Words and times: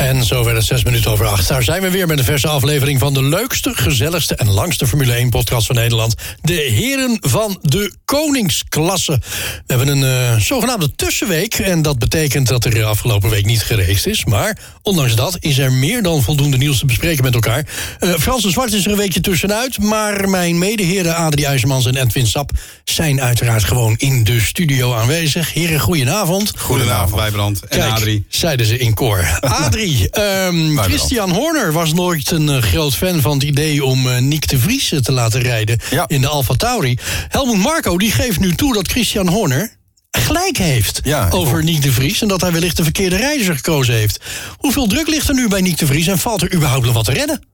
En 0.00 0.24
zo 0.24 0.44
werd 0.44 0.56
het 0.56 0.66
zes 0.66 0.84
minuten 0.84 1.10
over 1.10 1.26
acht. 1.26 1.48
Daar 1.48 1.62
zijn 1.62 1.82
we 1.82 1.90
weer 1.90 2.06
met 2.06 2.18
een 2.18 2.24
verse 2.24 2.48
aflevering 2.48 2.98
van 2.98 3.14
de 3.14 3.22
leukste, 3.22 3.72
gezelligste 3.74 4.34
en 4.34 4.50
langste 4.50 4.86
Formule 4.86 5.24
1-podcast 5.24 5.66
van 5.66 5.76
Nederland. 5.76 6.14
De 6.42 6.52
Heren 6.52 7.18
van 7.20 7.58
de 7.62 7.92
Koningsklasse. 8.04 9.20
We 9.66 9.74
hebben 9.74 9.88
een 9.88 10.34
uh, 10.34 10.40
zogenaamde 10.40 10.94
tussenweek. 10.94 11.54
En 11.54 11.82
dat 11.82 11.98
betekent 11.98 12.48
dat 12.48 12.64
er 12.64 12.84
afgelopen 12.84 13.30
week 13.30 13.46
niet 13.46 13.62
gereisd 13.62 14.06
is. 14.06 14.24
Maar 14.24 14.58
ondanks 14.82 15.14
dat 15.14 15.36
is 15.40 15.58
er 15.58 15.72
meer 15.72 16.02
dan 16.02 16.22
voldoende 16.22 16.56
nieuws 16.56 16.78
te 16.78 16.86
bespreken 16.86 17.24
met 17.24 17.34
elkaar. 17.34 17.66
Uh, 18.00 18.14
Frans 18.14 18.42
de 18.42 18.50
Zwart 18.50 18.72
is 18.72 18.84
er 18.84 18.90
een 18.90 18.96
weekje 18.96 19.20
tussenuit. 19.20 19.78
Maar 19.78 20.28
mijn 20.28 20.58
medeheren 20.58 21.16
Adrie 21.16 21.46
IJzermans 21.46 21.86
en 21.86 21.96
Edwin 21.96 22.26
Sap 22.26 22.50
zijn 22.84 23.20
uiteraard 23.20 23.64
gewoon 23.64 23.94
in 23.98 24.24
de 24.24 24.40
studio 24.40 24.94
aanwezig. 24.94 25.52
Heren, 25.52 25.80
goedenavond. 25.80 26.52
Goedenavond, 26.56 27.14
Wijbrand 27.14 27.60
en 27.60 27.78
Kijk, 27.78 27.92
Adrie. 27.92 28.24
zeiden 28.28 28.66
ze 28.66 28.78
in 28.78 28.94
koor. 28.94 29.38
Adrie, 29.40 29.89
um, 29.98 30.78
Christian 30.78 31.30
Horner 31.30 31.72
was 31.72 31.92
nooit 31.92 32.30
een 32.30 32.48
uh, 32.48 32.62
groot 32.62 32.94
fan 32.94 33.20
van 33.20 33.32
het 33.32 33.42
idee 33.42 33.84
om 33.84 34.06
uh, 34.06 34.16
Nick 34.18 34.48
de 34.48 34.58
Vries 34.58 34.92
te 35.02 35.12
laten 35.12 35.40
rijden 35.40 35.78
Ja. 35.90 36.04
in 36.08 36.20
de 36.20 36.28
Alfa 36.28 36.54
Tauri. 36.54 36.98
Helmut 37.28 37.56
Marco 37.58 37.98
die 37.98 38.12
geeft 38.12 38.40
nu 38.40 38.54
toe 38.54 38.74
dat 38.74 38.88
Christian 38.88 39.28
Horner 39.28 39.76
gelijk 40.10 40.56
heeft 40.56 41.00
Ja, 41.02 41.28
over 41.30 41.52
hoor- 41.52 41.64
Nick 41.64 41.82
de 41.82 41.92
Vries 41.92 42.22
en 42.22 42.28
dat 42.28 42.40
hij 42.40 42.52
wellicht 42.52 42.76
de 42.76 42.82
verkeerde 42.82 43.16
rijder 43.16 43.54
gekozen 43.56 43.94
heeft. 43.94 44.20
Hoeveel 44.56 44.86
druk 44.86 45.08
ligt 45.08 45.28
er 45.28 45.34
nu 45.34 45.48
bij 45.48 45.60
Nick 45.60 45.78
de 45.78 45.86
Vries 45.86 46.06
en 46.06 46.18
valt 46.18 46.42
er 46.42 46.54
überhaupt 46.54 46.84
nog 46.84 46.94
wat 46.94 47.04
te 47.04 47.12
redden? 47.12 47.44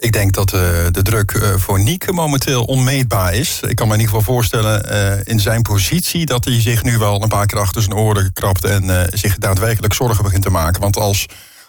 Ik 0.00 0.12
denk 0.12 0.34
dat 0.34 0.52
eh, 0.52 0.60
de 0.90 1.02
druk 1.02 1.30
eh, 1.30 1.48
voor 1.56 1.80
Niek 1.80 2.12
momenteel 2.12 2.62
onmeetbaar 2.64 3.34
is. 3.34 3.60
Ik 3.68 3.76
kan 3.76 3.88
me 3.88 3.94
in 3.94 4.00
ieder 4.00 4.14
geval 4.16 4.34
voorstellen 4.34 4.90
eh, 4.90 5.20
in 5.32 5.40
zijn 5.40 5.62
positie... 5.62 6.26
dat 6.26 6.44
hij 6.44 6.60
zich 6.60 6.82
nu 6.82 6.98
wel 6.98 7.22
een 7.22 7.28
paar 7.28 7.46
keer 7.46 7.58
achter 7.58 7.82
zijn 7.82 7.94
oren 7.94 8.32
krabt... 8.32 8.64
en 8.64 9.00
eh, 9.00 9.06
zich 9.18 9.36
daadwerkelijk 9.38 9.94
zorgen 9.94 10.24
begint 10.24 10.42
te 10.42 10.50
maken. 10.50 10.80
Want 10.80 10.96
als 10.96 11.26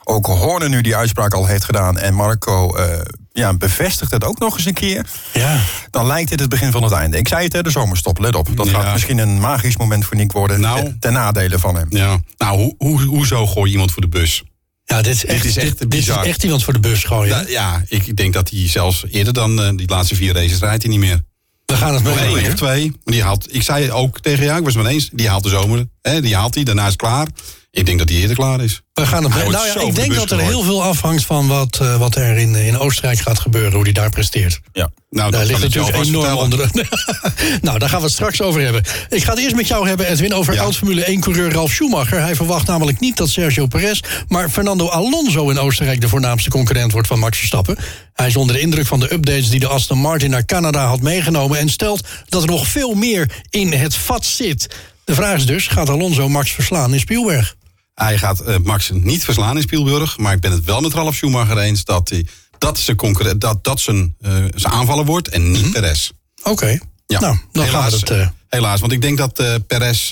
ook 0.10 0.26
Horner 0.26 0.70
nu 0.70 0.82
die 0.82 0.96
uitspraak 0.96 1.34
al 1.34 1.46
heeft 1.46 1.64
gedaan... 1.64 1.98
en 1.98 2.14
Marco 2.14 2.76
eh, 2.76 3.00
ja, 3.32 3.54
bevestigt 3.54 4.12
het 4.12 4.24
ook 4.24 4.40
nog 4.40 4.56
eens 4.58 4.66
een 4.66 4.74
keer... 4.74 5.06
Ja, 5.34 5.60
dan 5.90 6.08
lijkt 6.08 6.30
dit 6.30 6.40
het 6.40 6.50
begin 6.50 6.72
van 6.72 6.84
het 6.84 6.92
einde. 6.92 7.18
Ik 7.18 7.28
zei 7.28 7.44
het, 7.44 7.54
hè, 7.54 7.62
de 7.62 7.70
zomerstop, 7.70 8.20
let 8.20 8.36
op. 8.36 8.58
Dat 8.58 8.70
Ja. 8.70 8.82
gaat 8.82 8.94
misschien 8.94 9.18
een 9.18 9.40
magisch 9.40 9.78
moment 9.78 10.06
voor 10.06 10.16
Niek 10.18 10.32
worden... 10.32 10.60
Nou. 10.60 10.80
eh, 10.86 10.92
ten 11.00 11.14
nadele 11.14 11.60
van 11.60 11.76
hem. 11.76 11.88
Ja. 11.90 12.20
Nou, 12.38 12.58
hoe, 12.58 12.76
hoe, 12.78 13.02
hoezo 13.02 13.48
gooi 13.48 13.66
je 13.66 13.72
iemand 13.72 13.92
voor 13.92 14.02
de 14.02 14.08
bus? 14.08 14.44
ja 14.84 15.02
dit, 15.02 15.14
is 15.14 15.26
echt, 15.26 15.46
is 15.46 15.58
echt 15.58 15.80
dit, 15.80 15.92
dit 15.92 16.00
is 16.00 16.08
echt 16.08 16.44
iemand 16.44 16.64
voor 16.64 16.74
de 16.74 16.80
bus 16.80 17.04
gooien. 17.04 17.36
Ja, 17.38 17.44
ja, 17.48 17.84
ik 17.88 18.16
denk 18.18 18.34
dat 18.34 18.50
hij 18.50 18.68
zelfs 18.70 19.06
eerder 19.10 19.34
dan 19.34 19.62
eh, 19.62 19.70
die 19.76 19.90
laatste 19.90 20.16
vier 20.16 20.34
races 20.34 20.60
rijdt 20.60 20.84
hij 20.84 20.92
niet 20.92 21.00
meer. 21.02 21.22
We 21.66 21.76
gaan 21.76 21.94
het 21.94 22.04
Nog 22.04 22.18
één 22.20 22.48
of 22.48 22.54
twee. 22.54 22.86
Maar 23.04 23.14
die 23.14 23.24
haalt, 23.24 23.54
ik 23.56 23.62
zei 23.62 23.92
ook 23.92 24.20
tegen 24.20 24.46
jou, 24.46 24.58
ik 24.60 24.64
was 24.66 24.76
het 24.76 24.86
eens, 24.86 25.10
die 25.14 25.30
haalt 25.30 25.44
de 25.44 25.50
zomer. 25.50 25.86
Hè, 26.02 26.22
die 26.22 26.36
haalt 26.36 26.56
hij, 26.56 26.64
daarna 26.64 26.82
is 26.82 26.88
het 26.92 26.96
klaar. 26.96 27.28
Ik 27.72 27.86
denk 27.86 28.00
dat 28.00 28.10
hij 28.10 28.18
eerder 28.18 28.36
klaar 28.36 28.62
is. 28.64 28.82
We 28.94 29.06
gaan 29.06 29.24
het 29.24 29.34
Hij 29.34 29.48
nou 29.48 29.68
ja, 29.68 29.82
ik 29.82 29.96
denk 29.96 30.16
dat 30.16 30.32
er 30.32 30.40
heel 30.40 30.62
veel 30.64 30.84
afhangt 30.84 31.26
van 31.26 31.48
wat, 31.48 31.80
eh, 31.82 31.98
wat 31.98 32.16
er 32.16 32.38
in, 32.38 32.56
in 32.56 32.78
Oostenrijk 32.78 33.20
gaat 33.20 33.40
gebeuren, 33.40 33.74
hoe 33.74 33.84
die 33.84 33.94
daar 33.94 34.10
presteert. 34.10 34.60
Ja. 34.74 34.92
Nou, 35.10 35.32
Daar 35.32 35.46
ligt 35.46 35.62
natuurlijk 35.62 35.96
enorm 35.96 36.14
vertellen. 36.14 36.44
onder. 36.44 36.70
nou, 37.62 37.80
daar 37.80 37.90
gaan 37.90 38.00
we 38.00 38.06
het 38.06 38.14
straks 38.14 38.42
over 38.42 38.62
hebben. 38.62 38.84
Ik 39.10 39.24
ga 39.24 39.32
het 39.32 39.40
eerst 39.40 39.56
met 39.56 39.68
jou 39.68 39.88
hebben, 39.88 40.08
Edwin, 40.08 40.34
over 40.34 40.54
Ja. 40.54 40.62
oud-Formule 40.62 41.06
1-coureur 41.06 41.52
Ralf 41.52 41.72
Schumacher. 41.72 42.22
Hij 42.22 42.36
verwacht 42.36 42.68
namelijk 42.68 43.00
niet 43.00 43.18
dat 43.18 43.30
Sergio 43.30 43.66
Perez, 43.68 44.00
maar 44.28 44.50
Fernando 44.50 44.88
Alonso 44.90 45.50
in 45.50 45.60
Oostenrijk 45.60 46.02
de 46.02 46.10
voornaamste 46.10 46.50
concurrent 46.50 46.92
wordt 46.92 47.08
van 47.08 47.20
Max 47.20 47.38
Verstappen. 47.38 47.78
Hij 48.14 48.28
is 48.28 48.36
onder 48.36 48.56
de 48.56 48.62
indruk 48.62 48.88
van 48.88 49.00
de 49.00 49.14
updates 49.14 49.50
die 49.50 49.60
de 49.60 49.68
Aston 49.68 49.98
Martin 49.98 50.30
naar 50.30 50.46
Canada 50.46 50.86
had 50.86 51.02
meegenomen 51.02 51.58
en 51.58 51.70
stelt 51.70 52.08
dat 52.30 52.42
er 52.42 52.50
nog 52.50 52.68
veel 52.68 52.94
meer 52.94 53.32
in 53.50 53.72
het 53.74 53.96
vat 53.96 54.26
zit. 54.26 54.68
De 55.04 55.14
vraag 55.16 55.38
is 55.38 55.46
dus, 55.46 55.68
gaat 55.68 55.90
Alonso 55.90 56.30
Max 56.30 56.52
verslaan 56.52 56.94
in 56.94 57.00
Spielberg? 57.00 57.56
Hij 58.00 58.18
gaat 58.18 58.40
eh, 58.40 58.56
Max 58.64 58.90
niet 58.94 59.24
verslaan 59.24 59.56
in 59.56 59.62
Spielberg. 59.62 60.18
Maar 60.18 60.34
ik 60.34 60.40
ben 60.40 60.52
het 60.52 60.64
wel 60.64 60.82
met 60.82 60.94
Ralf 60.94 61.16
Schumacher 61.16 61.58
eens 61.58 61.84
dat, 61.84 62.10
hij, 62.10 62.26
dat, 62.58 62.78
zijn, 62.80 62.98
concurrent, 62.98 63.42
dat, 63.42 63.64
dat 63.64 63.80
zijn, 63.80 64.16
eh, 64.22 64.34
zijn 64.56 64.74
aanvaller 64.74 65.06
wordt 65.06 65.28
en 65.28 65.52
niet 65.52 65.72
Perez. 65.72 66.12
Oké, 66.44 66.78
Ja. 67.08 67.20
nou, 67.20 67.38
dan 67.52 67.64
helaas, 67.66 67.92
we 67.92 67.98
het... 67.98 68.10
eh, 68.10 68.28
helaas, 68.50 68.80
want 68.80 68.92
ik 68.92 69.02
denk 69.02 69.18
dat 69.18 69.44
Perez 69.68 70.12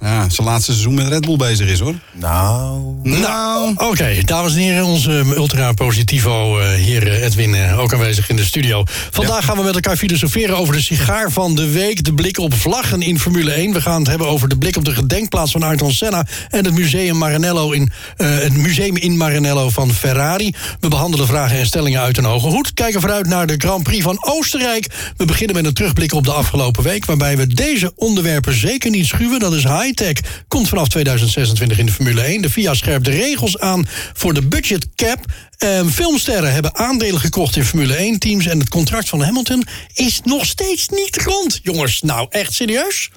ja, 0.00 0.28
zijn 0.28 0.46
laatste 0.46 0.72
seizoen 0.72 0.94
met 0.94 1.08
Red 1.08 1.24
Bull 1.26 1.36
bezig 1.36 1.68
is 1.68 1.80
hoor. 1.80 1.94
Nou... 2.12 2.98
Nou, 3.02 3.74
oké, 3.76 4.22
dames 4.24 4.54
en 4.54 4.60
heren, 4.60 4.84
onze 4.84 5.24
ultra 5.36 5.72
positivo 5.72 6.58
eh, 6.58 6.68
heer 6.68 7.22
Edwin 7.22 7.54
eh, 7.54 7.78
ook 7.78 7.92
aanwezig 7.92 8.28
in 8.28 8.36
de 8.36 8.44
studio. 8.44 8.84
Vandaag 9.10 9.44
gaan 9.44 9.56
we 9.56 9.62
met 9.62 9.74
elkaar 9.74 9.96
filosoferen 9.96 10.56
over 10.56 10.74
de 10.74 10.80
sigaar 10.80 11.30
van 11.30 11.54
de 11.54 11.70
week, 11.70 12.04
de 12.04 12.14
blik 12.14 12.38
op 12.38 12.54
vlaggen 12.54 13.02
in 13.02 13.18
Formule 13.18 13.52
1. 13.52 13.72
We 13.72 13.80
gaan 13.80 13.98
het 13.98 14.08
hebben 14.08 14.28
over 14.28 14.48
de 14.48 14.58
blik 14.58 14.76
op 14.76 14.84
de 14.84 14.94
gedenkplaats 14.94 15.52
van 15.52 15.62
Ayrton 15.62 15.92
Senna 15.92 16.26
en 16.48 16.64
het 16.64 16.74
museum 16.74 17.18
Maranello 17.18 17.70
in 17.70 17.90
eh, 18.16 18.28
het 18.28 18.56
museum 18.56 18.96
in 18.96 19.16
Maranello 19.16 19.70
van 19.70 19.92
Ferrari. 19.92 20.54
We 20.80 20.88
behandelen 20.88 21.26
vragen 21.26 21.58
en 21.58 21.66
stellingen 21.66 22.00
uit 22.00 22.18
een 22.18 22.24
hoge 22.24 22.48
hoed. 22.48 22.74
Kijken 22.74 23.00
vooruit 23.00 23.26
naar 23.26 23.46
de 23.46 23.54
Grand 23.58 23.82
Prix 23.82 24.02
van 24.02 24.16
Oostenrijk. 24.20 24.86
We 25.16 25.24
beginnen 25.24 25.56
met 25.56 25.64
een 25.64 25.74
terugblik 25.74 26.12
op 26.12 26.24
de 26.24 26.32
afgelopen 26.32 26.82
week, 26.82 27.04
waarbij 27.04 27.36
we 27.36 27.46
deze 27.46 27.92
onderwerpen 27.96 28.54
zeker 28.54 28.90
niet 28.90 29.06
schuwen. 29.06 29.40
Dat 29.40 29.52
is 29.52 29.64
high-tech. 29.82 30.44
Komt 30.48 30.68
vanaf 30.68 30.88
2026 30.88 31.78
in 31.78 31.86
de 31.86 31.92
Formule 31.92 32.22
1. 32.22 32.42
De 32.42 32.50
FIA 32.50 32.74
scherpt 32.74 33.04
de 33.04 33.10
regels 33.10 33.58
aan 33.58 33.86
voor 34.12 34.34
de 34.34 34.42
budget 34.42 34.86
cap. 34.94 35.18
Ehm, 35.56 35.88
filmsterren 35.88 36.52
hebben 36.52 36.76
aandelen 36.76 37.20
gekocht 37.20 37.56
in 37.56 37.64
Formule 37.64 37.96
1 37.96 38.18
teams. 38.18 38.46
En 38.46 38.58
het 38.58 38.68
contract 38.68 39.08
van 39.08 39.22
Hamilton 39.22 39.66
is 39.94 40.20
nog 40.24 40.46
steeds 40.46 40.88
niet 40.88 41.16
rond. 41.22 41.60
Jongens, 41.62 42.00
nou 42.00 42.26
echt 42.30 42.52
serieus? 42.52 43.10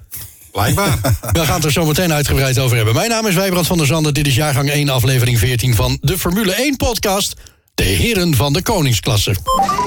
Blijkbaar. 0.52 0.98
We 1.32 1.46
gaan 1.46 1.56
het 1.56 1.66
er 1.66 1.72
zo 1.72 1.86
meteen 1.86 2.14
uitgebreid 2.14 2.60
over 2.60 2.76
hebben. 2.76 2.94
Mijn 2.94 3.10
naam 3.10 3.28
is 3.28 3.36
Wijbrand 3.36 3.68
van 3.68 3.78
der 3.78 3.88
Zande. 3.88 4.12
Dit 4.12 4.28
is 4.28 4.36
jaargang 4.36 4.70
1, 4.70 4.90
aflevering 4.90 5.40
14 5.40 5.76
van 5.76 5.98
de 6.02 6.18
Formule 6.18 6.54
1 6.54 6.76
podcast. 6.76 7.34
De 7.76 7.84
heren 7.84 8.36
van 8.36 8.54
de 8.54 8.62
koningsklasse. 8.62 9.36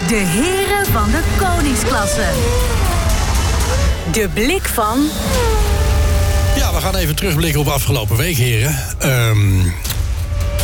De 0.08 0.14
heren 0.14 0.92
van 0.92 1.10
de 1.10 1.22
koningsklasse. 1.38 2.28
De 4.12 4.28
blik 4.34 4.64
van 4.64 5.08
Ja, 6.56 6.74
we 6.74 6.80
gaan 6.80 6.96
even 6.96 7.16
terugblikken 7.16 7.60
op 7.60 7.68
afgelopen 7.68 8.16
week, 8.16 8.36
heren. 8.36 8.76
Ehm, 8.98 9.64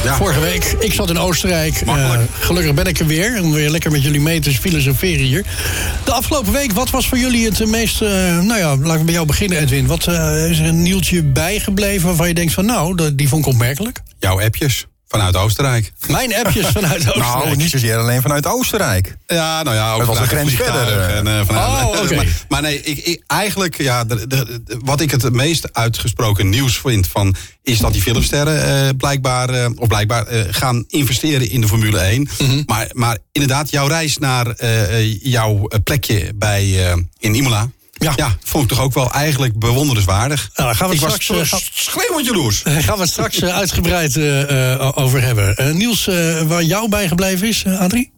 Ja. 0.05 0.17
Vorige 0.17 0.41
week, 0.41 0.65
ik 0.79 0.93
zat 0.93 1.11
in 1.11 1.19
Oostenrijk. 1.19 1.75
Eh, 1.87 2.19
gelukkig 2.41 2.75
ben 2.75 2.87
ik 2.87 2.99
er 2.99 3.07
weer. 3.07 3.43
Om 3.43 3.53
weer 3.53 3.71
lekker 3.71 3.91
met 3.91 4.03
jullie 4.03 4.21
mee 4.21 4.41
te 4.41 4.51
filosoferen 4.51 5.25
hier. 5.25 5.45
De 6.05 6.13
afgelopen 6.13 6.53
week, 6.53 6.73
wat 6.73 6.91
was 6.91 7.09
voor 7.09 7.19
jullie 7.19 7.45
het 7.45 7.67
meest... 7.67 8.03
eh, 8.03 8.09
nou 8.39 8.59
ja, 8.59 8.77
laten 8.77 8.99
we 8.99 9.05
bij 9.05 9.15
jou 9.15 9.27
beginnen, 9.27 9.59
Edwin. 9.59 9.87
Wat 9.87 10.07
eh, 10.07 10.51
is 10.51 10.59
er 10.59 10.67
een 10.67 10.83
nieuwtje 10.83 11.23
bijgebleven 11.23 12.07
waarvan 12.07 12.29
je 12.29 12.35
denkt 12.35 12.53
van... 12.53 12.67
nou, 12.67 13.15
die 13.15 13.29
vond 13.29 13.47
ik 13.47 13.53
opmerkelijk? 13.53 14.01
Jouw 14.19 14.41
appjes 14.41 14.87
vanuit 15.13 15.37
Oostenrijk. 15.37 15.93
Mijn 16.09 16.35
appjes 16.37 16.67
vanuit 16.67 17.07
Oostenrijk. 17.09 17.45
Nou, 17.45 17.57
niet 17.57 17.71
zozeer 17.71 17.97
alleen 17.97 18.23
vanuit 18.23 18.47
Oostenrijk. 18.47 19.17
Ja, 19.27 19.63
nou 19.63 19.77
ja, 19.77 19.93
ook 19.93 19.99
Dat 19.99 20.07
was 20.07 20.17
vanuit 20.19 20.33
een 20.33 20.39
grens 20.39 20.55
verder, 20.63 20.99
eh. 20.99 21.17
En, 21.17 21.27
eh, 21.27 21.41
vanuit, 21.47 22.11
Oh, 22.11 22.17
maar, 22.17 22.27
maar 22.49 22.63
nee, 22.63 22.83
ik, 22.83 22.99
ik, 22.99 23.23
eigenlijk, 23.27 23.79
ja, 23.83 24.05
de, 24.05 24.27
de- 24.27 24.63
de- 24.65 24.79
wat 24.85 25.01
ik 25.01 25.11
het 25.11 25.33
meest 25.33 25.69
uitgesproken 25.73 26.49
nieuws 26.49 26.79
vind 26.79 27.07
van, 27.07 27.35
is 27.63 27.79
dat 27.79 27.93
die 27.93 28.03
filmsterren 28.03 28.65
eh, 28.87 28.89
blijkbaar, 28.97 29.71
of 29.77 29.89
blijkbaar 29.89 30.27
gaan 30.51 30.85
investeren 30.89 31.51
in 31.51 31.61
de 31.61 31.69
Formule 31.69 31.99
1. 31.99 32.29
maar, 32.67 32.89
maar 32.93 33.19
inderdaad, 33.33 33.71
jouw 33.71 33.87
reis 33.87 34.19
naar 34.19 34.55
jouw 35.23 35.69
plekje 35.85 36.33
bij, 36.35 36.95
in 37.19 37.35
Imola. 37.35 37.69
Ja. 38.03 38.13
Ja, 38.17 38.37
vond 38.45 38.63
ik 38.63 38.69
toch 38.69 38.81
ook 38.81 38.95
wel 38.95 39.13
eigenlijk 39.13 39.59
bewonderenswaardig. 39.59 40.51
Nou, 40.55 40.69
daar 40.69 40.77
gaan 40.79 40.89
we 40.89 40.95
ik 40.95 41.01
straks, 41.01 41.27
was 41.29 41.39
eh, 41.39 41.51
toch 41.51 41.61
schreeuwend 41.75 42.27
jaloers. 42.27 42.63
Daar 42.63 42.83
gaan 42.89 42.95
we 42.97 43.01
het 43.03 43.11
straks 43.11 43.41
eh, 43.41 43.57
uitgebreid 43.57 44.17
eh, 44.17 44.73
eh, 44.73 44.91
over 44.95 45.23
hebben. 45.23 45.57
Eh, 45.57 45.71
Niels, 45.73 46.07
eh, 46.09 46.41
waar 46.41 46.63
jou 46.63 46.89
bijgebleven 46.89 47.49
is, 47.49 47.63
eh, 47.65 47.81
Adrie? 47.81 48.11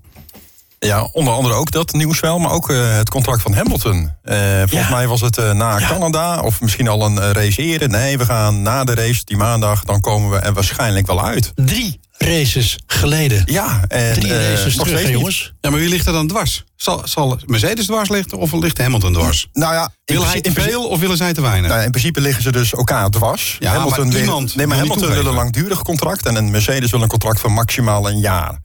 Ja, 0.79 1.09
onder 1.13 1.35
andere 1.35 1.55
ook 1.55 1.71
dat 1.71 1.93
nieuws 1.93 2.21
wel, 2.21 2.39
maar 2.39 2.51
ook 2.51 2.71
eh, 2.71 2.97
het 2.97 3.11
contract 3.11 3.43
van 3.43 3.55
Hamilton. 3.55 4.13
Eh, 4.23 4.37
volgens 4.59 4.89
Ja. 4.89 4.91
mij 4.91 5.07
was 5.09 5.21
het 5.21 5.39
eh, 5.39 5.53
na 5.53 5.79
Ja. 5.79 5.89
Canada, 5.89 6.41
of 6.41 6.61
misschien 6.61 6.89
al 6.89 7.03
een 7.07 7.19
eh, 7.19 7.31
race 7.31 7.63
eerder. 7.63 7.89
Nee, 7.89 8.19
we 8.19 8.25
gaan 8.25 8.63
na 8.63 8.85
de 8.85 8.95
race, 8.95 9.21
die 9.25 9.37
maandag, 9.37 9.85
dan 9.85 10.01
komen 10.01 10.31
we 10.31 10.37
er 10.39 10.53
waarschijnlijk 10.53 11.07
wel 11.07 11.25
uit. 11.25 11.53
Drie 11.55 12.01
races 12.19 12.79
geleden. 12.87 13.43
Ja, 13.45 13.85
en 13.89 14.15
Drie 14.15 14.35
eh, 14.35 14.51
races 14.51 14.75
nog 14.75 14.87
terug, 14.87 15.01
steeds 15.01 15.17
jongens. 15.17 15.53
Ja, 15.61 15.71
maar 15.71 15.79
wie 15.81 15.89
ligt 15.89 16.07
er 16.07 16.13
dan 16.13 16.27
dwars? 16.27 16.65
Zal, 16.77 17.03
zal 17.05 17.39
Mercedes 17.47 17.87
dwars 17.87 18.09
liggen 18.09 18.39
of 18.39 18.53
ligt 18.53 18.79
Hamilton 18.79 19.13
dwars? 19.13 19.47
Nou 19.53 19.75
ja, 19.75 19.93
in 20.05 20.15
Wil 20.15 20.27
hij 20.27 20.41
te 20.41 20.53
veel 20.53 20.89
of 20.89 21.01
willen 21.01 21.17
zij 21.17 21.33
te 21.33 21.41
weinig? 21.41 21.71
Nou, 21.71 21.83
in 21.83 21.91
principe 21.91 22.21
liggen 22.21 22.43
ze 22.43 22.53
dus 22.53 22.73
elkaar 22.73 23.11
dwars. 23.11 23.57
Ja, 23.59 23.85
maar 23.85 24.09
wil- 24.09 24.21
iemand 24.21 24.55
nee, 24.55 24.67
maar 24.67 24.77
Hamilton 24.79 25.09
wil 25.09 25.27
een 25.27 25.35
langdurig 25.35 25.83
contract 25.83 26.27
en 26.27 26.35
een 26.35 26.51
Mercedes 26.51 26.91
wil 26.91 27.03
een 27.03 27.09
contract 27.09 27.41
van 27.41 27.53
maximaal 27.53 28.09
een 28.09 28.19
jaar. 28.19 28.59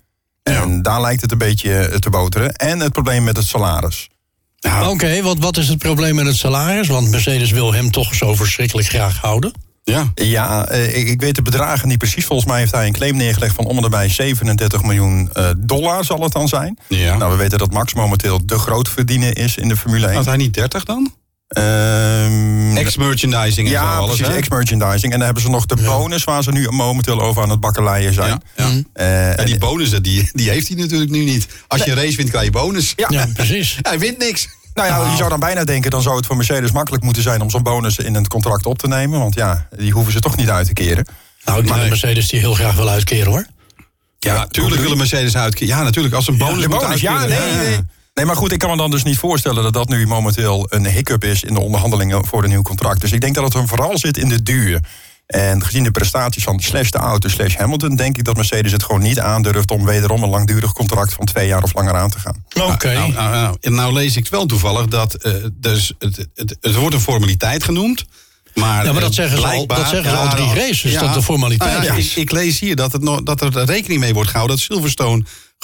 En 0.43 0.81
daar 0.81 1.01
lijkt 1.01 1.21
het 1.21 1.31
een 1.31 1.37
beetje 1.37 1.77
eh, 1.77 1.97
te 1.97 2.09
boteren. 2.09 2.53
En 2.55 2.79
het 2.79 2.91
probleem 2.91 3.23
met 3.23 3.37
het 3.37 3.45
salaris. 3.45 4.07
Ja, 4.55 4.89
Oké, 4.89 5.21
wat, 5.21 5.37
wat 5.39 5.57
is 5.57 5.67
het 5.67 5.77
probleem 5.77 6.15
met 6.15 6.25
het 6.25 6.35
salaris? 6.35 6.87
Want 6.87 7.09
Mercedes 7.09 7.51
wil 7.51 7.73
hem 7.73 7.91
toch 7.91 8.15
zo 8.15 8.35
verschrikkelijk 8.35 8.87
graag 8.87 9.17
houden. 9.17 9.53
Ja. 9.89 10.12
Ja, 10.15 10.68
eh, 10.68 10.97
ik, 10.97 11.07
ik 11.07 11.21
weet 11.21 11.36
de 11.36 11.41
bedragen 11.41 11.88
niet 11.88 11.97
precies. 11.97 12.25
Volgens 12.25 12.47
mij 12.50 12.59
heeft 12.59 12.71
hij 12.71 12.88
een 12.88 12.94
claim 12.94 13.15
neergelegd 13.18 13.56
van 13.56 13.65
om 13.65 13.75
en 13.75 13.81
nabij 13.81 14.09
37 14.09 14.83
miljoen 14.83 15.30
eh, 15.33 15.50
dollar 15.57 16.06
zal 16.06 16.21
het 16.24 16.31
dan 16.31 16.47
zijn. 16.47 16.77
ja. 16.88 17.18
Nou, 17.18 17.31
we 17.31 17.38
weten 17.38 17.57
dat 17.57 17.71
Max 17.71 17.94
momenteel 17.94 18.45
de 18.45 18.59
grootverdiener 18.59 19.38
is 19.38 19.57
in 19.57 19.68
de 19.68 19.77
Formule 19.77 20.07
1. 20.07 20.15
Had 20.15 20.25
hij 20.25 20.38
niet 20.38 20.53
30 20.53 20.83
dan? 20.83 21.13
Ehm, 21.50 22.77
Ex-merchandising 22.77 23.68
en 23.68 23.74
zo 23.74 23.80
ja, 23.80 23.95
alles, 23.95 24.18
precies, 24.18 24.36
ex-merchandising. 24.36 25.03
En 25.13 25.18
dan 25.18 25.25
hebben 25.25 25.44
ze 25.44 25.50
nog 25.50 25.65
de 25.65 25.75
bonus 25.75 26.24
waar 26.24 26.44
ze 26.44 26.51
nu 26.51 26.69
momenteel 26.69 27.21
over 27.21 27.42
aan 27.44 27.50
het 27.50 27.59
bakkeleien 27.59 28.13
zijn. 28.13 28.42
Ja, 28.56 28.65
ja. 28.65 28.69
Eh, 28.94 29.35
Ja, 29.38 29.44
die 29.44 29.57
bonussen, 29.57 30.03
die, 30.03 30.30
die 30.33 30.50
heeft 30.50 30.68
hij 30.68 30.77
natuurlijk 30.77 31.12
nu 31.12 31.24
niet. 31.24 31.47
Als 31.68 31.83
je 31.83 31.92
een 31.92 31.97
race 31.97 32.15
wint, 32.18 32.30
krijg 32.30 32.45
je 32.45 32.51
bonus. 32.51 32.94
Ja. 32.95 33.07
Ja, 33.09 33.27
precies. 33.33 33.77
Hij 33.81 34.00
wint 34.00 34.18
niks. 34.18 34.47
Nou 34.87 35.03
ja, 35.03 35.11
je 35.11 35.17
zou 35.17 35.29
dan 35.29 35.39
bijna 35.39 35.63
denken, 35.63 35.91
dan 35.91 36.01
zou 36.01 36.15
het 36.15 36.25
voor 36.25 36.35
Mercedes 36.35 36.71
makkelijk 36.71 37.03
moeten 37.03 37.23
zijn 37.23 37.41
om 37.41 37.49
zo'n 37.49 37.63
bonus 37.63 37.97
in 37.97 38.13
het 38.13 38.27
contract 38.27 38.65
op 38.65 38.77
te 38.77 38.87
nemen. 38.87 39.19
Want 39.19 39.35
ja, 39.35 39.67
die 39.77 39.91
hoeven 39.91 40.11
ze 40.11 40.19
toch 40.19 40.35
niet 40.35 40.49
uit 40.49 40.67
te 40.67 40.73
keren. 40.73 41.07
Nou, 41.45 41.59
ik 41.59 41.67
dat 41.67 41.77
Mercedes 41.77 42.27
die 42.27 42.39
heel 42.39 42.53
graag 42.53 42.75
wil 42.75 42.89
uitkeren, 42.89 43.31
hoor. 43.31 43.45
Ja, 44.19 44.37
natuurlijk 44.37 44.81
willen 44.81 44.97
Mercedes 44.97 45.37
uitkeren. 45.37 45.67
Ja, 45.67 45.83
natuurlijk. 45.83 46.15
Als 46.15 46.27
een 46.27 46.37
bonus, 46.37 46.67
moet 46.67 46.79
bonus, 46.79 47.01
ja, 47.01 47.25
nee, 47.25 47.39
nee. 47.39 47.79
Nee, 48.13 48.25
maar 48.25 48.35
goed, 48.35 48.51
ik 48.51 48.59
kan 48.59 48.69
me 48.69 48.77
dan 48.77 48.91
dus 48.91 49.03
niet 49.03 49.17
voorstellen 49.17 49.63
dat 49.63 49.73
dat 49.73 49.89
nu 49.89 50.07
momenteel 50.07 50.65
een 50.69 50.85
hiccup 50.85 51.23
is 51.23 51.43
in 51.43 51.53
de 51.53 51.59
onderhandelingen 51.59 52.25
voor 52.25 52.43
een 52.43 52.49
nieuw 52.49 52.61
contract. 52.61 53.01
Dus 53.01 53.11
ik 53.11 53.21
denk 53.21 53.35
dat 53.35 53.43
het 53.43 53.53
hem 53.53 53.67
vooral 53.67 53.97
zit 53.97 54.17
in 54.17 54.29
de 54.29 54.43
duur. 54.43 54.79
En 55.29 55.63
gezien 55.65 55.83
de 55.83 55.91
prestaties 55.91 56.43
van 56.43 56.59
slash 56.59 56.89
de 56.89 56.97
auto 56.97 57.29
slash 57.29 57.55
Hamilton, 57.55 57.95
denk 57.95 58.17
ik 58.17 58.23
dat 58.23 58.35
Mercedes 58.35 58.71
het 58.71 58.83
gewoon 58.83 59.01
niet 59.01 59.19
aandurft 59.19 59.71
om 59.71 59.85
wederom 59.85 60.23
een 60.23 60.29
langdurig 60.29 60.73
contract 60.73 61.13
van 61.13 61.25
twee 61.25 61.47
jaar 61.47 61.63
of 61.63 61.73
langer 61.73 61.95
aan 61.95 62.09
te 62.09 62.19
gaan. 62.19 62.43
Oké. 62.73 62.93
Nou, 62.93 63.11
nou, 63.11 63.57
nou, 63.61 63.75
nou 63.75 63.93
lees 63.93 64.15
ik 64.15 64.27
wel 64.27 64.45
toevallig 64.45 64.87
dat 64.87 65.13
eh, 65.13 65.33
dus 65.53 65.93
het, 65.99 66.27
het, 66.35 66.57
het 66.61 66.75
wordt 66.75 66.95
een 66.95 67.01
formaliteit 67.01 67.63
genoemd. 67.63 68.05
Maar, 68.53 68.85
Ja, 68.85 68.91
maar 68.91 69.01
dat 69.01 69.09
eh, 69.09 69.15
zeggen 69.15 69.37
ze 69.39 69.47
al- 69.47 69.67
dat 69.67 69.87
zeggen 69.87 70.09
ze 70.09 70.17
al 70.17 70.29
drie 70.29 70.45
nou, 70.45 70.57
races, 70.57 70.93
dat 70.93 71.01
het 71.07 71.15
een 71.15 71.23
formaliteit 71.23 71.71
nou 71.71 71.83
ja, 71.83 71.93
is. 71.93 72.11
Ik, 72.11 72.17
ik 72.17 72.31
lees 72.31 72.59
hier 72.59 72.75
dat, 72.75 72.91
het 72.91 73.21
dat 73.23 73.41
er 73.41 73.65
rekening 73.65 73.99
mee 73.99 74.13
wordt 74.13 74.29
gehouden 74.29 74.57
dat 74.57 74.65
Silverstone 74.65 75.23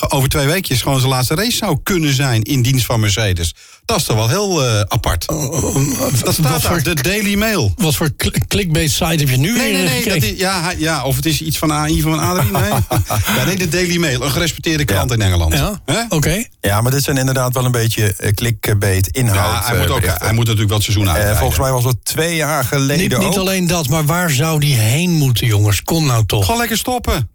over 0.09 0.29
twee 0.29 0.45
weekjes 0.45 0.81
gewoon 0.81 0.99
zijn 0.99 1.11
laatste 1.11 1.35
race 1.35 1.55
zou 1.57 1.77
kunnen 1.83 2.13
zijn 2.13 2.41
in 2.41 2.61
dienst 2.61 2.85
van 2.85 2.99
Mercedes. 2.99 3.53
Dat 3.85 3.97
is 3.97 4.03
toch 4.03 4.15
wel 4.15 4.29
heel 4.29 4.65
eh, 4.65 4.79
apart. 4.87 5.25
Dat 5.27 6.21
wat 6.23 6.33
staat 6.33 6.61
voor- 6.61 6.83
de 6.83 6.93
Daily 7.01 7.35
Mail. 7.35 7.73
Wat 7.75 7.95
voor 7.95 8.09
clickbait 8.47 8.91
site 8.91 9.05
heb 9.05 9.29
je 9.29 9.37
nu 9.37 9.57
Nee, 9.57 9.73
weer 9.73 9.83
nee, 9.83 9.99
eh, 9.99 10.05
nee. 10.05 10.13
Dat 10.19 10.23
is, 10.23 10.37
ja, 10.39 10.71
ja, 10.77 11.03
of 11.03 11.15
het 11.15 11.25
is 11.25 11.41
iets 11.41 11.57
van 11.57 11.71
AI 11.73 12.01
van 12.01 12.19
Adrie. 12.19 12.51
Nee. 12.51 12.61
ja, 13.37 13.43
nee, 13.45 13.57
de 13.57 13.67
Daily 13.67 13.97
Mail. 13.97 14.21
Een 14.23 14.31
gerespecteerde 14.31 14.85
krant 14.85 15.11
in 15.11 15.21
Engeland. 15.21 15.53
Ja, 15.53 15.81
Hè? 15.85 16.01
oké. 16.09 16.43
Ja, 16.61 16.81
maar 16.81 16.91
dit 16.91 17.03
zijn 17.03 17.17
inderdaad 17.17 17.53
wel 17.53 17.65
een 17.65 17.71
beetje 17.71 18.13
eh, 18.15 18.31
clickbait 18.33 19.07
inhoud. 19.07 19.63
Ja, 19.63 19.69
hij, 19.71 19.77
moet 19.79 19.89
ook, 19.89 20.03
hij 20.05 20.33
moet 20.33 20.45
natuurlijk 20.47 20.67
wel 20.69 20.77
het 20.77 20.83
seizoen 20.91 21.07
Eh, 21.07 21.13
uit. 21.25 21.37
volgens 21.37 21.59
mij 21.59 21.71
was 21.71 21.83
het 21.83 22.05
twee 22.05 22.35
jaar 22.35 22.63
geleden 22.63 22.97
Niet, 23.09 23.17
niet 23.17 23.27
ook. 23.27 23.37
alleen 23.37 23.67
dat, 23.67 23.87
maar 23.89 24.05
waar 24.05 24.29
zou 24.29 24.59
die 24.59 24.75
heen 24.75 25.11
moeten, 25.11 25.47
jongens? 25.47 25.81
Kom 25.83 26.05
nou 26.05 26.25
toch. 26.25 26.43
Gewoon 26.45 26.59
lekker 26.59 26.77
stoppen. 26.77 27.29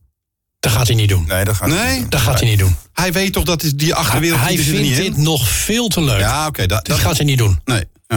Dat 0.61 0.73
gaat 0.73 0.87
hij 0.87 0.97
niet 0.97 1.09
doen. 1.09 1.25
Nee, 1.29 1.45
dat 1.45 1.57
gaat 1.57 1.69
Nee? 1.69 1.99
niet. 1.99 2.11
Dat 2.11 2.21
gaat 2.21 2.41
hij 2.41 2.49
niet 2.49 2.59
doen. 2.59 2.77
Hij 2.93 3.13
weet 3.13 3.33
toch 3.33 3.45
dat 3.45 3.63
is 3.63 3.75
die 3.75 3.95
achterwereld 3.95 4.41
hij 4.41 4.49
die 4.49 4.59
niet 4.59 4.67
vindt 4.67 4.99
in. 4.99 5.03
dit 5.13 5.17
nog 5.17 5.49
veel 5.49 5.89
te 5.89 6.01
leuk. 6.03 6.21
Ja, 6.21 6.47
oké. 6.47 6.67
dat, 6.67 6.69
dat 6.69 6.85
dat, 6.87 6.99
gaat 6.99 7.17
hij 7.17 7.27
niet 7.27 7.39
doen. 7.39 7.61
nee. 7.65 7.85
Ja. 8.07 8.17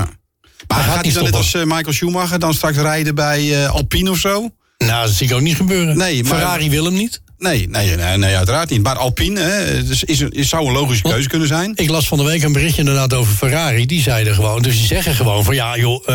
Maar 0.67 0.77
gaat 0.77 0.85
gaat 0.85 0.93
hij 0.95 1.03
niet 1.03 1.13
dan 1.13 1.23
net 1.23 1.35
als 1.35 1.53
eh, 1.53 1.63
Michael 1.63 1.93
Schumacher 1.93 2.39
dan 2.39 2.53
straks 2.53 2.77
rijden 2.77 3.15
bij 3.15 3.63
eh, 3.63 3.69
Alpine 3.71 4.09
of 4.11 4.17
zo? 4.19 4.49
Nou, 4.77 5.05
dat 5.05 5.15
zie 5.15 5.27
ik 5.27 5.33
ook 5.33 5.41
niet 5.41 5.55
gebeuren. 5.55 5.97
Nee, 5.97 6.23
maar- 6.23 6.31
Ferrari 6.37 6.69
wil 6.69 6.85
hem 6.85 6.93
niet. 6.93 7.21
Nee, 7.43 7.67
nee, 7.69 7.95
nee, 7.95 8.17
nee 8.17 8.35
uiteraard 8.37 8.69
niet. 8.69 8.83
Maar 8.83 8.97
Alpine 8.97 9.39
hè, 9.39 9.83
dus 9.83 10.03
is, 10.03 10.21
is, 10.21 10.49
zou 10.49 10.67
een 10.67 10.73
logische 10.73 11.03
keuze 11.03 11.29
kunnen 11.29 11.47
zijn. 11.47 11.71
Ik 11.75 11.89
las 11.89 12.07
van 12.07 12.17
de 12.17 12.23
week 12.23 12.43
een 12.43 12.51
berichtje 12.53 12.79
inderdaad 12.79 13.13
over 13.13 13.33
Ferrari. 13.33 13.85
Die 13.85 14.01
zeiden 14.01 14.35
gewoon, 14.35 14.61
dus 14.61 14.77
die 14.77 14.85
zeggen 14.87 15.15
gewoon 15.15 15.43
van 15.43 15.55
ja 15.55 15.77
joh, 15.77 16.03
eh, 16.05 16.13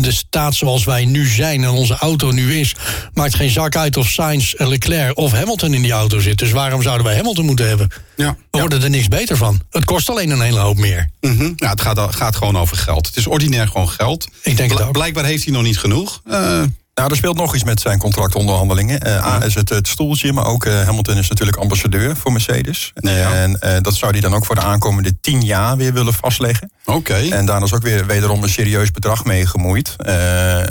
de 0.00 0.12
staat 0.12 0.54
zoals 0.54 0.84
wij 0.84 1.04
nu 1.04 1.26
zijn 1.26 1.62
en 1.62 1.70
onze 1.70 1.96
auto 1.96 2.30
nu 2.30 2.58
is, 2.58 2.74
maakt 3.14 3.34
geen 3.34 3.50
zak 3.50 3.76
uit 3.76 3.96
of 3.96 4.08
Sainz, 4.08 4.52
eh, 4.52 4.68
Leclerc 4.68 5.16
of 5.16 5.32
Hamilton 5.32 5.74
in 5.74 5.82
die 5.82 5.92
auto 5.92 6.20
zit. 6.20 6.38
Dus 6.38 6.50
waarom 6.50 6.82
zouden 6.82 7.06
wij 7.06 7.16
Hamilton 7.16 7.44
moeten 7.44 7.68
hebben? 7.68 7.88
Ja. 8.16 8.36
We 8.50 8.58
worden 8.58 8.82
er 8.82 8.90
niks 8.90 9.08
beter 9.08 9.36
van. 9.36 9.60
Het 9.70 9.84
kost 9.84 10.10
alleen 10.10 10.30
een 10.30 10.40
hele 10.40 10.58
hoop 10.58 10.78
meer. 10.78 11.10
Mhm. 11.20 11.52
ja, 11.56 11.70
het 11.70 11.80
gaat, 11.80 12.14
gaat 12.14 12.36
gewoon 12.36 12.58
over 12.58 12.76
geld. 12.76 13.06
Het 13.06 13.16
is 13.16 13.26
ordinair 13.26 13.68
gewoon 13.68 13.88
geld. 13.88 14.28
Ik 14.42 14.56
denk 14.56 14.70
het 14.70 14.78
Bl- 14.78 14.84
ook. 14.84 14.92
Blijkbaar 14.92 15.24
heeft 15.24 15.44
hij 15.44 15.52
nog 15.52 15.62
niet 15.62 15.78
genoeg. 15.78 16.20
Eh, 16.30 16.62
Nou, 16.94 17.10
er 17.10 17.16
speelt 17.16 17.36
nog 17.36 17.54
iets 17.54 17.64
met 17.64 17.80
zijn 17.80 17.98
contractonderhandelingen. 17.98 19.00
Eh, 19.00 19.26
A 19.26 19.44
is 19.44 19.54
het, 19.54 19.68
het 19.68 19.88
stoeltje, 19.88 20.32
maar 20.32 20.46
ook 20.46 20.64
eh, 20.64 20.82
Hamilton 20.82 21.16
is 21.16 21.28
natuurlijk 21.28 21.58
ambassadeur 21.58 22.16
voor 22.16 22.32
Mercedes. 22.32 22.92
Ja. 22.94 23.32
En 23.32 23.60
eh, 23.60 23.80
dat 23.80 23.94
zou 23.94 24.12
hij 24.12 24.20
dan 24.20 24.34
ook 24.34 24.44
voor 24.44 24.54
de 24.54 24.60
aankomende 24.60 25.20
tien 25.20 25.42
jaar 25.42 25.76
weer 25.76 25.92
willen 25.92 26.14
vastleggen. 26.14 26.72
Oké. 26.84 27.14
En 27.14 27.46
daar 27.46 27.62
is 27.62 27.74
ook 27.74 27.82
weer 27.82 28.06
wederom 28.06 28.42
een 28.42 28.48
serieus 28.48 28.90
bedrag 28.90 29.24
mee 29.24 29.46
gemoeid. 29.46 29.96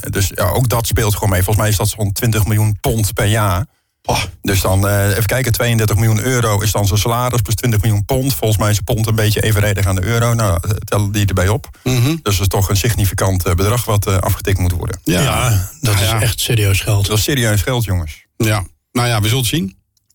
Dus 0.09 0.31
ja, 0.35 0.49
ook 0.49 0.69
dat 0.69 0.87
speelt 0.87 1.13
gewoon 1.13 1.29
mee. 1.29 1.43
Volgens 1.43 1.57
mij 1.57 1.69
is 1.69 1.77
dat 1.77 1.89
zo'n 1.89 2.11
20 2.11 2.45
miljoen 2.45 2.77
pond 2.81 3.13
per 3.13 3.25
jaar. 3.25 3.65
Oh, 4.05 4.23
Dus 4.41 4.61
dan, 4.61 4.87
eh, 4.87 5.09
even 5.09 5.25
kijken, 5.25 5.51
32 5.51 5.95
miljoen 5.95 6.19
euro 6.21 6.59
is 6.61 6.71
dan 6.71 6.87
zijn 6.87 6.99
salaris... 6.99 7.41
plus 7.41 7.55
20 7.55 7.81
miljoen 7.81 8.05
pond. 8.05 8.33
Volgens 8.35 8.59
mij 8.59 8.69
is 8.71 8.77
een 8.77 8.83
pond 8.83 9.07
een 9.07 9.15
beetje 9.15 9.41
evenredig 9.43 9.85
aan 9.85 9.95
de 9.95 10.03
euro. 10.03 10.33
Nou, 10.33 10.57
eh, 10.61 10.69
tel 10.69 11.11
die 11.11 11.25
erbij 11.25 11.47
op. 11.47 11.69
mhm. 11.83 12.05
Dus 12.07 12.19
dat 12.21 12.39
is 12.39 12.47
toch 12.47 12.69
een 12.69 12.77
significant 12.77 13.45
eh, 13.45 13.53
bedrag 13.53 13.85
wat 13.85 14.21
afgetikt 14.21 14.57
moet 14.59 14.71
worden. 14.71 14.99
Ja, 15.03 15.69
dat 15.81 15.93
is 15.93 15.99
ja. 16.01 16.21
echt 16.21 16.39
serieus 16.39 16.79
geld. 16.79 17.07
Dat 17.07 17.17
is 17.17 17.23
serieus 17.23 17.61
geld, 17.61 17.83
jongens. 17.83 18.25
Ja, 18.37 18.63
nou 18.91 19.07
ja, 19.07 19.17
we 19.21 19.27
zullen 19.27 19.39
het 19.43 19.49
zien. 19.49 19.65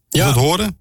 We 0.09 0.19
Ja. 0.19 0.27
zullen 0.27 0.27
het 0.43 0.45
horen. 0.51 0.79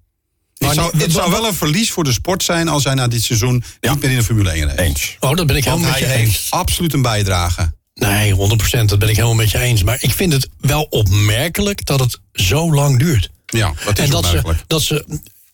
Maar 0.58 0.68
Het 0.68 0.78
zou, 0.78 0.98
het 0.98 1.12
zou 1.12 1.30
wel 1.30 1.46
een 1.46 1.54
verlies 1.54 1.90
voor 1.90 2.04
de 2.04 2.12
sport 2.12 2.42
zijn 2.42 2.68
als 2.68 2.84
hij 2.84 2.94
na 2.94 3.08
dit 3.08 3.22
seizoen 3.22 3.64
niet 3.80 4.00
meer 4.02 4.10
in 4.10 4.16
de 4.16 4.24
Formule 4.24 4.50
1 4.50 4.66
race. 4.68 4.80
Eens. 4.82 5.16
Oh, 5.20 5.34
dat 5.36 5.46
ben 5.46 5.56
ik 5.56 5.64
Want 5.64 5.76
helemaal 5.78 6.00
met 6.00 6.08
hij 6.08 6.16
je 6.18 6.24
heeft 6.24 6.34
eens. 6.40 6.50
absoluut 6.50 6.92
een 6.92 7.02
bijdrage. 7.02 7.72
Nee, 8.00 8.34
100%, 8.34 8.36
dat 8.84 8.98
ben 8.98 9.08
ik 9.08 9.14
helemaal 9.14 9.34
met 9.34 9.50
je 9.50 9.58
eens. 9.58 9.82
Maar 9.82 9.98
ik 10.00 10.10
vind 10.12 10.32
het 10.32 10.48
wel 10.60 10.86
opmerkelijk 10.90 11.84
dat 11.84 12.00
het 12.00 12.18
zo 12.32 12.72
lang 12.72 12.98
duurt. 12.98 13.30
Ja, 13.46 13.72
dat 13.84 13.98
is 13.98 14.04
en 14.04 14.10
dat 14.10 14.24
ze, 14.24 14.36
opmerkelijk. 14.36 14.64
dat 14.66 14.82
ze 14.82 15.04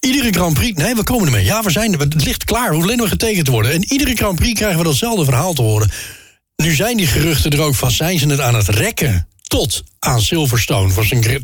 iedere 0.00 0.32
Grand 0.32 0.54
Prix. 0.54 0.78
Nee, 0.78 0.94
we 0.94 1.02
komen 1.02 1.26
ermee. 1.26 1.44
Ja, 1.44 1.62
we 1.62 1.70
zijn 1.70 1.92
er. 1.92 1.98
Het 1.98 2.24
ligt 2.24 2.44
klaar. 2.44 2.68
We 2.68 2.68
hoeven 2.68 2.84
alleen 2.84 3.00
maar 3.00 3.08
getekend 3.08 3.44
te 3.44 3.50
worden. 3.50 3.72
En 3.72 3.92
iedere 3.92 4.16
Grand 4.16 4.38
Prix 4.38 4.58
krijgen 4.58 4.78
we 4.78 4.84
datzelfde 4.84 5.24
verhaal 5.24 5.52
te 5.52 5.62
horen. 5.62 5.90
Nu 6.56 6.74
zijn 6.74 6.96
die 6.96 7.06
geruchten 7.06 7.50
er 7.50 7.60
ook 7.60 7.74
van. 7.74 7.90
Zijn 7.90 8.18
ze 8.18 8.28
het 8.28 8.40
aan 8.40 8.54
het 8.54 8.68
rekken 8.68 9.26
tot 9.42 9.82
aan 9.98 10.20
Silverstone 10.20 10.92
voor 10.92 11.04
zijn, 11.04 11.42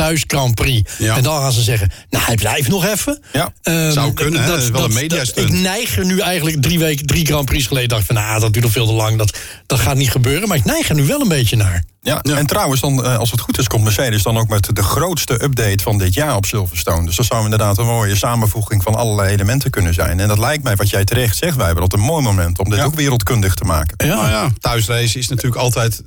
thuis 0.00 0.24
Grand 0.26 0.54
Prix? 0.54 0.92
Ja. 0.98 1.16
En 1.16 1.22
dan 1.22 1.40
gaan 1.40 1.52
ze 1.52 1.62
zeggen: 1.62 1.90
Nou, 2.10 2.24
hij 2.24 2.34
blijft 2.34 2.68
nog 2.68 2.86
even. 2.86 3.22
Ja, 3.32 3.52
Ehm, 3.62 3.90
zou 3.92 4.12
kunnen, 4.12 4.40
hè? 4.40 4.46
Dat 4.46 4.62
is 4.62 4.70
wel 4.70 4.84
een 4.84 4.92
mediastunt. 4.92 5.48
Ik 5.52 5.58
neig 5.60 5.98
er 5.98 6.04
nu 6.06 6.18
eigenlijk 6.20 6.62
drie 6.62 6.78
weken, 6.78 7.06
drie 7.06 7.26
Grand 7.26 7.44
Prix 7.44 7.66
geleden. 7.66 7.88
dacht 7.88 8.04
van, 8.06 8.14
nou, 8.14 8.40
dat 8.40 8.52
duurt 8.52 8.64
nog 8.64 8.74
veel 8.74 8.86
te 8.86 8.92
lang. 8.92 9.18
Dat, 9.18 9.38
dat 9.66 9.78
gaat 9.80 9.96
niet 9.96 10.10
gebeuren. 10.10 10.48
Maar 10.48 10.56
ik 10.56 10.64
neig 10.64 10.88
er 10.88 10.94
nu 10.94 11.06
wel 11.06 11.20
een 11.20 11.28
beetje 11.28 11.56
naar. 11.56 11.84
Ja, 12.02 12.20
en 12.22 12.46
trouwens, 12.46 12.80
dan, 12.80 13.04
eh, 13.04 13.18
als 13.18 13.30
het 13.30 13.40
goed 13.40 13.58
is, 13.58 13.66
komt 13.66 13.84
Mercedes 13.84 14.22
dan 14.22 14.38
ook 14.38 14.48
met 14.48 14.68
de 14.76 14.82
grootste 14.82 15.42
update 15.44 15.82
van 15.82 15.98
dit 15.98 16.14
jaar 16.14 16.36
op 16.36 16.46
Silverstone. 16.46 17.06
Dus 17.06 17.16
dat 17.16 17.26
zou 17.26 17.44
inderdaad 17.44 17.78
een 17.78 17.86
mooie 17.86 18.16
samenvoeging 18.16 18.82
van 18.82 18.94
allerlei 18.94 19.32
elementen 19.32 19.70
kunnen 19.70 19.94
zijn. 19.94 20.20
En 20.20 20.28
dat 20.28 20.38
lijkt 20.38 20.62
mij, 20.62 20.76
wat 20.76 20.90
jij 20.90 21.04
terecht 21.04 21.36
zegt, 21.36 21.56
wij 21.56 21.66
hebben 21.66 21.88
dat 21.88 21.98
een 21.98 22.04
mooi 22.04 22.22
moment 22.22 22.58
om 22.58 22.70
dit 22.70 22.78
Ja. 22.78 22.84
ook 22.84 22.94
wereldkundig 22.94 23.54
te 23.54 23.64
maken. 23.64 24.06
Ja. 24.06 24.14
Nou 24.14 24.28
ja, 24.28 24.48
thuisrace 24.58 25.18
is 25.18 25.28
natuurlijk 25.28 25.62
altijd 25.62 26.02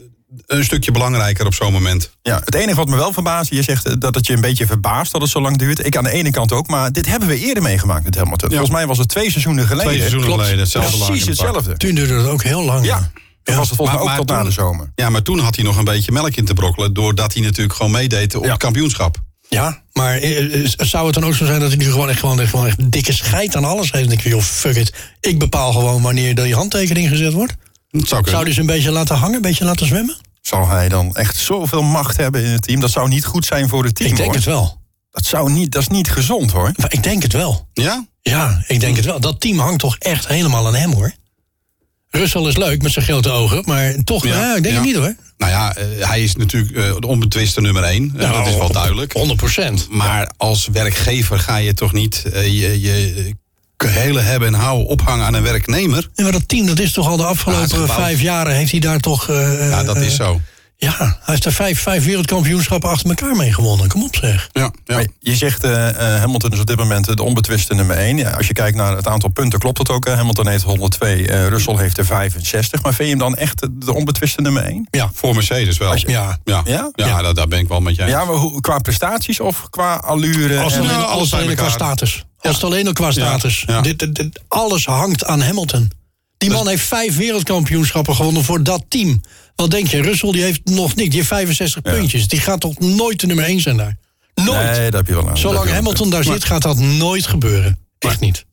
een 0.45 0.63
stukje 0.63 0.91
belangrijker 0.91 1.45
op 1.45 1.53
zo'n 1.53 1.71
moment. 1.71 2.11
Ja, 2.21 2.41
het 2.45 2.55
enige 2.55 2.75
wat 2.75 2.87
me 2.87 2.95
wel 2.95 3.13
verbaast, 3.13 3.49
je 3.51 3.61
zegt 3.63 3.85
eh, 3.85 3.93
dat 3.99 4.15
het 4.15 4.27
je 4.27 4.33
een 4.33 4.41
beetje 4.41 4.65
verbaast 4.65 5.11
dat 5.11 5.21
het 5.21 5.29
zo 5.29 5.41
lang 5.41 5.57
duurt. 5.57 5.85
Ik 5.85 5.97
aan 5.97 6.03
de 6.03 6.11
ene 6.11 6.31
kant 6.31 6.51
ook, 6.51 6.67
maar 6.67 6.91
dit 6.91 7.05
hebben 7.05 7.27
we 7.27 7.39
eerder 7.39 7.63
meegemaakt 7.63 8.03
met 8.03 8.15
Hamilton. 8.15 8.49
Volgens 8.49 8.69
mij 8.71 8.87
was 8.87 8.97
het 8.97 9.07
twee 9.09 9.29
seizoenen 9.31 9.63
geleden. 9.67 9.85
Twee 9.85 9.97
seizoenen 9.97 10.27
Klopt. 10.27 10.41
geleden, 10.43 10.63
hetzelfde 10.63 11.05
Precies 11.05 11.25
hetzelfde. 11.25 11.77
Toen 11.77 11.95
duurde 11.95 12.13
het 12.13 12.27
ook 12.27 12.43
heel 12.43 12.63
lang. 12.63 12.85
Ja, 12.85 13.11
toen 13.43 13.55
was 13.55 13.67
het 13.67 13.77
volgens 13.77 13.97
mij 13.97 14.07
ook 14.09 14.17
tot 14.17 14.27
maar 14.29 14.37
na 14.37 14.43
de 14.43 14.55
toen- 14.55 14.65
zomer. 14.65 14.91
Ja, 14.95 15.09
maar 15.09 15.21
toen 15.21 15.39
had 15.39 15.55
hij 15.55 15.65
nog 15.65 15.77
een 15.77 15.83
beetje 15.83 16.11
melk 16.11 16.35
in 16.35 16.45
te 16.45 16.53
brokkelen... 16.53 16.93
doordat 16.93 17.33
hij 17.33 17.43
natuurlijk 17.43 17.73
gewoon 17.75 17.91
meedeed 17.91 18.35
op 18.35 18.43
Ja. 18.43 18.49
het 18.49 18.59
kampioenschap. 18.59 19.17
Ja, 19.49 19.81
maar 19.93 20.15
eh, 20.17 20.63
eh, 20.63 20.69
zou 20.77 21.05
het 21.05 21.13
dan 21.13 21.25
ook 21.25 21.35
zo 21.35 21.45
zijn 21.45 21.59
dat 21.59 21.69
hij 21.69 21.77
nu 21.77 21.91
gewoon 21.91 22.09
echt, 22.09 22.19
gewoon, 22.19 22.39
echt, 22.39 22.49
gewoon 22.49 22.67
echt 22.67 22.91
dikke 22.91 23.13
scheid 23.13 23.55
aan 23.55 23.63
alles 23.65 23.91
heeft? 23.91 24.05
En 24.05 24.11
ik 24.11 24.23
denk, 24.23 24.33
joh, 24.35 24.41
fuck 24.43 24.75
it. 24.75 24.93
Ik 25.19 25.39
bepaal 25.39 25.71
gewoon 25.71 26.01
wanneer 26.01 26.35
die 26.35 26.55
handtekening 26.55 27.09
gezet 27.09 27.33
wordt. 27.33 27.53
Zou. 28.01 28.29
Zou 28.29 28.51
ze 28.51 28.59
een 28.59 28.65
beetje 28.65 28.91
laten 28.91 29.15
hangen, 29.15 29.35
een 29.35 29.41
beetje 29.41 29.65
laten 29.65 29.85
zwemmen? 29.85 30.15
Zou 30.41 30.67
hij 30.67 30.89
dan 30.89 31.15
echt 31.15 31.37
zoveel 31.37 31.83
macht 31.83 32.17
hebben 32.17 32.43
in 32.43 32.51
het 32.51 32.61
team? 32.61 32.79
Dat 32.79 32.91
zou 32.91 33.07
niet 33.07 33.25
goed 33.25 33.45
zijn 33.45 33.69
voor 33.69 33.83
het 33.83 33.95
team, 33.95 34.09
ik 34.09 34.15
denk 34.15 34.27
hoor. 34.27 34.35
het 34.35 34.45
wel. 34.45 34.81
Dat, 35.11 35.25
zou 35.25 35.51
niet, 35.51 35.71
dat 35.71 35.81
is 35.81 35.87
niet 35.87 36.11
gezond, 36.11 36.51
hoor. 36.51 36.71
Maar 36.75 36.93
ik 36.93 37.03
denk 37.03 37.23
het 37.23 37.33
wel. 37.33 37.67
Ja? 37.73 38.05
Ja, 38.21 38.63
ik 38.67 38.79
denk 38.79 38.95
het 38.95 39.05
wel. 39.05 39.19
Dat 39.19 39.39
team 39.39 39.59
hangt 39.59 39.79
toch 39.79 39.97
echt 39.97 40.27
helemaal 40.27 40.67
aan 40.67 40.75
hem, 40.75 40.93
hoor. 40.93 41.13
Russell 42.09 42.41
is 42.41 42.57
leuk 42.57 42.81
met 42.81 42.91
zijn 42.91 43.05
grote 43.05 43.29
ogen, 43.29 43.63
maar 43.65 43.95
toch, 44.03 44.23
ja, 44.23 44.39
Ja, 44.39 44.55
ik 44.55 44.63
denk 44.63 44.75
ja. 44.75 44.81
het 44.81 44.83
niet, 44.83 44.95
hoor. 44.95 45.15
Nou 45.37 45.51
ja, 45.51 45.75
eh, 45.75 46.07
hij 46.07 46.23
is 46.23 46.35
natuurlijk 46.35 46.75
eh, 46.75 46.95
de 46.99 47.07
onbetwiste 47.07 47.61
nummer 47.61 47.83
één. 47.83 48.13
Eh, 48.17 48.33
dat 48.33 48.47
is 48.47 48.55
wel 48.55 48.71
duidelijk. 48.71 49.13
100 49.13 49.37
procent. 49.39 49.87
Maar 49.89 50.31
als 50.37 50.67
werkgever 50.71 51.39
ga 51.39 51.57
je 51.57 51.73
toch 51.73 51.93
niet 51.93 52.23
je, 52.33 52.81
je 52.81 53.35
hele 53.77 54.19
hebben 54.19 54.47
en 54.47 54.53
houden 54.53 54.87
ophangen 54.87 55.25
aan 55.25 55.33
een 55.33 55.43
werknemer? 55.43 56.09
Ja, 56.13 56.23
maar 56.23 56.31
dat 56.31 56.47
team, 56.47 56.65
dat 56.65 56.79
is 56.79 56.91
toch 56.91 57.07
al 57.07 57.17
de 57.17 57.25
afgelopen 57.25 57.69
gebouwd. 57.69 57.91
vijf 57.91 58.21
jaren... 58.21 58.55
heeft 58.55 58.71
hij 58.71 58.79
daar 58.79 58.99
toch... 58.99 59.29
eh, 59.29 59.69
Ja, 59.69 59.83
dat 59.83 59.95
eh, 59.95 60.05
is 60.05 60.15
zo. 60.15 60.41
Ja, 60.77 60.95
hij 60.97 61.15
heeft 61.25 61.45
er 61.45 61.51
vijf, 61.53 61.81
vijf 61.81 62.05
wereldkampioenschappen 62.05 62.89
achter 62.89 63.09
elkaar 63.09 63.35
mee 63.35 63.53
gewonnen. 63.53 63.87
Kom 63.87 64.03
op, 64.03 64.15
zeg. 64.15 64.49
Ja, 64.51 64.71
ja. 64.85 65.03
Je 65.19 65.35
zegt 65.35 65.63
eh, 65.63 65.89
eh, 65.89 66.19
Hamilton 66.19 66.51
is 66.51 66.59
op 66.59 66.65
dit 66.67 66.77
moment 66.77 67.17
de 67.17 67.23
onbetwiste 67.23 67.73
nummer 67.75 67.95
1. 67.97 68.17
Ja, 68.17 68.29
als 68.31 68.47
je 68.47 68.53
kijkt 68.53 68.77
naar 68.77 68.95
het 68.95 69.07
aantal 69.07 69.29
punten, 69.29 69.59
klopt 69.59 69.77
het 69.77 69.89
ook. 69.89 70.05
hè? 70.05 70.13
Hamilton 70.15 70.47
heeft 70.47 70.63
102, 70.63 71.27
eh 71.27 71.47
Russell 71.47 71.75
heeft 71.77 71.97
er 71.97 72.05
65. 72.05 72.81
Maar 72.83 72.93
vind 72.93 73.09
je 73.09 73.15
hem 73.15 73.23
dan 73.23 73.35
echt 73.35 73.67
de- 73.71 73.93
onbetwiste 73.93 74.41
nummer 74.41 74.63
1? 74.63 74.87
Ja, 74.91 75.09
Voor 75.13 75.33
Mercedes 75.35 75.77
wel. 75.77 75.95
Je- 75.97 76.07
ja. 76.07 76.37
Ja, 76.43 76.61
Ja? 76.65 76.91
ja? 76.95 77.05
Ja. 77.07 77.21
dat- 77.21 77.35
daar 77.35 77.47
ben 77.47 77.59
ik 77.59 77.67
wel 77.67 77.79
met 77.79 77.95
jij. 77.95 78.07
Ja, 78.07 78.25
maar 78.25 78.35
hoe, 78.35 78.61
qua 78.61 78.79
prestaties 78.79 79.39
of 79.39 79.69
qua 79.69 79.95
allure? 79.95 80.59
Als 80.59 80.73
en- 80.73 80.79
alleen, 80.79 81.05
alles 81.05 81.29
bij 81.29 81.55
qua 81.55 81.69
status. 81.69 82.25
Als 82.47 82.55
het 82.55 82.63
alleen 82.65 82.87
al 82.87 82.93
qua 82.93 83.11
status. 83.11 83.63
ja. 83.67 83.81
Dit, 83.81 83.99
dit- 83.99 84.15
dit- 84.15 84.39
alles 84.47 84.85
hangt 84.85 85.25
aan 85.25 85.41
Hamilton. 85.41 85.91
Die 86.37 86.49
man 86.51 86.67
heeft 86.67 86.83
vijf 86.83 87.15
wereldkampioenschappen 87.17 88.15
gewonnen 88.15 88.43
voor 88.43 88.63
dat 88.63 88.83
team. 88.87 89.21
Wat 89.55 89.71
denk 89.71 89.87
je? 89.87 90.01
Russell 90.01 90.31
die 90.31 90.41
heeft 90.41 90.61
nog 90.63 90.95
niks. 90.95 91.09
Die 91.09 91.17
heeft 91.17 91.27
65 91.27 91.81
puntjes. 91.81 92.27
Die 92.27 92.39
gaat 92.39 92.59
toch 92.59 92.79
nooit 92.79 93.19
de 93.19 93.27
nummer 93.27 93.45
1 93.45 93.61
zijn 93.61 93.77
daar? 93.77 93.97
Nooit. 94.35 94.71
Nee, 94.71 94.83
dat 94.83 94.93
heb 94.93 95.07
je 95.07 95.13
wel 95.13 95.29
aan. 95.29 95.37
Zolang 95.37 95.63
wel 95.65 95.73
Hamilton 95.73 96.09
daar 96.09 96.23
zit, 96.23 96.45
gaat 96.45 96.61
dat 96.61 96.77
nooit 96.77 97.27
gebeuren. 97.27 97.79
Echt 97.99 98.19
niet. 98.19 98.45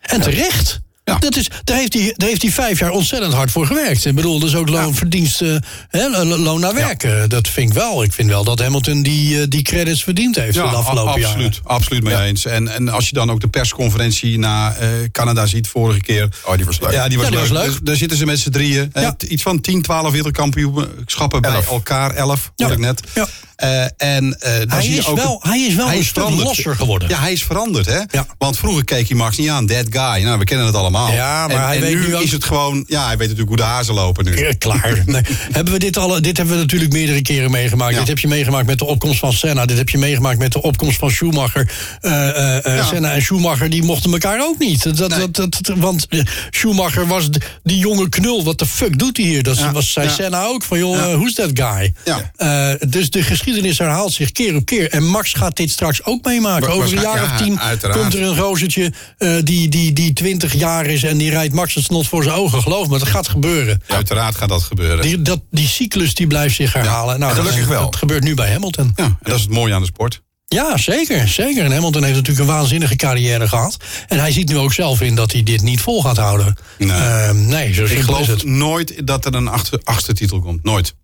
En 0.00 0.20
terecht. 0.20 0.80
Ja. 1.10 1.18
Dat 1.18 1.36
is, 1.36 1.48
daar, 1.64 1.76
heeft 1.76 1.92
hij, 1.92 2.14
daar 2.16 2.28
heeft 2.28 2.42
hij 2.42 2.50
vijf 2.50 2.78
jaar 2.78 2.90
ontzettend 2.90 3.32
hard 3.32 3.50
voor 3.50 3.66
gewerkt. 3.66 4.04
Ik 4.04 4.14
bedoel, 4.14 4.38
dat 4.38 4.48
is 4.48 4.54
ook 4.54 4.68
loon, 4.68 4.94
verdienst, 4.94 5.40
eh, 5.42 5.56
hè, 5.88 6.08
lo- 6.08 6.36
loon 6.36 6.60
naar 6.60 6.74
werken. 6.74 7.28
Dat 7.28 7.48
vind 7.48 7.68
ik 7.70 7.74
wel. 7.76 8.02
Ik 8.02 8.12
vind 8.12 8.28
wel 8.28 8.44
dat 8.44 8.58
Hamilton 8.60 9.02
die, 9.02 9.40
eh, 9.40 9.46
die 9.48 9.62
credits 9.62 10.02
verdiend 10.02 10.36
heeft 10.36 10.54
Ja, 10.54 10.70
de 10.70 10.76
afgelopen 10.76 11.20
jaren. 11.20 11.26
absoluut, 11.28 11.60
absoluut 11.64 12.02
mee 12.02 12.16
eens. 12.16 12.44
En, 12.44 12.68
en 12.68 12.88
als 12.88 13.08
je 13.08 13.14
dan 13.14 13.30
ook 13.30 13.40
de 13.40 13.48
persconferentie 13.48 14.38
na 14.38 14.74
eh, 14.74 14.88
Canada 15.12 15.46
ziet 15.46 15.68
vorige 15.68 16.00
keer. 16.00 16.28
Oh, 16.44 16.56
die 16.56 16.64
was 16.64 16.80
leuk. 16.80 16.92
Ja, 16.92 17.08
die 17.08 17.16
was 17.18 17.26
Ja, 17.26 17.32
die 17.32 17.40
leuk. 17.40 17.48
was 17.52 17.58
leuk. 17.62 17.70
Dus 17.70 17.80
daar 17.82 17.96
zitten 17.96 18.18
ze 18.18 18.24
met 18.26 18.38
z'n 18.38 18.50
drieën. 18.50 18.92
iets 19.28 19.42
van 19.42 19.60
10, 19.60 19.82
12 19.82 20.12
wereldkampioenschappen 20.12 21.40
bij 21.42 21.62
elkaar. 21.70 22.10
11, 22.14 22.52
Ja. 22.56 22.64
hoor 22.64 22.74
ik 22.74 22.80
net. 22.80 23.00
Ja. 23.14 23.26
Eh, 23.56 23.82
en, 23.96 24.36
eh, 24.40 24.52
Hij 24.68 24.82
zie 24.82 24.90
je 24.92 24.98
is 24.98 25.06
ook 25.06 25.16
wel- 25.16 25.40
hij 25.42 25.60
is 25.60 25.74
wel 25.74 25.86
een 25.92 26.04
stuk 26.04 26.12
veranderd. 26.14 26.46
losser 26.48 26.76
geworden. 26.76 27.08
Ja, 27.08 27.20
hij 27.20 27.32
is 27.32 27.42
veranderd, 27.42 27.86
hè? 27.86 28.00
Ja. 28.10 28.26
Want 28.38 28.58
vroeger 28.58 28.84
keek 28.84 29.06
je 29.08 29.14
Max 29.14 29.36
niet 29.36 29.48
aan, 29.48 29.66
that 29.66 29.84
guy. 29.90 30.22
Nou, 30.24 30.38
we 30.38 30.44
kennen 30.44 30.66
het 30.66 30.74
allemaal. 30.74 31.12
Ja, 31.12 31.46
maar 31.46 31.56
en, 31.56 31.64
hij 31.66 31.76
en 31.76 31.82
weet 31.82 31.94
nu 31.94 32.16
ook- 32.16 32.22
is 32.22 32.32
het 32.32 32.44
gewoon... 32.44 32.84
Ja, 32.88 33.00
hij 33.06 33.08
weet 33.16 33.28
natuurlijk 33.28 33.48
hoe 33.48 33.56
de 33.56 33.62
hazen 33.72 33.94
lopen 33.94 34.24
nu. 34.24 34.36
Ja, 34.38 34.52
klaar. 34.58 35.02
Nee. 35.06 35.22
hebben 35.52 35.72
we 35.72 35.78
dit, 35.78 35.96
alle, 35.96 36.20
dit 36.20 36.36
hebben 36.36 36.54
we 36.54 36.60
natuurlijk 36.60 36.92
meerdere 36.92 37.22
keren 37.22 37.50
meegemaakt. 37.50 37.92
Ja. 37.92 37.98
Dit 37.98 38.08
heb 38.08 38.18
je 38.18 38.28
meegemaakt 38.28 38.66
met 38.66 38.78
de 38.78 38.84
opkomst 38.84 39.18
van 39.18 39.32
Senna. 39.32 39.66
Dit 39.66 39.76
heb 39.78 39.88
je 39.88 39.98
meegemaakt 39.98 40.38
met 40.38 40.52
de 40.52 40.62
opkomst 40.62 40.98
van 40.98 41.10
Schumacher. 41.10 41.70
Ja. 42.00 42.84
Senna 42.84 43.12
en 43.12 43.22
Schumacher 43.22 43.70
die 43.70 43.82
mochten 43.82 44.12
elkaar 44.12 44.40
ook 44.40 44.58
niet. 44.58 44.96
Dat, 44.96 45.08
Nee. 45.08 45.30
dat, 45.30 45.34
dat, 45.34 45.76
want 45.76 46.06
Schumacher 46.50 47.06
was 47.06 47.28
die 47.62 47.78
jonge 47.78 48.08
knul. 48.08 48.44
Wat 48.44 48.58
de 48.58 48.66
fuck 48.66 48.98
doet 48.98 49.16
hij 49.16 49.26
hier? 49.26 49.42
Dat 49.42 49.70
was, 49.72 49.92
zei 49.92 50.06
Ja. 50.06 50.12
Senna 50.14 50.44
ook. 50.44 50.62
Van 50.64 50.78
joh, 50.78 50.96
who's 51.12 51.34
that 51.34 51.50
guy? 51.52 51.94
Ja. 52.04 52.76
Dus 52.88 53.10
de 53.10 53.18
geschiedenis 53.18 53.44
herhaalt 53.54 54.12
zich 54.12 54.32
keer 54.32 54.54
op 54.56 54.64
keer. 54.64 54.90
En 54.90 55.04
Max 55.04 55.32
gaat 55.32 55.56
dit 55.56 55.70
straks 55.70 56.04
ook 56.04 56.24
meemaken. 56.24 56.72
Over 56.72 56.92
een 56.92 57.02
jaar 57.02 57.22
of 57.22 57.36
tien 57.36 57.60
uiteraard. 57.60 58.00
komt 58.00 58.14
er 58.14 58.22
een 58.22 58.36
rozertje 58.36 58.92
eh, 59.18 59.36
die, 59.42 59.68
die, 59.68 59.92
die 59.92 60.12
20 60.12 60.54
jaar 60.54 60.86
is... 60.86 61.02
en 61.02 61.18
die 61.18 61.30
rijdt 61.30 61.54
Max 61.54 61.74
het 61.74 61.84
snot 61.84 62.06
voor 62.06 62.22
zijn 62.22 62.34
ogen. 62.34 62.62
Geloof 62.62 62.88
me, 62.88 62.98
dat 62.98 63.08
gaat 63.08 63.28
gebeuren. 63.28 63.82
Uiteraard 63.86 64.36
gaat 64.36 64.48
dat 64.48 64.62
gebeuren. 64.62 65.02
Die, 65.02 65.22
dat, 65.22 65.40
die 65.50 65.68
cyclus 65.68 66.14
die 66.14 66.26
blijft 66.26 66.54
zich 66.54 66.72
herhalen. 66.72 67.18
nou, 67.18 67.34
gelukkig 67.34 67.60
dat, 67.60 67.68
wel. 67.68 67.84
Dat 67.84 67.96
gebeurt 67.96 68.22
nu 68.22 68.34
bij 68.34 68.52
Hamilton. 68.52 68.92
Ja, 68.96 69.04
en 69.04 69.18
dat 69.22 69.34
is 69.34 69.42
het 69.42 69.50
mooie 69.50 69.74
aan 69.74 69.80
de 69.80 69.86
sport. 69.86 70.24
Ja, 70.48 70.76
zeker, 70.76 71.28
zeker. 71.28 71.64
En 71.64 71.72
Hamilton 71.72 72.02
heeft 72.02 72.14
natuurlijk 72.16 72.48
een 72.48 72.54
waanzinnige 72.54 72.96
carrière 72.96 73.48
gehad. 73.48 73.76
En 74.08 74.18
hij 74.18 74.32
ziet 74.32 74.48
nu 74.48 74.58
ook 74.58 74.72
zelf 74.72 75.00
in 75.00 75.14
dat 75.14 75.32
hij 75.32 75.42
dit 75.42 75.62
niet 75.62 75.80
vol 75.80 76.02
gaat 76.02 76.16
houden. 76.16 76.56
Nee. 76.78 76.90
Ehm, 76.90 77.46
nee 77.46 77.72
zo 77.72 77.84
Ik 77.84 78.00
geloof 78.00 78.26
het. 78.26 78.44
nooit 78.44 79.06
dat 79.06 79.24
er 79.24 79.34
een 79.34 79.48
achtste, 79.48 79.80
achtste 79.84 80.12
titel 80.12 80.40
komt. 80.40 80.64
Nooit. 80.64 80.94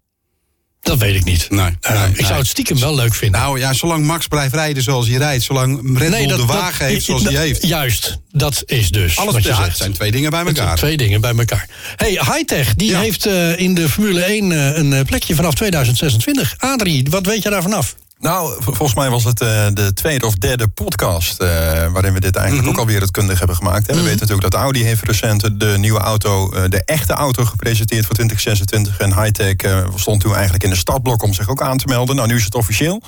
Dat 0.83 0.99
weet 0.99 1.15
ik 1.15 1.25
niet. 1.25 1.47
Nee, 1.51 1.61
nee, 1.61 1.71
ik 2.09 2.17
nee. 2.17 2.27
zou 2.27 2.39
het 2.39 2.47
stiekem 2.47 2.79
wel 2.79 2.95
leuk 2.95 3.15
vinden. 3.15 3.41
Nou 3.41 3.59
ja, 3.59 3.73
zolang 3.73 4.07
Max 4.07 4.27
blijft 4.27 4.55
rijden 4.55 4.83
zoals 4.83 5.09
hij 5.09 5.17
rijdt. 5.17 5.45
Zolang 5.45 5.99
Red 5.99 6.11
Bull 6.11 6.27
de 6.27 6.45
wagen 6.45 6.87
heeft 6.87 7.05
zoals 7.07 7.23
hij 7.23 7.35
heeft. 7.35 7.67
Juist, 7.67 8.19
dat 8.31 8.63
is 8.67 8.89
dus 8.89 9.17
Alles, 9.17 9.33
wat 9.35 9.43
je 9.43 9.55
het 9.55 9.77
zijn 9.77 9.93
twee 9.93 10.11
dingen 10.11 10.31
bij 10.31 10.39
Het 10.39 10.49
zijn 10.49 10.61
elkaar. 10.61 10.77
Twee 10.79 10.97
dingen 10.97 11.21
bij 11.21 11.35
elkaar. 11.37 11.69
Hey, 11.97 12.11
Hightech, 12.11 12.75
die 12.75 12.91
Ja. 12.91 13.01
heeft 13.01 13.27
eh, 13.27 13.59
in 13.59 13.75
de 13.75 13.89
Formule 13.89 14.23
1 14.23 14.53
eh, 14.53 14.77
een 14.77 14.93
eh, 14.93 15.05
plekje 15.05 15.35
vanaf 15.35 15.55
2026. 15.55 16.55
Adrie, 16.59 17.07
wat 17.11 17.27
weet 17.27 17.43
je 17.43 17.51
daar 17.51 17.63
vanaf? 17.63 17.95
Nou, 18.23 18.55
volgens 18.63 18.95
mij 18.95 19.11
was 19.11 19.25
het 19.25 19.41
eh, 19.41 19.67
de 19.73 19.93
tweede 19.95 20.27
of 20.27 20.35
derde 20.35 20.69
podcast... 20.69 21.41
eh, 21.41 21.49
waarin 21.93 22.13
we 22.13 22.21
dit 22.21 22.37
eigenlijk 22.37 22.67
Mhm. 22.67 22.75
ook 22.75 22.81
alweer 22.81 23.01
het 23.01 23.11
kundig 23.11 23.39
hebben 23.39 23.57
gemaakt. 23.57 23.87
Hè. 23.87 23.95
We 23.95 24.03
weten 24.03 24.19
natuurlijk 24.21 24.51
dat 24.53 24.61
Audi 24.61 24.85
heeft 24.85 25.03
recent 25.03 25.61
de 25.61 25.75
nieuwe 25.79 25.99
auto... 25.99 26.51
eh, 26.53 26.63
de 26.69 26.83
echte 26.85 27.13
auto 27.13 27.45
gepresenteerd 27.45 28.07
voor 28.07 28.15
2026. 28.15 28.99
En 28.99 29.21
Hightech 29.23 29.85
stond 29.95 30.21
toen 30.21 30.33
eigenlijk 30.35 30.65
in 30.65 30.71
de 30.71 30.77
startblok 30.77 31.23
om 31.23 31.33
zich 31.35 31.49
ook 31.49 31.63
aan 31.63 31.77
te 31.79 31.87
melden. 31.87 32.17
Nou, 32.17 32.29
nu 32.29 32.37
is 32.37 32.45
het 32.45 32.55
officieel. 32.55 33.03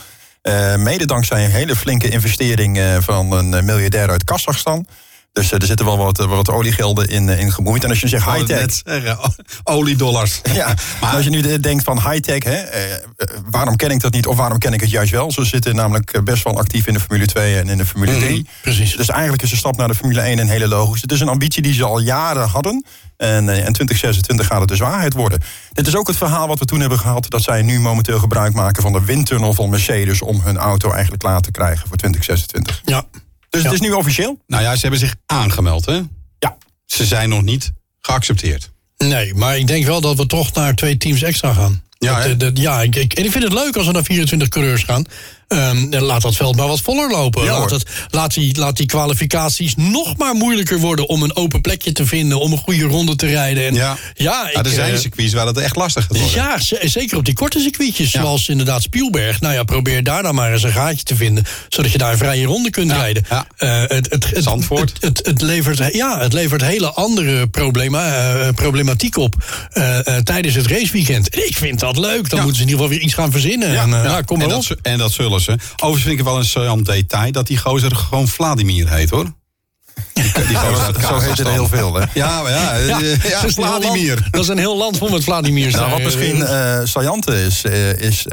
Mede 0.76 1.06
dankzij 1.06 1.44
een 1.44 1.50
hele 1.50 1.76
flinke 1.76 2.08
investering 2.08 2.80
van 3.00 3.32
een 3.32 3.64
miljardair 3.64 4.10
uit 4.10 4.24
Kazachstan. 4.24 4.86
Dus 5.34 5.52
eh, 5.52 5.60
er 5.60 5.66
zitten 5.66 5.86
wel 5.86 5.98
wat, 5.98 6.20
eh, 6.20 6.26
wat 6.26 6.50
oliegelden 6.50 7.08
in, 7.08 7.28
eh, 7.28 7.40
in 7.40 7.52
gemoeid. 7.52 7.84
En 7.84 7.90
als 7.90 8.00
je 8.00 8.08
zegt 8.08 8.24
high-tech... 8.30 8.82
Oliedollars. 9.64 10.40
Ja, 10.52 10.74
maar 11.00 11.14
als 11.14 11.24
je 11.24 11.30
nu 11.30 11.40
de- 11.40 11.60
denkt 11.60 11.84
van 11.84 12.10
high-tech, 12.10 12.44
hè, 12.44 12.62
waarom 13.50 13.76
ken 13.76 13.90
ik 13.90 14.00
dat 14.00 14.12
niet 14.12 14.26
of 14.26 14.36
waarom 14.36 14.58
ken 14.58 14.72
ik 14.72 14.80
het 14.80 14.90
juist 14.90 15.10
wel? 15.10 15.32
Ze 15.32 15.44
zitten 15.44 15.74
namelijk 15.74 16.24
best 16.24 16.44
wel 16.44 16.58
actief 16.58 16.86
in 16.86 16.94
de 16.94 17.00
Formule 17.00 17.26
2 17.26 17.58
en 17.58 17.68
in 17.68 17.76
de 17.78 17.86
Formule 17.86 18.16
3. 18.18 18.48
precies. 18.62 18.96
Dus 18.96 19.08
eigenlijk 19.08 19.42
is 19.42 19.50
de 19.50 19.56
stap 19.56 19.76
naar 19.76 19.88
de 19.88 19.94
Formule 19.94 20.20
1 20.20 20.38
een 20.38 20.48
hele 20.48 20.68
logische. 20.68 21.00
Het 21.02 21.12
is 21.12 21.20
een 21.20 21.28
ambitie 21.28 21.62
die 21.62 21.72
ze 21.74 21.84
al 21.84 21.98
jaren 21.98 22.48
hadden. 22.48 22.84
En, 23.16 23.48
en 23.48 23.72
2026 23.72 24.46
gaat 24.46 24.60
het 24.60 24.68
dus 24.68 24.78
waarheid 24.78 25.12
worden. 25.12 25.40
Dit 25.72 25.86
is 25.86 25.96
ook 25.96 26.06
het 26.06 26.16
verhaal 26.16 26.48
wat 26.48 26.58
we 26.58 26.64
toen 26.64 26.80
hebben 26.80 26.98
gehad... 26.98 27.30
dat 27.30 27.42
zij 27.42 27.62
nu 27.62 27.80
momenteel 27.80 28.18
gebruik 28.18 28.54
maken 28.54 28.82
van 28.82 28.92
de 28.92 29.04
windtunnel 29.04 29.54
van 29.54 29.70
Mercedes... 29.70 30.22
om 30.22 30.40
hun 30.40 30.56
auto 30.56 30.90
eigenlijk 30.90 31.22
klaar 31.22 31.40
te 31.40 31.50
krijgen 31.50 31.88
voor 31.88 31.96
2026. 31.96 32.80
Ja. 32.84 33.04
Dus 33.54 33.62
Ja. 33.62 33.70
het 33.72 33.80
is 33.82 33.88
nu 33.88 33.94
officieel? 33.94 34.38
Nou 34.46 34.62
ja, 34.62 34.74
ze 34.74 34.80
hebben 34.80 35.00
zich 35.00 35.14
aangemeld, 35.26 35.86
hè? 35.86 36.00
Ja. 36.38 36.56
Ze 36.84 37.04
zijn 37.04 37.28
nog 37.28 37.42
niet 37.42 37.72
geaccepteerd. 38.00 38.70
Nee, 38.96 39.34
maar 39.34 39.58
ik 39.58 39.66
denk 39.66 39.84
wel 39.84 40.00
dat 40.00 40.16
we 40.16 40.26
toch 40.26 40.52
naar 40.52 40.74
twee 40.74 40.96
teams 40.96 41.22
extra 41.22 41.52
gaan. 41.52 41.82
Ja, 41.98 42.16
Dat, 42.22 42.26
eh, 42.30 42.38
dat- 42.38 42.58
ja 42.58 42.82
ik, 42.82 42.96
ik, 42.96 43.12
en 43.12 43.24
ik 43.24 43.30
vind 43.30 43.44
het 43.44 43.52
leuk 43.52 43.76
als 43.76 43.86
we 43.86 43.92
naar 43.92 44.04
24 44.04 44.48
coureurs 44.48 44.82
gaan. 44.82 45.04
Ehm, 45.48 45.94
laat 46.04 46.22
dat 46.22 46.36
veld 46.36 46.56
maar 46.56 46.66
wat 46.66 46.80
voller 46.80 47.10
lopen. 47.10 47.44
Ja, 47.44 47.58
laat, 47.58 47.70
het, 47.70 47.84
laat, 48.10 48.34
die, 48.34 48.58
laat 48.58 48.76
die 48.76 48.86
kwalificaties 48.86 49.74
nog 49.76 50.16
maar 50.16 50.34
moeilijker 50.34 50.78
worden 50.78 51.08
om 51.08 51.22
een 51.22 51.36
open 51.36 51.60
plekje 51.60 51.92
te 51.92 52.06
vinden, 52.06 52.40
om 52.40 52.52
een 52.52 52.58
goede 52.58 52.84
ronde 52.84 53.16
te 53.16 53.26
rijden. 53.26 53.66
En, 53.66 53.74
Ja. 53.74 53.96
ja, 54.14 54.48
ik, 54.48 54.54
Ja, 54.54 54.62
er 54.62 54.70
zijn 54.70 54.92
eh, 54.92 54.98
circuits 54.98 55.32
waar 55.32 55.46
het 55.46 55.56
echt 55.58 55.76
lastig 55.76 56.04
gaat 56.06 56.16
worden. 56.18 56.42
ja, 56.80 56.88
zeker 56.88 57.16
op 57.16 57.24
die 57.24 57.34
korte 57.34 57.60
circuitjes, 57.60 58.12
Ja. 58.12 58.20
zoals 58.20 58.48
inderdaad 58.48 58.82
Spielberg. 58.82 59.40
Nou 59.40 59.54
ja, 59.54 59.62
probeer 59.62 60.02
daar 60.04 60.22
dan 60.22 60.34
maar 60.34 60.52
eens 60.52 60.62
een 60.62 60.72
gaatje 60.72 61.02
te 61.04 61.16
vinden, 61.16 61.44
zodat 61.68 61.92
je 61.92 61.98
daar 61.98 62.12
een 62.12 62.18
vrije 62.18 62.46
ronde 62.46 62.70
kunt 62.70 62.92
rijden. 62.92 63.24
ja. 63.28 63.46
Eh, 63.56 63.80
het, 63.80 64.10
het, 64.10 64.30
het, 64.30 64.44
Zandvoort. 64.44 64.92
Het, 65.00 65.16
het, 65.16 65.26
het 65.26 65.40
levert, 65.42 65.94
ja, 65.94 66.20
het 66.20 66.32
levert 66.32 66.62
hele 66.62 66.90
andere 66.92 67.46
problema, 67.46 68.32
eh, 68.34 68.48
problematiek 68.54 69.16
op 69.16 69.34
tijdens 70.24 70.54
het 70.54 70.66
raceweekend. 70.66 71.28
En 71.28 71.46
ik 71.46 71.56
vind 71.56 71.80
dat 71.80 71.96
leuk. 71.96 72.28
Dan 72.30 72.38
moeten 72.38 72.56
ze 72.56 72.62
in 72.62 72.68
ieder 72.68 72.82
geval 72.82 72.88
weer 72.88 73.00
iets 73.00 73.14
gaan 73.14 73.30
verzinnen. 73.30 73.78
en, 73.78 73.88
nou, 73.88 74.22
kom 74.24 74.38
maar 74.38 74.48
en, 74.48 74.54
op. 74.54 74.68
dat, 74.68 74.78
en 74.82 74.98
dat 74.98 75.12
zullen 75.12 75.33
Overigens 75.42 76.02
vind 76.02 76.06
ik 76.12 76.16
het 76.18 76.26
wel 76.26 76.36
een 76.36 76.44
saillant 76.44 76.86
detail 76.86 77.32
dat 77.32 77.46
die 77.46 77.58
gozer 77.58 77.96
gewoon 77.96 78.28
Vladimir 78.28 78.88
heet, 78.88 79.10
hoor. 79.10 79.26
Die, 80.12 80.32
die 80.32 80.56
gozer 80.56 80.84
uit 80.84 81.00
Zo 81.06 81.18
heet 81.18 81.38
er 81.38 81.48
heel 81.50 81.68
veel, 81.68 81.94
hè? 81.94 82.04
Ja, 82.14 82.42
maar 82.42 82.50
ja, 82.50 82.76
ja, 82.76 82.86
ja, 82.86 82.98
dat 82.98 83.02
is 83.02 83.22
een 83.56 83.64
heel 83.64 83.80
Vladimir. 83.80 84.14
land- 84.14 84.32
dat 84.32 84.42
is 84.42 84.48
een 84.48 84.58
heel 84.58 84.76
land 84.76 84.98
vol 84.98 85.08
met 85.08 85.24
Vladimirs. 85.24 85.74
Nou, 85.74 85.90
wat 85.90 86.02
misschien 86.02 86.42
eh 86.46 86.80
saillante 86.84 87.42
is, 87.44 87.64
eh, 87.64 87.92
is 87.98 88.26
eh, 88.26 88.32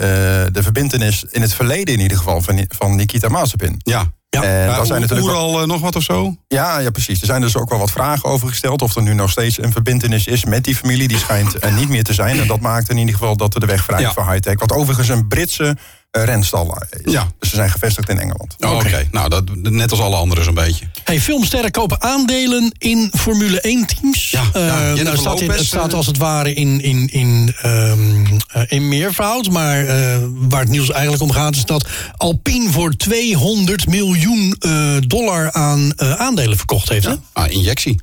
de 0.51 0.59
verbindenis 0.63 1.25
in 1.29 1.41
het 1.41 1.53
verleden 1.53 1.93
in 1.93 1.99
ieder 1.99 2.17
geval 2.17 2.41
van, 2.41 2.65
van 2.67 2.95
Nikita 2.95 3.27
Mazepin. 3.29 3.75
Ja. 3.83 4.11
Ja. 4.29 4.43
En 4.43 4.67
daar 4.67 4.85
zijn 4.85 5.01
natuurlijk 5.01 5.27
wel- 5.29 5.61
eh, 5.61 5.67
nog 5.67 5.81
wat 5.81 5.95
of 5.95 6.03
zo? 6.03 6.35
Ja, 6.47 6.79
ja, 6.79 6.89
precies. 6.89 7.19
Er 7.19 7.25
zijn 7.25 7.41
dus 7.41 7.55
ook 7.57 7.69
wel 7.69 7.79
wat 7.79 7.91
vragen 7.91 8.29
over 8.29 8.47
gesteld. 8.47 8.81
Of 8.81 8.95
er 8.95 9.01
nu 9.01 9.13
nog 9.13 9.31
steeds 9.31 9.61
een 9.63 9.71
verbindenis 9.71 10.27
is 10.27 10.45
met 10.45 10.63
die 10.63 10.75
familie. 10.75 11.07
Die 11.07 11.17
schijnt 11.17 11.63
er 11.63 11.71
niet 11.71 11.89
meer 11.89 12.03
te 12.03 12.13
zijn. 12.13 12.39
En 12.39 12.47
dat 12.47 12.59
maakt 12.59 12.89
in 12.89 12.97
ieder 12.97 13.13
geval 13.13 13.37
dat 13.37 13.53
er 13.53 13.59
de 13.59 13.65
weg 13.65 13.83
vrij 13.83 13.99
is 13.99 14.05
Ja. 14.05 14.13
voor 14.13 14.31
high-tech. 14.31 14.59
Wat 14.59 14.71
overigens 14.71 15.07
een 15.09 15.27
Britse 15.27 15.77
eh, 16.11 16.23
renstal 16.23 16.77
is. 17.03 17.11
Ja. 17.13 17.31
Dus 17.39 17.49
ze 17.49 17.55
zijn 17.55 17.69
gevestigd 17.69 18.09
in 18.09 18.19
Engeland. 18.19 18.55
Oh, 18.59 18.71
Oké, 18.75 19.07
nou, 19.11 19.29
dat, 19.29 19.43
net 19.55 19.91
als 19.91 19.99
alle 19.99 20.15
anderen 20.15 20.43
zo'n 20.43 20.53
beetje. 20.53 20.85
Hey, 21.03 21.21
filmsterren 21.21 21.71
kopen 21.71 22.01
aandelen 22.01 22.71
in 22.77 23.11
Formule 23.17 23.61
1 23.61 23.85
teams. 23.85 24.29
Ja, 24.29 24.43
ja, 24.53 24.59
Eh, 24.93 25.03
nou, 25.03 25.17
staat 25.17 25.39
in- 25.41 25.45
Lopez, 25.47 25.57
het 25.59 25.67
staat 25.67 25.89
eh, 25.91 25.97
als 25.97 26.05
het 26.05 26.17
ware 26.17 26.53
in, 26.53 26.81
in, 26.81 27.07
in, 27.11 27.53
ehm, 27.61 28.25
eh, 28.47 28.61
in 28.67 28.87
meervoud. 28.87 29.49
Maar 29.49 29.85
eh, 29.85 30.17
waar 30.31 30.59
het 30.61 30.69
nieuws 30.69 30.91
eigenlijk 30.91 31.23
om 31.23 31.31
gaat 31.31 31.55
is 31.55 31.65
dat 31.65 31.87
Alpine 32.17 32.71
voor 32.71 32.91
200 32.95 33.87
miljoen 33.87 34.55
eh, 34.59 34.95
dollar 35.07 35.51
aan 35.51 35.91
eh, 35.95 36.11
aandelen 36.13 36.57
verkocht 36.57 36.89
heeft. 36.89 37.05
Hè? 37.05 37.13
Ah, 37.33 37.51
injectie. 37.51 37.99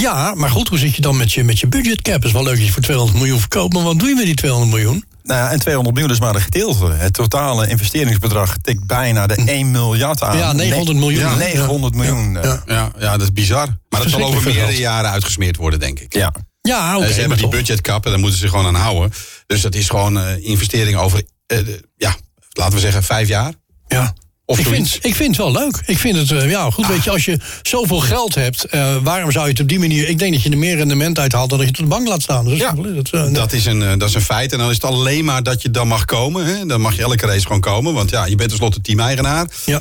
Ja, 0.00 0.34
maar 0.34 0.50
goed, 0.50 0.68
hoe 0.68 0.78
zit 0.78 0.94
je 0.96 1.02
dan 1.02 1.16
met 1.16 1.32
je, 1.32 1.44
met 1.44 1.60
je 1.60 1.66
budgetcap? 1.66 2.24
is 2.24 2.32
wel 2.32 2.42
leuk 2.42 2.56
dat 2.56 2.66
je 2.66 2.72
voor 2.72 2.82
200 2.82 3.18
miljoen 3.18 3.40
verkoopt, 3.40 3.74
maar 3.74 3.82
wat 3.82 3.98
doe 3.98 4.08
je 4.08 4.14
met 4.14 4.24
die 4.24 4.34
200 4.34 4.70
miljoen? 4.72 5.04
Nou, 5.28 5.40
ja, 5.40 5.50
en 5.50 5.58
200 5.58 5.94
miljoen 5.94 6.12
is 6.14 6.20
maar 6.20 6.34
een 6.34 6.40
gedeelte. 6.40 6.86
Het 6.92 7.12
totale 7.12 7.68
investeringsbedrag 7.68 8.56
tikt 8.62 8.86
bijna 8.86 9.26
de 9.26 9.34
1 9.46 9.70
miljard 9.70 10.22
aan. 10.22 10.36
Ja, 10.38 10.52
900 10.52 10.98
miljoen. 10.98 11.20
Ja, 11.20 11.30
Ja. 11.30 11.36
900 11.36 11.94
miljoen. 11.94 12.32
Ja. 12.32 12.62
Ja, 12.66 12.90
ja, 12.98 13.12
dat 13.12 13.22
is 13.22 13.32
bizar. 13.32 13.66
Maar 13.88 14.00
dat 14.02 14.10
zal 14.10 14.22
over 14.24 14.42
meerdere 14.42 14.66
geld. 14.66 14.78
jaren 14.78 15.10
uitgesmeerd 15.10 15.56
worden, 15.56 15.78
denk 15.80 16.00
ik. 16.00 16.14
ja. 16.14 16.32
Ja, 16.60 16.96
oké. 16.96 17.04
Eh, 17.04 17.10
ze 17.12 17.18
hebben 17.18 17.28
maar 17.28 17.36
die 17.36 17.46
toch. 17.46 17.54
budgetcap 17.56 18.04
en 18.04 18.10
daar 18.10 18.20
moeten 18.20 18.38
ze 18.38 18.48
gewoon 18.48 18.66
aan 18.66 18.74
houden. 18.74 19.12
Dus 19.46 19.60
dat 19.60 19.74
is 19.74 19.88
gewoon 19.88 20.18
eh 20.18 20.44
investering 20.44 20.96
over, 20.96 21.22
eh, 21.46 21.58
ja, 21.96 22.16
laten 22.52 22.74
we 22.74 22.80
zeggen, 22.80 23.02
vijf 23.02 23.28
jaar. 23.28 23.52
Ja. 23.86 24.14
Of 24.50 24.58
ik, 24.58 24.66
zoiets. 24.66 24.90
vind, 24.90 25.04
ik 25.04 25.14
vind 25.14 25.28
het 25.28 25.36
wel 25.36 25.52
leuk. 25.52 25.80
Ik 25.86 25.98
vind 25.98 26.16
het, 26.16 26.30
eh, 26.30 26.50
ja, 26.50 26.70
goed, 26.70 26.86
weet 26.86 27.04
je, 27.04 27.10
als 27.10 27.24
je 27.24 27.38
zoveel 27.62 28.00
geld 28.00 28.34
hebt, 28.34 28.64
eh, 28.64 28.96
waarom 29.02 29.32
zou 29.32 29.44
je 29.44 29.50
het 29.50 29.60
op 29.60 29.68
die 29.68 29.78
manier... 29.78 30.08
Ik 30.08 30.18
denk 30.18 30.32
dat 30.32 30.42
je 30.42 30.50
er 30.50 30.58
meer 30.58 30.76
rendement 30.76 31.18
uithaalt 31.18 31.48
dan 31.50 31.58
dat 31.58 31.66
je 31.66 31.72
het 31.72 31.82
op 31.82 31.88
de 31.90 31.94
bank 31.96 32.08
laat 32.08 32.22
staan. 32.22 32.44
Dus 32.44 32.58
Ja, 32.58 32.74
het. 32.76 33.10
Eh, 33.10 33.32
Dat 33.32 33.52
is, 33.52 33.66
een, 33.66 33.98
dat 33.98 34.08
is 34.08 34.14
een 34.14 34.20
feit. 34.20 34.52
En 34.52 34.58
dan 34.58 34.68
is 34.68 34.74
het 34.74 34.84
alleen 34.84 35.24
maar 35.24 35.42
dat 35.42 35.62
je 35.62 35.70
dan 35.70 35.88
mag 35.88 36.04
komen. 36.04 36.44
Hè? 36.46 36.66
Dan 36.66 36.80
mag 36.80 36.96
je 36.96 37.02
elke 37.02 37.26
race 37.26 37.42
gewoon 37.46 37.60
komen. 37.60 37.94
Want 37.94 38.10
ja, 38.10 38.24
je 38.26 38.34
bent 38.34 38.48
tenslotte 38.48 38.80
team-eigenaar. 38.80 39.46
Ja. 39.64 39.80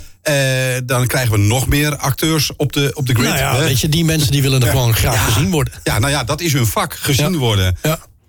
Dan 0.86 1.07
krijgen 1.07 1.31
we 1.31 1.38
nog 1.38 1.67
meer 1.67 1.95
acteurs 1.97 2.51
op 2.57 2.74
de, 2.74 2.91
op 2.93 3.05
de 3.07 3.13
grid. 3.13 3.27
nou 3.27 3.38
ja, 3.38 3.57
weet 3.59 3.79
je, 3.81 3.89
die 3.89 4.05
mensen 4.05 4.31
die 4.31 4.41
willen 4.41 4.62
er 4.62 4.69
gewoon 4.69 4.93
graag 4.93 5.25
gezien 5.33 5.51
worden. 5.51 5.74
Ja, 5.83 6.00
nou 6.00 6.12
ja, 6.12 6.24
dat 6.24 6.41
is 6.41 6.53
hun 6.53 6.65
vak. 6.67 6.93
Gezien 7.00 7.31
Ja. 7.31 7.38
worden. 7.38 7.77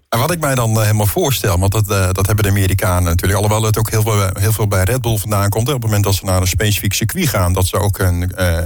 En 0.08 0.18
wat 0.18 0.30
ik 0.30 0.40
mij 0.40 0.54
dan 0.54 0.70
eh, 0.76 0.80
helemaal 0.80 1.06
voorstel, 1.06 1.58
want 1.58 1.72
dat, 1.72 1.90
eh, 1.90 2.08
dat 2.12 2.26
hebben 2.26 2.44
de 2.44 2.50
Amerikanen 2.50 3.04
natuurlijk, 3.04 3.42
alhoewel 3.42 3.62
het 3.62 3.78
ook 3.78 3.90
heel 3.90 4.02
veel, 4.02 4.30
heel 4.32 4.52
veel 4.52 4.68
bij 4.68 4.84
Red 4.84 5.00
Bull 5.00 5.16
vandaan 5.18 5.48
komt. 5.48 5.66
Op 5.68 5.74
het 5.74 5.82
moment 5.82 6.04
dat 6.04 6.14
ze 6.14 6.24
naar 6.24 6.40
een 6.40 6.46
specifiek 6.46 6.92
circuit 6.92 7.28
gaan, 7.28 7.52
dat 7.52 7.66
ze 7.66 7.78
ook 7.78 7.98
een, 7.98 8.32
eh 8.34 8.56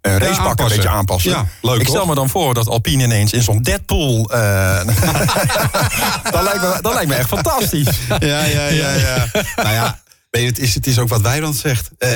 een 0.00 0.18
racepak 0.18 0.58
een 0.60 0.68
beetje 0.68 0.88
aanpassen. 0.88 1.30
Ja, 1.30 1.46
leuk, 1.62 1.80
ik 1.80 1.86
stel 1.86 1.98
toch? 1.98 2.08
me 2.08 2.14
dan 2.14 2.28
voor 2.28 2.54
dat 2.54 2.68
Alpine 2.68 3.02
ineens 3.02 3.32
in 3.32 3.42
zo'n 3.42 3.62
Deadpool. 3.62 4.30
eh 4.32 4.84
dat, 6.32 6.42
lijkt 6.42 6.60
me, 6.60 6.78
dat 6.80 6.92
lijkt 6.94 7.08
me 7.08 7.14
echt 7.14 7.28
fantastisch. 7.28 7.98
Ja, 8.08 8.44
ja, 8.44 8.66
ja, 8.66 8.92
ja. 8.94 9.26
nou 9.56 9.70
ja, 9.70 10.00
het 10.30 10.58
is, 10.58 10.74
het 10.74 10.86
is 10.86 10.98
ook 10.98 11.08
wat 11.08 11.20
Wijbrand 11.20 11.56
zegt. 11.56 11.90
Eh, 11.98 12.10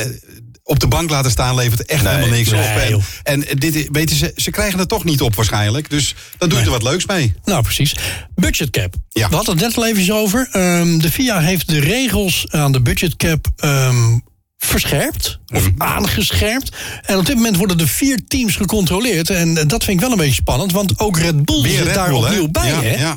op 0.65 0.81
de 0.81 0.87
bank 0.89 1.11
laten 1.11 1.31
staan 1.31 1.55
levert 1.55 1.85
echt 1.87 2.03
Nee, 2.03 2.13
helemaal 2.15 2.37
niks 2.37 2.51
nee, 2.51 2.97
op. 2.97 3.03
En, 3.23 3.49
en 3.49 3.59
dit, 3.59 3.89
weten 3.93 4.17
ze, 4.17 4.33
ze 4.37 4.51
krijgen 4.51 4.79
het 4.79 4.89
toch 4.89 5.05
niet 5.05 5.21
op 5.21 5.35
waarschijnlijk. 5.35 5.91
Dus 5.91 6.15
dan 6.39 6.49
doe 6.49 6.59
je 6.59 6.65
er 6.65 6.71
wat 6.71 6.83
leuks 6.83 7.07
mee. 7.07 7.35
Nou, 7.45 7.63
precies. 7.63 7.95
Budgetcap. 8.35 8.95
Ja. 9.09 9.29
We 9.29 9.35
hadden 9.35 9.55
het 9.59 9.65
net 9.65 9.77
al 9.77 9.87
even 9.87 10.15
over. 10.15 10.49
Ehm, 10.53 10.99
de 10.99 11.11
FIA 11.11 11.41
heeft 11.41 11.69
de 11.69 11.79
regels 11.81 12.47
aan 12.51 12.73
de 12.73 12.81
budgetcap 12.81 13.47
ehm 13.57 14.19
verscherpt. 14.59 15.39
Of 15.55 15.63
Mhm. 15.71 15.83
aangescherpt. 15.83 16.77
En 17.03 17.17
op 17.19 17.27
dit 17.27 17.35
moment 17.37 17.57
worden 17.57 17.81
er 17.81 17.89
vier 17.89 18.21
teams 18.29 18.57
gecontroleerd. 18.57 19.31
En 19.31 19.57
eh, 19.59 19.67
dat 19.67 19.85
vind 19.85 19.97
ik 19.97 20.01
wel 20.03 20.11
een 20.13 20.19
beetje 20.19 20.35
spannend. 20.35 20.73
Want 20.73 20.99
ook 20.99 21.19
Red 21.19 21.45
Bull 21.45 21.63
Weer 21.63 21.73
zit 21.77 21.85
Red 21.85 21.95
daar 21.95 22.09
Bull, 22.09 22.19
opnieuw 22.19 22.49
bij. 22.49 22.67
ja, 22.69 22.81
hè? 22.83 23.01
ja. 23.01 23.17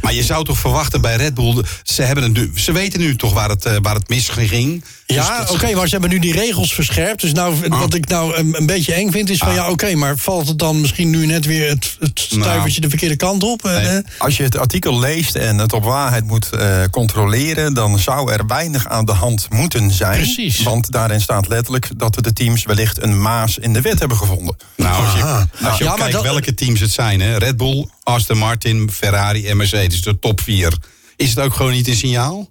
Maar 0.00 0.14
je 0.14 0.22
zou 0.24 0.44
toch 0.44 0.58
verwachten 0.58 1.00
bij 1.00 1.16
Red 1.16 1.34
Bull... 1.34 1.64
Ze, 1.82 2.02
hebben 2.02 2.32
nu, 2.32 2.52
ze 2.54 2.72
weten 2.72 3.00
nu 3.00 3.16
toch 3.16 3.32
waar 3.32 3.48
het, 3.48 3.64
eh, 3.64 3.72
waar 3.82 3.94
het 3.94 4.08
misging. 4.08 4.84
Ja, 5.06 5.40
Dus 5.40 5.50
oké, 5.50 5.74
maar 5.74 5.84
ze 5.84 5.90
hebben 5.92 6.10
nu 6.10 6.18
die 6.18 6.32
regels 6.32 6.74
verscherpt. 6.74 7.20
Dus 7.20 7.32
nou, 7.32 7.54
wat 7.68 7.94
ik 7.94 8.08
nou 8.08 8.34
een, 8.36 8.54
een 8.58 8.66
beetje 8.66 8.92
eng 8.94 9.10
vind 9.10 9.30
is 9.30 9.38
van... 9.38 9.48
Ah. 9.48 9.54
ja, 9.54 9.70
oké, 9.70 9.94
maar 9.94 10.16
valt 10.16 10.48
het 10.48 10.58
dan 10.58 10.80
misschien 10.80 11.10
nu 11.10 11.26
net 11.26 11.44
weer 11.44 11.68
het, 11.68 11.96
het 12.00 12.20
stuivertje 12.30 12.80
de 12.80 12.88
verkeerde 12.88 13.16
kant 13.16 13.42
op? 13.42 13.64
En, 13.64 13.72
Nee. 13.82 13.86
eh, 13.86 13.98
Als 14.18 14.36
je 14.36 14.42
het 14.42 14.56
artikel 14.58 14.98
leest 14.98 15.34
en 15.34 15.58
het 15.58 15.72
op 15.72 15.84
waarheid 15.84 16.24
moet 16.24 16.50
eh, 16.50 16.82
controleren, 16.90 17.74
dan 17.74 17.98
zou 17.98 18.32
er 18.32 18.46
weinig 18.46 18.86
aan 18.88 19.04
de 19.04 19.12
hand 19.12 19.46
moeten 19.50 19.90
zijn. 19.90 20.16
Precies. 20.20 20.62
Want 20.62 20.90
daarin 20.92 21.20
staat 21.20 21.48
letterlijk 21.48 21.88
dat 21.96 22.18
de 22.24 22.32
teams 22.32 22.64
wellicht 22.64 23.02
een 23.02 23.20
maas 23.22 23.58
in 23.58 23.72
de 23.72 23.80
wet 23.80 23.98
hebben 23.98 24.16
gevonden. 24.16 24.56
Nou, 24.76 25.04
als 25.04 25.14
je, 25.14 25.22
Aha. 25.22 25.48
als 25.62 25.78
je 25.78 25.84
Ja, 25.84 25.94
kijkt 25.94 26.12
dat- 26.12 26.22
welke 26.22 26.54
teams 26.54 26.80
het 26.80 26.90
zijn... 26.92 27.20
Hè? 27.20 27.36
Red 27.36 27.56
Bull, 27.56 27.88
Aston 28.06 28.38
Martin, 28.38 28.90
Ferrari 28.92 29.46
en 29.46 29.56
Mercedes, 29.56 30.02
de 30.02 30.18
top 30.18 30.40
vier... 30.40 30.72
is 31.16 31.30
het 31.30 31.38
ook 31.38 31.54
gewoon 31.54 31.72
niet 31.72 31.88
een 31.88 31.96
signaal? 31.96 32.50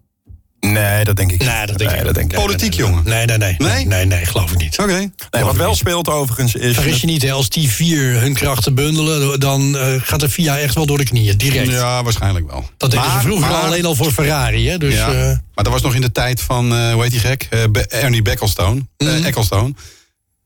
Nee, 0.60 1.04
dat 1.04 1.16
denk 1.16 1.32
ik 1.32 1.40
niet. 1.40 1.50
Nee, 1.50 1.66
dat 1.66 1.78
denk 1.78 1.92
ik 1.92 2.04
dat 2.04 2.14
denk 2.14 2.32
ik 2.32 2.38
niet. 2.38 2.46
Politiek, 2.46 2.74
jongen. 2.74 3.04
nee, 3.04 3.26
nee, 3.26 3.38
nee, 3.38 3.56
nee, 3.58 3.70
Nee? 3.70 3.86
nee, 3.86 4.06
nee, 4.06 4.26
geloof 4.26 4.52
ik 4.52 4.58
niet. 4.58 4.80
Oké. 4.80 5.12
Nee, 5.32 5.44
wat 5.44 5.56
wel 5.56 5.76
speelt 5.76 6.10
overigens 6.10 6.56
is... 6.56 6.74
Vergis 6.74 7.02
je 7.02 7.08
niet, 7.08 7.22
hè, 7.22 7.32
als 7.32 7.50
die 7.50 7.70
vier 7.70 8.20
hun 8.20 8.34
krachten 8.34 8.76
bundelen... 8.76 9.40
dan 9.40 9.78
eh, 9.78 9.94
gaat 10.02 10.20
de 10.20 10.30
FIA 10.30 10.58
echt 10.60 10.76
wel 10.76 10.86
door 10.86 10.98
de 10.98 11.04
knieën, 11.04 11.38
direct. 11.38 11.70
Ja, 11.72 12.04
waarschijnlijk 12.04 12.52
wel. 12.52 12.70
Dat 12.78 12.92
deden 12.92 13.12
ze 13.12 13.20
vroeger 13.20 13.50
maar- 13.50 13.62
alleen 13.64 13.86
al 13.86 13.96
voor 13.96 14.12
Ferrari. 14.12 14.70
Hè? 14.70 14.78
Dus, 14.78 14.94
ja, 14.94 15.08
eh, 15.12 15.26
maar 15.54 15.64
dat 15.64 15.74
was 15.74 15.82
nog 15.82 15.96
in 15.96 16.02
de 16.02 16.12
tijd 16.12 16.42
van, 16.42 16.74
eh, 16.76 16.94
hoe 16.94 17.02
heet 17.02 17.12
die 17.12 17.20
gek? 17.20 17.48
Eh, 17.50 17.64
Ernie 18.04 18.22
Beckelstone. 18.22 18.86
Mhm. 18.98 19.24
Ecclestone. 19.24 19.74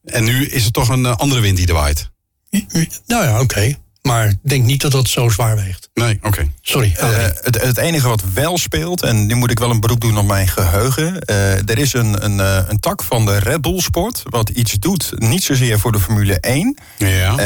En 0.06 0.24
nu 0.24 0.46
is 0.46 0.64
het 0.64 0.74
toch 0.74 0.90
een 0.90 1.06
andere 1.06 1.42
wind 1.42 1.58
die 1.58 1.68
er 1.68 1.74
waait. 1.74 2.10
nou 3.06 3.24
ja, 3.26 3.40
oké. 3.40 3.76
Maar 4.02 4.34
denk 4.42 4.66
niet 4.66 4.82
dat 4.82 4.92
dat 4.92 5.08
zo 5.08 5.30
zwaar 5.30 5.56
weegt. 5.56 5.90
Nee, 5.94 6.20
oké. 6.22 6.52
Sorry. 6.62 6.94
Eh, 6.98 7.08
het, 7.42 7.62
het 7.62 7.78
enige 7.78 8.08
wat 8.08 8.24
wel 8.34 8.58
speelt, 8.58 9.04
en 9.04 9.26
nu 9.26 9.36
moet 9.36 9.52
ik 9.52 9.60
wel 9.60 9.70
een 9.70 9.80
beroep 9.80 10.02
doen 10.02 10.18
op 10.18 10.28
mijn 10.28 10.48
geheugen. 10.48 11.22
eh, 11.22 11.70
er 11.70 11.78
is 11.78 11.94
een, 11.94 12.26
een, 12.26 12.40
eh, 12.40 12.60
een 12.68 12.80
tak 12.80 13.04
van 13.04 13.26
de 13.26 13.38
Red 13.40 13.62
Bull 13.62 13.80
sport, 13.80 14.24
wat 14.24 14.50
iets 14.50 14.74
doet, 14.74 15.12
niet 15.16 15.44
zozeer 15.44 15.80
voor 15.80 15.92
de 15.92 16.00
Formule 16.00 16.40
1. 16.40 16.78
Ja. 16.98 17.38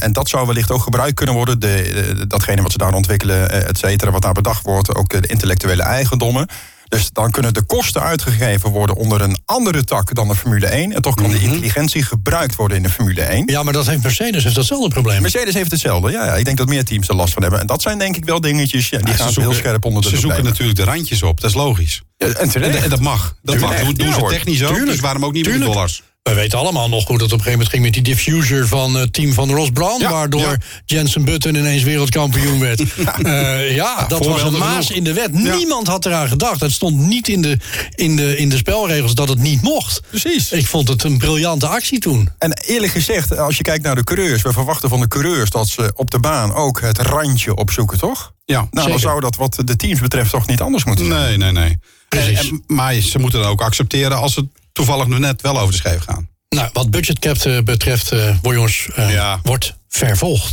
En 0.00 0.12
dat 0.12 0.28
zou 0.28 0.46
wellicht 0.46 0.70
ook 0.70 0.82
gebruikt 0.82 1.14
kunnen 1.14 1.34
worden. 1.34 1.60
De, 1.60 2.24
datgene 2.28 2.62
wat 2.62 2.72
ze 2.72 2.78
daar 2.78 2.94
ontwikkelen, 2.94 3.66
et 3.66 3.78
cetera, 3.78 4.10
wat 4.10 4.22
daar 4.22 4.32
bedacht 4.32 4.62
wordt. 4.62 4.94
Ook 4.94 5.08
de 5.08 5.26
intellectuele 5.26 5.82
eigendommen. 5.82 6.46
Dus 6.92 7.10
dan 7.12 7.30
kunnen 7.30 7.54
de 7.54 7.62
kosten 7.62 8.02
uitgegeven 8.02 8.70
worden 8.70 8.96
onder 8.96 9.20
een 9.20 9.38
andere 9.44 9.84
tak 9.84 10.14
dan 10.14 10.28
de 10.28 10.34
Formule 10.34 10.66
1. 10.66 10.92
En 10.92 11.02
toch 11.02 11.14
kan 11.14 11.30
de 11.30 11.40
intelligentie 11.42 12.02
gebruikt 12.02 12.56
worden 12.56 12.76
in 12.76 12.82
de 12.82 12.88
Formule 12.90 13.22
1. 13.22 13.42
ja, 13.46 13.62
maar 13.62 13.72
dat 13.72 13.86
heeft 13.86 14.02
Mercedes 14.02 14.42
heeft 14.44 14.54
datzelfde 14.56 14.88
probleem. 14.88 15.22
Mercedes 15.22 15.54
heeft 15.54 15.70
hetzelfde. 15.70 16.10
Ja, 16.10 16.24
ja, 16.24 16.34
ik 16.36 16.44
denk 16.44 16.56
dat 16.58 16.68
meer 16.68 16.84
teams 16.84 17.08
er 17.08 17.14
last 17.14 17.32
van 17.32 17.42
hebben. 17.42 17.60
En 17.60 17.66
dat 17.66 17.82
zijn 17.82 17.98
denk 17.98 18.16
ik 18.16 18.24
wel 18.24 18.40
dingetjes 18.40 18.88
ja, 18.88 18.98
die 18.98 19.06
Ja, 19.08 19.14
gaan 19.14 19.32
ze 19.32 19.40
heel 19.40 19.50
zoeken- 19.52 19.68
scherp 19.68 19.84
onder 19.84 20.02
de 20.02 20.08
Ze 20.08 20.16
zoeken 20.16 20.44
natuurlijk 20.44 20.78
de 20.78 20.84
randjes 20.84 21.22
op, 21.22 21.40
dat 21.40 21.50
is 21.50 21.56
logisch. 21.56 22.02
Ja, 22.16 22.26
en 22.26 22.36
En, 22.36 22.48
terecht. 22.48 22.82
en 22.82 22.90
dat 22.90 23.00
mag. 23.00 23.36
Dat 23.42 23.54
Tuurlijk. 23.58 23.76
mag. 23.82 23.86
Doen, 23.94 23.94
doen 24.06 24.14
ze 24.14 24.20
technisch 24.34 24.62
ook, 24.62 24.68
Tuurlijk. 24.68 24.90
dus 24.90 25.00
waarom 25.00 25.24
ook 25.24 25.32
niet 25.32 25.48
met 25.48 25.60
dollars? 25.60 26.02
We 26.22 26.34
weten 26.34 26.58
allemaal 26.58 26.88
nog 26.88 27.06
hoe 27.06 27.18
dat 27.18 27.32
op 27.32 27.38
een 27.38 27.44
gegeven 27.44 27.50
moment 27.52 27.68
ging 27.70 27.82
met 27.82 27.92
die 27.92 28.02
diffuser 28.02 28.68
van 28.68 28.94
het 28.94 29.12
team 29.12 29.32
van 29.32 29.50
Ross 29.50 29.70
Brown. 29.70 30.00
Ja, 30.00 30.10
waardoor 30.10 30.40
ja. 30.40 30.56
Jensen 30.84 31.24
Button 31.24 31.54
ineens 31.54 31.82
wereldkampioen 31.82 32.60
werd. 32.60 32.82
Eh, 33.22 33.74
ja, 33.74 34.04
dat 34.08 34.26
was 34.26 34.42
een 34.42 34.58
maas 34.58 34.86
genoeg. 34.86 34.90
in 34.90 35.04
de 35.04 35.12
wet. 35.12 35.30
Ja. 35.32 35.54
Niemand 35.56 35.86
had 35.86 36.06
eraan 36.06 36.28
gedacht. 36.28 36.60
Het 36.60 36.72
stond 36.72 36.98
niet 36.98 37.28
in 37.28 37.42
de, 37.42 37.58
in, 37.94 38.16
de, 38.16 38.36
in 38.36 38.48
de 38.48 38.56
spelregels 38.56 39.14
dat 39.14 39.28
het 39.28 39.38
niet 39.38 39.62
mocht. 39.62 40.02
Precies. 40.10 40.52
Ik 40.52 40.66
vond 40.66 40.88
het 40.88 41.02
een 41.02 41.18
briljante 41.18 41.66
actie 41.66 41.98
toen. 41.98 42.28
En 42.38 42.52
eerlijk 42.66 42.92
gezegd, 42.92 43.36
als 43.38 43.56
je 43.56 43.62
kijkt 43.62 43.84
naar 43.84 43.94
de 43.94 44.04
coureurs... 44.04 44.42
we 44.42 44.52
verwachten 44.52 44.88
van 44.88 45.00
de 45.00 45.08
coureurs 45.08 45.50
dat 45.50 45.68
ze 45.68 45.92
op 45.96 46.10
de 46.10 46.18
baan 46.20 46.54
ook 46.54 46.80
het 46.80 46.98
randje 46.98 47.54
opzoeken, 47.56 47.98
toch? 47.98 48.32
Ja, 48.44 48.56
Nou, 48.56 48.68
dan 48.70 48.82
Zeker. 48.84 49.00
zou 49.00 49.20
dat 49.20 49.36
wat 49.36 49.62
de 49.64 49.76
teams 49.76 50.00
betreft 50.00 50.30
toch 50.30 50.46
niet 50.46 50.60
anders 50.60 50.84
moeten 50.84 51.06
zijn. 51.06 51.20
Nee, 51.20 51.36
nee, 51.36 51.52
nee. 51.52 51.78
Precies. 52.08 52.38
En- 52.38 52.46
en- 52.48 52.62
maar 52.76 52.94
ze 52.94 53.18
moeten 53.18 53.40
dan 53.40 53.50
ook 53.50 53.60
accepteren 53.62 54.16
als 54.18 54.32
ze 54.34 54.48
toevallig 54.72 55.06
nog 55.06 55.18
net 55.18 55.42
wel 55.42 55.58
over 55.60 55.70
de 55.72 55.76
scheef 55.78 56.04
gaan. 56.04 56.28
Nou, 56.48 56.68
wat 56.72 56.90
budgetcap 56.90 57.36
eh, 57.36 57.58
betreft, 57.64 58.12
eh 58.12 58.18
wordt 58.42 58.58
jongens, 58.58 58.88
eh, 58.94 59.12
Ja. 59.12 59.40
wordt 59.42 59.74
vervolgd. 59.88 60.52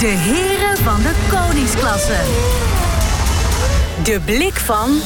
De 0.00 0.06
heren 0.06 0.84
van 0.84 1.02
de 1.02 1.12
koningsklasse. 1.30 2.16
De 4.02 4.20
blik 4.24 4.56
van 4.56 5.00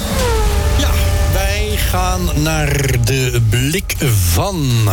Ja, 0.78 0.90
wij 1.32 1.76
gaan 1.90 2.30
naar 2.42 2.72
de 3.04 3.40
blik 3.50 3.94
van. 4.32 4.84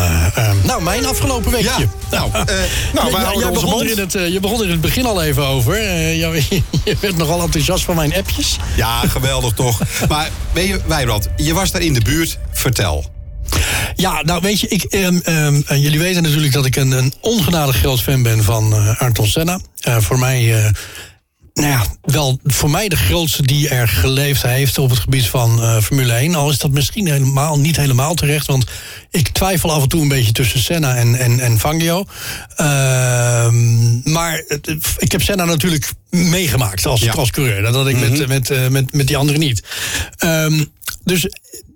nou, 0.63 0.81
mijn 0.83 1.05
afgelopen 1.05 1.51
weekje. 1.51 1.87
nou, 2.11 2.31
eh, 2.33 2.41
nou, 2.93 3.11
wij 3.11 3.21
Ja, 3.21 3.25
houden 3.25 3.39
jij 3.39 3.49
onze 3.49 3.65
begon 3.65 3.79
er 3.79 3.85
mond. 3.85 4.13
in 4.13 4.21
het, 4.23 4.33
je 4.33 4.39
begon 4.39 4.57
er 4.59 4.65
in 4.65 4.71
het 4.71 4.81
begin 4.81 5.05
al 5.05 5.21
even 5.23 5.45
over. 5.45 5.73
Eh, 5.73 6.17
je, 6.21 6.61
je 6.83 6.97
werd 6.99 7.17
nogal 7.17 7.41
enthousiast 7.41 7.83
van 7.85 7.95
mijn 7.95 8.15
appjes. 8.15 8.57
ja, 8.75 8.99
geweldig 9.07 9.53
toch. 9.53 9.79
Maar 10.09 10.29
weet 10.53 10.67
je, 10.67 10.81
Wijbrand, 10.85 11.27
je 11.35 11.53
was 11.53 11.71
daar 11.71 11.81
in 11.81 11.93
de 11.93 12.01
buurt. 12.01 12.37
Vertel. 12.51 13.05
Ja, 13.95 14.21
nou 14.21 14.41
weet 14.41 14.59
je, 14.59 14.67
ik, 14.67 14.83
ehm, 14.83 15.19
ehm, 15.23 15.62
eh, 15.65 15.83
jullie 15.83 15.99
weten 15.99 16.23
natuurlijk 16.23 16.53
dat 16.53 16.65
ik 16.65 16.75
een, 16.75 16.91
een 16.91 17.13
ongenadig 17.21 17.75
groot 17.75 18.01
fan 18.01 18.23
ben 18.23 18.43
van 18.43 18.73
Ayrton 18.97 19.27
Senna. 19.27 19.59
Eh, 19.79 19.97
voor 19.97 20.19
mij, 20.19 20.63
eh, 20.65 20.71
nou 21.53 21.69
ja, 21.69 21.85
wel 22.01 22.39
voor 22.43 22.69
mij 22.69 22.88
de 22.89 22.95
grootste 22.97 23.41
die 23.41 23.69
er 23.69 23.88
geleefd 23.88 24.41
heeft 24.41 24.77
op 24.77 24.89
het 24.89 24.99
gebied 24.99 25.25
van 25.27 25.81
Formule 25.81 26.13
1. 26.13 26.35
Al 26.35 26.49
is 26.49 26.57
dat 26.57 26.71
misschien 26.71 27.07
helemaal 27.07 27.59
niet 27.59 27.75
helemaal 27.75 28.13
terecht, 28.13 28.47
want 28.47 28.65
ik 29.12 29.27
twijfel 29.29 29.71
af 29.71 29.81
en 29.81 29.89
toe 29.89 30.01
een 30.01 30.07
beetje 30.07 30.31
tussen 30.31 30.59
Senna 30.59 30.95
en, 30.95 31.15
en, 31.15 31.39
en 31.39 31.59
Fangio. 31.59 32.05
Ehm, 32.55 34.12
maar 34.12 34.43
ik 34.97 35.12
heb 35.12 35.21
Senna 35.21 35.45
natuurlijk 35.45 35.91
meegemaakt 36.09 36.85
als, 36.85 37.01
Ja. 37.01 37.12
als 37.12 37.31
coureur. 37.31 37.62
Dat 37.62 37.75
had 37.75 37.88
ik 37.88 37.99
met, 37.99 38.27
met, 38.27 38.49
eh, 38.49 38.67
met, 38.67 38.93
met 38.93 39.07
die 39.07 39.17
anderen 39.17 39.39
niet. 39.39 39.63
Dus 41.03 41.27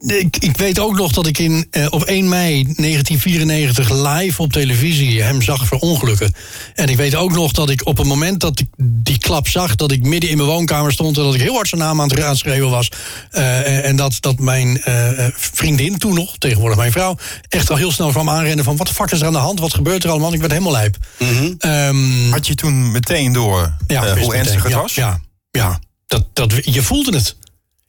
ik, 0.05 0.37
ik 0.37 0.57
weet 0.57 0.79
ook 0.79 0.95
nog 0.95 1.11
dat 1.11 1.27
ik 1.27 1.37
in, 1.37 1.67
eh, 1.71 1.87
op 1.89 2.03
1 2.03 2.29
mei 2.29 2.63
1994 2.63 3.89
live 3.89 4.41
op 4.41 4.51
televisie 4.51 5.21
hem 5.21 5.41
zag 5.41 5.67
verongelukken. 5.67 6.33
En 6.73 6.89
ik 6.89 6.97
weet 6.97 7.15
ook 7.15 7.31
nog 7.31 7.51
dat 7.51 7.69
ik 7.69 7.85
op 7.85 7.97
het 7.97 8.07
moment 8.07 8.39
dat 8.39 8.59
ik 8.59 8.67
die 8.77 9.17
klap 9.17 9.47
zag, 9.47 9.75
dat 9.75 9.91
ik 9.91 10.03
midden 10.03 10.29
in 10.29 10.37
mijn 10.37 10.49
woonkamer 10.49 10.91
stond 10.91 11.17
en 11.17 11.23
dat 11.23 11.33
ik 11.33 11.41
heel 11.41 11.53
hard 11.53 11.67
zijn 11.67 11.81
naam 11.81 12.01
aan 12.01 12.09
het 12.09 12.21
aanschreeuwen 12.23 12.69
was. 12.69 12.89
Eh, 13.29 13.85
en 13.85 13.95
dat, 13.95 14.17
dat 14.19 14.39
mijn 14.39 14.81
eh, 14.83 15.27
vriendin 15.35 15.97
toen 15.97 16.13
nog, 16.13 16.37
tegenwoordig 16.37 16.77
mijn 16.77 16.91
vrouw, 16.91 17.17
echt 17.49 17.69
al 17.69 17.77
heel 17.77 17.91
snel 17.91 18.09
kwam 18.09 18.29
aanrennen 18.29 18.65
van 18.65 18.77
wat 18.77 18.87
de 18.87 18.93
fuck 18.93 19.11
is 19.11 19.19
er 19.19 19.27
aan 19.27 19.33
de 19.33 19.39
hand? 19.39 19.59
Wat 19.59 19.73
gebeurt 19.73 20.03
er 20.03 20.09
allemaal? 20.09 20.33
Ik 20.33 20.39
werd 20.39 20.51
helemaal 20.51 20.73
lijp. 20.73 20.97
Mhm. 21.19 21.53
Ehm, 21.57 22.31
Had 22.31 22.47
je 22.47 22.55
toen 22.55 22.91
meteen 22.91 23.33
door 23.33 23.73
ja, 23.87 24.17
hoe 24.17 24.35
ernstig 24.35 24.63
het 24.63 24.71
ja, 24.71 24.81
was? 24.81 24.95
Ja, 24.95 25.19
ja. 25.51 25.79
Dat, 26.07 26.25
dat, 26.33 26.53
je 26.61 26.81
voelde 26.81 27.15
het. 27.15 27.35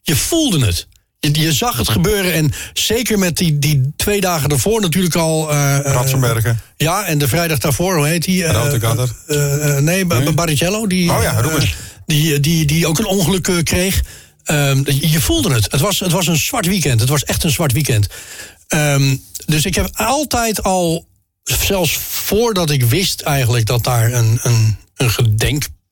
Je 0.02 0.16
voelde 0.16 0.66
het. 0.66 0.86
Je, 1.32 1.52
zag 1.52 1.76
het 1.76 1.88
gebeuren 1.88 2.32
en 2.32 2.52
zeker 2.72 3.18
met 3.18 3.36
die, 3.36 3.58
die 3.58 3.92
twee 3.96 4.20
dagen 4.20 4.48
daarvoor 4.48 4.80
natuurlijk 4.80 5.14
al... 5.14 5.52
Ratzenbergen. 5.52 6.60
ja, 6.76 7.04
en 7.04 7.18
de 7.18 7.28
vrijdag 7.28 7.58
daarvoor, 7.58 7.96
hoe 7.96 8.06
heet 8.06 8.24
die? 8.24 8.44
Eh, 8.44 9.76
nee, 9.76 10.04
Nee? 10.04 10.32
Barrichello. 10.32 10.86
Die, 10.86 11.12
Oh 11.12 11.22
ja, 11.22 11.42
die, 12.06 12.40
die, 12.40 12.64
die 12.64 12.86
ook 12.86 12.98
een 12.98 13.06
ongeluk 13.06 13.64
kreeg. 13.64 14.02
Ehm, 14.44 14.82
je 14.84 15.10
je 15.10 15.20
voelde 15.20 15.54
het. 15.54 15.72
Het 15.72 15.80
was, 15.80 16.00
het 16.00 16.12
was 16.12 16.26
een 16.26 16.36
zwart 16.36 16.66
weekend. 16.66 17.00
Het 17.00 17.08
was 17.08 17.24
echt 17.24 17.44
een 17.44 17.50
zwart 17.50 17.72
weekend. 17.72 18.06
Ehm, 18.68 19.16
dus 19.46 19.64
ik 19.64 19.74
heb 19.74 19.88
altijd 19.92 20.62
al, 20.62 21.06
zelfs 21.42 21.96
voordat 21.98 22.70
ik 22.70 22.84
wist 22.84 23.20
eigenlijk 23.20 23.66
dat 23.66 23.84
daar 23.84 24.12
een, 24.12 24.38
een, 24.42 24.76
een 24.96 25.10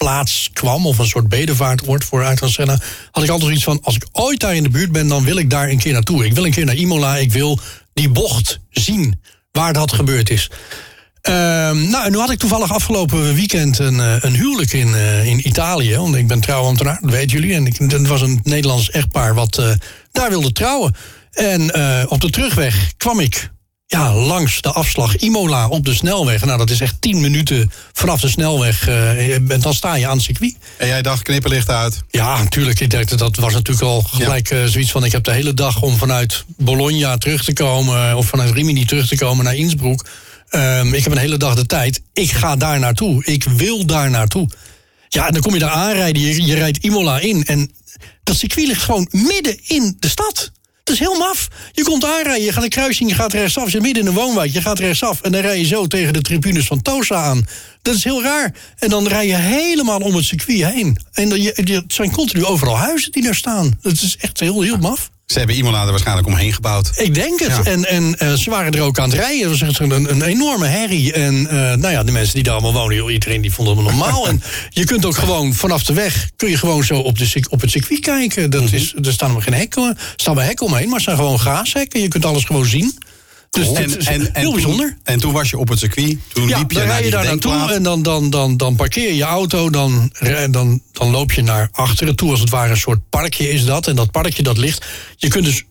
gedenkplaats 0.02 0.50
kwam, 0.52 0.86
of 0.86 0.98
een 0.98 1.06
soort 1.06 1.28
bedevaartoord 1.28 2.04
voor 2.04 2.24
Ayrton 2.24 2.68
had 3.10 3.22
ik 3.22 3.30
altijd 3.30 3.40
zoiets 3.40 3.64
van: 3.64 3.78
als 3.82 3.94
ik 3.94 4.06
ooit 4.12 4.40
daar 4.40 4.54
in 4.54 4.62
de 4.62 4.68
buurt 4.68 4.92
ben, 4.92 5.08
dan 5.08 5.24
wil 5.24 5.36
ik 5.36 5.50
daar 5.50 5.68
een 5.68 5.78
keer 5.78 5.92
naartoe. 5.92 6.24
Ik 6.24 6.34
wil 6.34 6.44
een 6.44 6.50
keer 6.50 6.64
naar 6.64 6.74
Imola. 6.74 7.16
Ik 7.16 7.32
wil 7.32 7.58
die 7.94 8.08
bocht 8.08 8.60
zien 8.70 9.20
waar 9.52 9.72
dat 9.72 9.92
gebeurd 9.92 10.30
is. 10.30 10.50
Ehm, 11.20 11.90
nou, 11.90 12.04
en 12.04 12.10
nu 12.10 12.18
had 12.18 12.30
ik 12.30 12.38
toevallig 12.38 12.72
afgelopen 12.72 13.34
weekend 13.34 13.78
een, 13.78 14.00
eh, 14.00 14.16
een 14.20 14.34
huwelijk 14.34 14.72
in, 14.72 14.94
eh, 14.94 15.26
in 15.26 15.48
Italië. 15.48 15.96
Want 15.96 16.14
ik 16.14 16.26
ben 16.26 16.40
trouwambtenaar, 16.40 16.98
dat 17.00 17.10
weten 17.10 17.40
jullie. 17.40 17.54
En 17.54 17.90
het 17.90 18.06
was 18.06 18.20
een 18.20 18.40
Nederlands 18.42 18.90
echtpaar 18.90 19.34
wat 19.34 19.58
eh, 19.58 19.70
daar 20.12 20.28
wilde 20.28 20.52
trouwen. 20.52 20.94
En 21.32 21.62
op 22.08 22.20
de 22.20 22.30
terugweg 22.30 22.92
kwam 22.96 23.20
ik 23.20 23.50
ja, 23.92 24.14
langs 24.14 24.60
de 24.60 24.72
afslag 24.72 25.16
Imola 25.16 25.68
op 25.68 25.84
de 25.84 25.94
snelweg. 25.94 26.44
Nou, 26.44 26.58
dat 26.58 26.70
is 26.70 26.80
echt 26.80 27.00
10 27.00 27.20
minuten 27.20 27.72
vanaf 27.92 28.20
de 28.20 28.28
snelweg. 28.28 28.88
eh, 28.88 29.34
en 29.34 29.60
dan 29.60 29.74
sta 29.74 29.94
je 29.94 30.06
aan 30.06 30.16
het 30.16 30.22
circuit. 30.24 30.56
En 30.76 30.86
jij 30.86 31.02
dacht 31.02 31.22
knipperlicht 31.22 31.68
uit. 31.68 32.00
Ja, 32.10 32.38
natuurlijk. 32.42 32.80
Ik 32.80 32.90
dacht, 32.90 33.18
dat 33.18 33.36
was 33.36 33.52
natuurlijk 33.52 33.86
al 33.86 34.02
gelijk 34.02 34.50
eh, 34.50 34.64
zoiets 34.64 34.90
van... 34.90 35.04
ik 35.04 35.12
heb 35.12 35.24
de 35.24 35.32
hele 35.32 35.54
dag 35.54 35.82
om 35.82 35.96
vanuit 35.96 36.44
Bologna 36.56 37.18
terug 37.18 37.44
te 37.44 37.52
komen... 37.52 38.10
eh, 38.10 38.16
of 38.16 38.26
vanuit 38.26 38.54
Rimini 38.54 38.84
terug 38.84 39.08
te 39.08 39.16
komen 39.16 39.44
naar 39.44 39.54
Innsbruck. 39.54 40.04
Ehm, 40.48 40.94
ik 40.94 41.02
heb 41.02 41.12
een 41.12 41.18
hele 41.18 41.36
dag 41.36 41.54
de 41.54 41.66
tijd. 41.66 42.00
Ik 42.12 42.30
ga 42.32 42.56
daar 42.56 42.78
naartoe. 42.78 43.24
Ik 43.24 43.44
wil 43.44 43.86
daar 43.86 44.10
naartoe. 44.10 44.48
Ja, 45.08 45.26
en 45.26 45.32
dan 45.32 45.42
kom 45.42 45.52
je 45.54 45.58
daar 45.60 45.70
aanrijden. 45.70 46.22
Je, 46.22 46.42
je 46.46 46.54
rijdt 46.54 46.78
Imola 46.78 47.18
in. 47.18 47.44
En 47.44 47.70
dat 48.24 48.36
circuit 48.36 48.66
ligt 48.66 48.82
gewoon 48.82 49.08
midden 49.10 49.56
in 49.66 49.96
de 49.98 50.08
stad. 50.08 50.50
Dat 50.84 50.94
is 50.94 51.00
heel 51.00 51.18
maf. 51.18 51.48
Je 51.72 51.82
komt 51.82 52.04
aanrijden, 52.04 52.44
je 52.44 52.52
gaat 52.52 52.62
een 52.62 52.68
kruising, 52.68 53.08
je 53.08 53.14
gaat 53.14 53.32
rechtsaf. 53.32 53.64
Je 53.64 53.70
zit 53.70 53.82
midden 53.82 54.02
in 54.02 54.08
een 54.08 54.14
woonwijk, 54.14 54.52
je 54.52 54.60
gaat 54.60 54.78
rechtsaf. 54.78 55.20
En 55.20 55.32
dan 55.32 55.40
rij 55.40 55.58
je 55.58 55.64
zo 55.64 55.86
tegen 55.86 56.12
de 56.12 56.20
tribunes 56.20 56.66
van 56.66 56.82
Tosa 56.82 57.14
aan. 57.14 57.46
Dat 57.82 57.94
is 57.94 58.04
heel 58.04 58.22
raar. 58.22 58.54
En 58.78 58.88
dan 58.88 59.08
rij 59.08 59.26
je 59.26 59.34
helemaal 59.34 59.98
om 59.98 60.14
het 60.14 60.24
circuit 60.24 60.64
heen. 60.64 60.98
En 61.12 61.28
dan, 61.28 61.40
het 61.40 61.82
zijn 61.86 62.10
continu 62.10 62.44
overal 62.44 62.76
huizen 62.76 63.12
die 63.12 63.22
daar 63.22 63.34
staan. 63.34 63.78
Dat 63.80 63.92
is 63.92 64.16
echt 64.20 64.40
heel, 64.40 64.60
heel 64.60 64.76
maf. 64.78 65.10
Ze 65.32 65.38
hebben 65.38 65.56
Imola 65.56 65.84
er 65.84 65.90
waarschijnlijk 65.90 66.26
omheen 66.26 66.52
gebouwd. 66.52 66.90
Ik 66.96 67.14
denk 67.14 67.40
het. 67.40 67.48
Ja. 67.48 67.62
En, 67.62 67.84
en 67.88 68.18
eh, 68.18 68.32
ze 68.32 68.50
waren 68.50 68.72
er 68.72 68.80
ook 68.80 68.98
aan 68.98 69.08
het 69.10 69.18
rijden. 69.18 69.50
Het 69.50 69.60
was 69.60 69.68
echt 69.68 69.78
een, 69.80 70.10
een 70.10 70.22
enorme 70.22 70.66
herrie. 70.66 71.12
En 71.12 71.46
eh, 71.48 71.56
nou 71.56 71.92
ja, 71.92 72.02
de 72.02 72.12
mensen 72.12 72.34
die 72.34 72.42
daar 72.42 72.52
allemaal 72.52 72.72
wonen, 72.72 72.96
joh, 72.96 73.12
iedereen 73.12 73.40
die 73.40 73.52
vond 73.52 73.68
het 73.68 73.78
normaal. 73.78 74.26
en 74.28 74.42
je 74.70 74.84
kunt 74.84 75.04
ook 75.04 75.16
gewoon 75.16 75.54
vanaf 75.54 75.82
de 75.84 75.92
weg, 75.92 76.30
kun 76.36 76.50
je 76.50 76.56
gewoon 76.58 76.84
zo 76.84 76.94
op, 76.98 77.18
de, 77.18 77.46
op 77.48 77.60
het 77.60 77.70
circuit 77.70 78.00
kijken. 78.00 78.50
Dat 78.50 78.62
Mhm. 78.62 78.74
is, 78.74 78.94
er 79.02 79.12
staan 79.12 79.36
er 79.36 79.42
geen 79.42 79.54
hekken, 79.54 79.98
staan 80.16 80.34
wel 80.34 80.44
hekken 80.44 80.66
omheen, 80.66 80.84
maar 80.86 80.94
het 80.94 81.04
zijn 81.04 81.16
gewoon 81.16 81.38
graashekken. 81.38 82.00
Je 82.00 82.08
kunt 82.08 82.24
alles 82.24 82.44
gewoon 82.44 82.66
zien. 82.66 82.98
Dus 83.52 83.68
het 83.68 83.96
is 83.96 84.08
heel 84.08 84.30
toen- 84.42 84.52
bijzonder. 84.52 84.96
en 85.02 85.18
toen 85.20 85.32
was 85.32 85.50
je 85.50 85.58
op 85.58 85.68
het 85.68 85.78
circuit. 85.78 86.16
Toen 86.32 86.48
Ja, 86.48 86.58
liep 86.58 86.70
je 86.70 86.76
dan 86.78 86.86
naar 86.86 86.96
rij 86.96 87.04
je 87.04 87.10
daar 87.10 87.24
naartoe 87.24 87.72
en 87.72 87.82
dan, 87.82 88.02
dan, 88.02 88.30
dan, 88.30 88.56
dan 88.56 88.76
parkeer 88.76 89.08
je 89.08 89.16
je 89.16 89.22
auto. 89.24 89.70
Dan, 89.70 90.12
dan, 90.50 90.82
dan 90.92 91.10
loop 91.10 91.32
je 91.32 91.42
naar 91.42 91.68
achteren 91.72 92.16
toe. 92.16 92.30
Als 92.30 92.40
het 92.40 92.50
ware 92.50 92.70
een 92.70 92.76
soort 92.76 93.08
parkje 93.10 93.50
is 93.50 93.64
dat. 93.64 93.86
En 93.86 93.96
dat 93.96 94.10
parkje 94.10 94.42
dat 94.42 94.56
ligt. 94.58 94.86
Je 95.16 95.28
kunt 95.28 95.44
dus, 95.44 95.64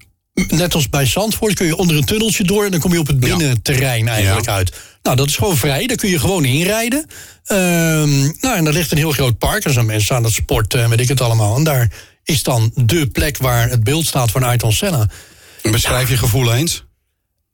net 0.47 0.73
als 0.73 0.89
bij 0.89 1.05
Zandvoort, 1.05 1.53
kun 1.53 1.65
je 1.65 1.75
onder 1.75 1.97
een 1.97 2.05
tunneltje 2.05 2.43
door. 2.43 2.65
En 2.65 2.71
dan 2.71 2.79
kom 2.79 2.93
je 2.93 2.99
op 2.99 3.07
het 3.07 3.19
binnenterrein 3.19 4.07
eigenlijk 4.07 4.45
Ja. 4.45 4.53
uit. 4.53 4.71
Nou, 5.03 5.15
dat 5.15 5.27
is 5.27 5.35
gewoon 5.35 5.57
vrij. 5.57 5.87
Daar 5.87 5.97
kun 5.97 6.09
je 6.09 6.19
gewoon 6.19 6.45
inrijden. 6.45 7.05
Ehm, 7.45 8.19
nou, 8.39 8.55
en 8.55 8.63
daar 8.63 8.73
ligt 8.73 8.91
een 8.91 8.97
heel 8.97 9.11
groot 9.11 9.37
park. 9.37 9.63
Er 9.65 9.73
zijn 9.73 9.85
mensen 9.85 10.15
aan 10.15 10.23
het 10.23 10.33
sporten 10.33 10.83
en 10.83 10.89
weet 10.89 10.99
ik 10.99 11.07
het 11.07 11.21
allemaal. 11.21 11.55
En 11.57 11.63
daar 11.63 11.91
is 12.23 12.43
dan 12.43 12.71
de 12.75 13.07
plek 13.07 13.37
waar 13.37 13.69
het 13.69 13.83
beeld 13.83 14.05
staat 14.05 14.31
van 14.31 14.43
Ayrton 14.43 14.73
Senna. 14.73 15.09
Beschrijf 15.71 16.09
je 16.09 16.17
gevoel 16.17 16.53
eens. 16.53 16.83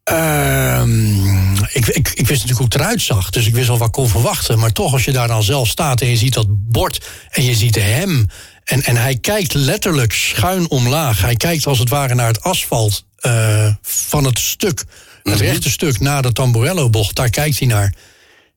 Ehm, 0.08 1.56
ik, 1.56 1.88
ik, 1.88 2.10
ik 2.14 2.28
wist 2.28 2.30
natuurlijk 2.30 2.58
hoe 2.58 2.66
het 2.66 2.76
eruit 2.76 3.02
zag, 3.02 3.30
dus 3.30 3.48
ik 3.48 3.54
wist 3.54 3.70
al 3.70 3.78
wat 3.78 3.88
ik 3.88 3.94
kon 3.94 4.10
verwachten. 4.10 4.60
Maar 4.60 4.72
toch, 4.72 4.94
als 4.94 5.06
je 5.06 5.12
daar 5.12 5.28
dan 5.28 5.44
zelf 5.44 5.68
staat 5.68 6.02
en 6.02 6.08
je 6.08 6.18
ziet 6.18 6.34
dat 6.34 6.46
bord 6.50 7.06
en 7.30 7.44
je 7.44 7.56
ziet 7.56 7.76
hem. 7.76 8.28
En, 8.64 8.84
en 8.84 8.98
hij 8.98 9.18
kijkt 9.18 9.54
letterlijk 9.54 10.14
schuin 10.14 10.70
omlaag. 10.70 11.22
Hij 11.22 11.36
kijkt 11.36 11.66
als 11.66 11.80
het 11.80 11.90
ware 11.90 12.16
naar 12.16 12.28
het 12.28 12.42
asfalt 12.42 13.06
eh, 13.18 13.74
van 13.82 14.24
het 14.24 14.40
stuk. 14.40 14.84
Het 15.24 15.40
rechte 15.40 15.70
stuk 15.70 16.00
na 16.00 16.22
de 16.22 16.32
Tamburello-bocht. 16.32 17.16
Daar 17.16 17.30
kijkt 17.30 17.60
hij 17.60 17.68
naar. 17.68 17.94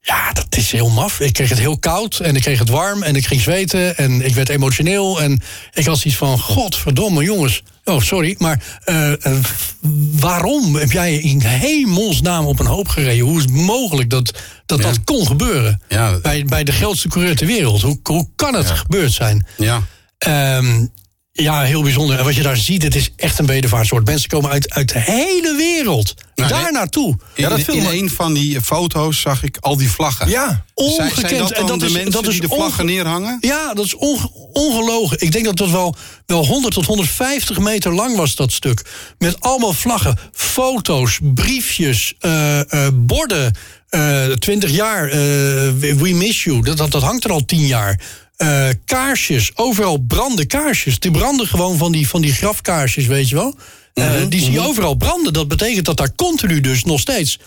Ja, 0.03 0.33
dat 0.33 0.57
is 0.57 0.73
heel 0.73 0.89
maf. 0.91 1.21
Ik 1.21 1.33
kreeg 1.33 1.49
het 1.49 1.59
heel 1.59 1.79
koud 1.79 2.19
en 2.19 2.37
ik 2.37 2.43
kreeg 2.43 2.59
het 2.59 2.69
warm 2.69 3.03
en 3.03 3.17
ik 3.17 3.27
ging 3.27 3.41
zweten 3.41 3.97
en 3.97 4.25
ik 4.25 4.35
werd 4.35 4.49
emotioneel. 4.49 5.21
En 5.23 5.43
ik 5.75 5.87
had 5.87 6.05
iets 6.05 6.17
van, 6.17 6.39
godverdomme 6.39 7.23
jongens. 7.25 7.63
Oh, 7.85 8.01
sorry, 8.01 8.35
maar 8.39 8.63
eh, 8.85 9.27
eh, 9.27 9.37
waarom 10.13 10.75
heb 10.77 10.93
jij 10.93 11.15
in 11.17 11.41
hemelsnaam 11.41 12.45
op 12.47 12.61
een 12.61 12.67
hoop 12.67 12.89
gereden? 12.89 13.27
Hoe 13.27 13.37
is 13.37 13.43
het 13.43 13.53
mogelijk 13.53 14.11
dat 14.11 14.39
dat, 14.67 14.79
Ja. 14.79 14.85
dat 14.85 15.05
kon 15.05 15.27
gebeuren? 15.27 15.81
Ja. 15.89 16.19
Bij, 16.19 16.45
bij 16.45 16.65
de 16.65 16.73
grootste 16.73 17.09
coureur 17.09 17.37
ter 17.37 17.47
wereld. 17.47 17.83
Hoe, 17.83 17.99
hoe 18.03 18.29
kan 18.37 18.55
het 18.55 18.71
gebeurd 18.71 19.13
zijn? 19.13 19.47
Ja. 19.57 19.83
Ehm, 20.19 20.87
ja, 21.33 21.63
heel 21.63 21.83
bijzonder. 21.83 22.19
En 22.19 22.25
wat 22.25 22.35
je 22.35 22.43
daar 22.43 22.57
ziet, 22.57 22.83
het 22.83 22.95
is 22.95 23.11
echt 23.17 23.39
een 23.39 23.47
bedevaartsoord. 23.47 24.05
Mensen 24.07 24.29
komen 24.29 24.51
uit, 24.51 24.71
uit 24.71 24.93
de 24.93 24.99
hele 24.99 25.55
wereld 25.57 26.15
Nou, 26.35 26.51
daar 26.51 26.63
nee. 26.63 26.73
naartoe. 26.73 27.19
In, 27.35 27.49
dat 27.49 27.59
in, 27.59 27.85
een 27.87 28.11
van 28.11 28.35
die 28.35 28.61
foto's 28.61 29.21
zag 29.21 29.43
ik 29.43 29.57
al 29.61 29.77
die 29.77 29.91
vlaggen. 29.91 30.29
Ja, 30.29 30.65
Ongekend. 30.75 31.29
zijn 31.29 31.39
dat 31.39 31.51
En 31.51 31.67
dan 31.67 31.79
de 31.79 31.87
is- 31.87 31.93
mensen 31.93 32.23
is 32.25 32.29
die 32.29 32.41
de 32.41 32.49
vlaggen 32.55 32.87
neerhangen? 32.87 33.39
Ja, 33.41 33.75
dat 33.75 33.85
is 33.85 33.95
onge- 33.95 34.31
ongelogen. 34.53 35.21
Ik 35.21 35.33
denk 35.33 35.45
dat 35.45 35.57
dat 35.57 35.71
wel, 35.71 35.95
wel 36.27 36.47
100 36.47 36.75
tot 36.75 36.87
150 36.87 37.59
meter 37.59 37.93
lang 37.95 38.17
was, 38.17 38.35
dat 38.35 38.53
stuk. 38.53 38.83
Met 39.19 39.41
allemaal 39.41 39.73
vlaggen, 39.73 40.19
foto's, 40.33 41.19
briefjes, 41.23 42.15
eh, 42.19 42.73
eh, 42.73 42.93
borden. 42.95 43.55
eh 43.89 44.25
20 44.27 44.71
jaar, 44.71 45.09
eh, 45.09 45.17
we 45.97 46.11
miss 46.15 46.45
you. 46.45 46.63
Dat, 46.63 46.77
dat, 46.77 46.91
dat 46.91 47.03
hangt 47.03 47.25
er 47.25 47.31
al 47.33 47.45
10 47.45 47.67
jaar. 47.67 48.01
Eh, 48.41 48.69
kaarsjes, 48.85 49.51
overal 49.55 49.99
branden 49.99 50.47
kaarsjes. 50.47 50.99
Die 50.99 51.11
branden 51.11 51.47
gewoon 51.47 51.77
van 51.77 51.93
die, 51.93 52.09
van 52.09 52.21
die 52.21 52.33
grafkaarsjes, 52.33 53.07
weet 53.07 53.29
je 53.29 53.35
wel. 53.35 53.55
Eh, 53.95 54.11
die 54.29 54.41
zie 54.41 54.53
je 54.53 54.61
overal 54.61 54.95
branden. 54.95 55.33
Dat 55.33 55.49
betekent 55.49 55.85
dat 55.87 55.97
daar 55.97 56.15
continu 56.15 56.61
dus 56.61 56.85
nog 56.85 57.01
steeds 57.01 57.39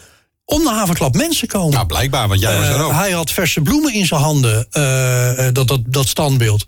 om 0.46 0.64
de 0.64 0.70
havenklap 0.70 1.16
mensen 1.16 1.48
komen. 1.48 1.74
Nou, 1.74 1.86
blijkbaar, 1.86 2.28
want 2.28 2.40
jij 2.40 2.58
was 2.58 2.68
er 2.68 2.76
Eh, 2.76 2.86
ook. 2.86 2.92
hij 2.92 3.12
had 3.12 3.32
verse 3.32 3.62
bloemen 3.62 3.94
in 3.94 4.06
zijn 4.06 4.22
handen, 4.22 4.68
dat, 5.54 5.68
dat, 5.68 5.80
dat 5.86 6.08
standbeeld. 6.08 6.66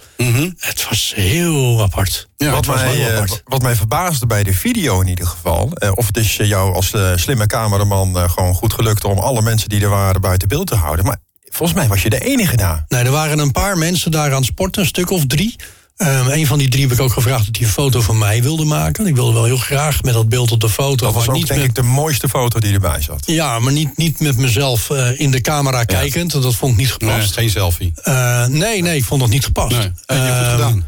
Het 0.58 0.88
was 0.90 1.14
heel 1.16 1.82
apart. 1.82 2.28
Ja, 2.38 2.52
wat, 2.52 2.66
was 2.66 2.82
mij, 2.82 3.28
wat 3.46 3.62
mij 3.62 3.76
verbaasde 3.76 4.26
bij 4.26 4.44
de 4.44 4.54
video 4.54 5.02
in 5.02 5.08
ieder 5.08 5.28
geval... 5.28 5.72
of 5.96 6.08
het 6.08 6.18
is 6.18 6.36
jou 6.36 6.74
als 6.76 6.94
slimme 7.16 7.46
cameraman 7.48 8.30
gewoon 8.30 8.54
goed 8.54 8.74
gelukt... 8.74 9.04
om 9.04 9.18
alle 9.18 9.42
mensen 9.42 9.70
die 9.70 9.82
er 9.82 9.90
waren 9.90 10.22
buiten 10.22 10.48
beeld 10.48 10.68
te 10.68 10.76
houden. 10.76 11.06
Maar 11.06 11.20
volgens 11.56 11.78
mij 11.80 11.88
was 11.88 12.02
je 12.02 12.10
de 12.10 12.20
enige 12.26 12.56
daar. 12.58 12.86
Nee, 12.88 13.04
er 13.04 13.12
waren 13.12 13.40
een 13.40 13.52
paar 13.52 13.78
mensen 13.78 14.12
daar 14.12 14.30
aan 14.30 14.36
het 14.36 14.46
sporten, 14.46 14.82
een 14.82 14.88
stuk 14.88 15.10
of 15.10 15.26
drie. 15.28 15.56
Um, 15.98 16.28
een 16.30 16.48
van 16.48 16.58
die 16.58 16.70
drie 16.70 16.84
heb 16.84 16.92
ik 16.92 17.00
ook 17.02 17.12
gevraagd 17.14 17.46
dat 17.46 17.56
hij 17.56 17.66
een 17.66 17.72
foto 17.72 18.02
van 18.02 18.18
mij 18.18 18.42
wilde 18.44 18.66
maken. 18.66 19.08
Ik 19.08 19.16
wilde 19.16 19.34
wel 19.34 19.44
heel 19.44 19.58
graag 19.58 20.04
met 20.04 20.14
dat 20.14 20.30
beeld 20.30 20.52
op 20.52 20.60
de 20.62 20.70
foto. 20.70 21.06
Dat 21.06 21.14
was 21.14 21.28
ook 21.28 21.36
niet 21.36 21.48
denk 21.48 21.60
met, 21.60 21.70
ik 21.70 21.76
de 21.76 21.82
mooiste 21.84 22.30
foto 22.30 22.60
die 22.60 22.74
erbij 22.74 23.02
zat. 23.02 23.24
Ja, 23.26 23.60
maar 23.60 23.72
niet, 23.72 23.98
niet 23.98 24.20
met 24.20 24.38
mezelf 24.38 24.90
eh, 24.90 25.20
in 25.20 25.32
de 25.32 25.42
camera 25.42 25.84
kijkend. 25.84 26.32
want 26.32 26.44
Dat 26.44 26.56
vond 26.56 26.72
ik 26.72 26.78
niet 26.78 27.00
Nee, 27.00 27.10
gepast. 27.12 27.34
geen 27.34 27.50
selfie. 27.50 27.92
Eh, 28.04 28.46
nee, 28.46 28.82
nee, 28.82 28.98
ik 28.98 29.04
vond 29.04 29.22
dat 29.22 29.30
niet 29.30 29.46
gepast. 29.46 29.76
Nee, 29.78 29.82
heb 29.82 29.94
je 30.06 30.14
goed 30.16 30.18
Ehm, 30.18 30.52
gedaan. 30.52 30.86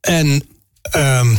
En 0.00 0.42
ehm, 0.82 1.34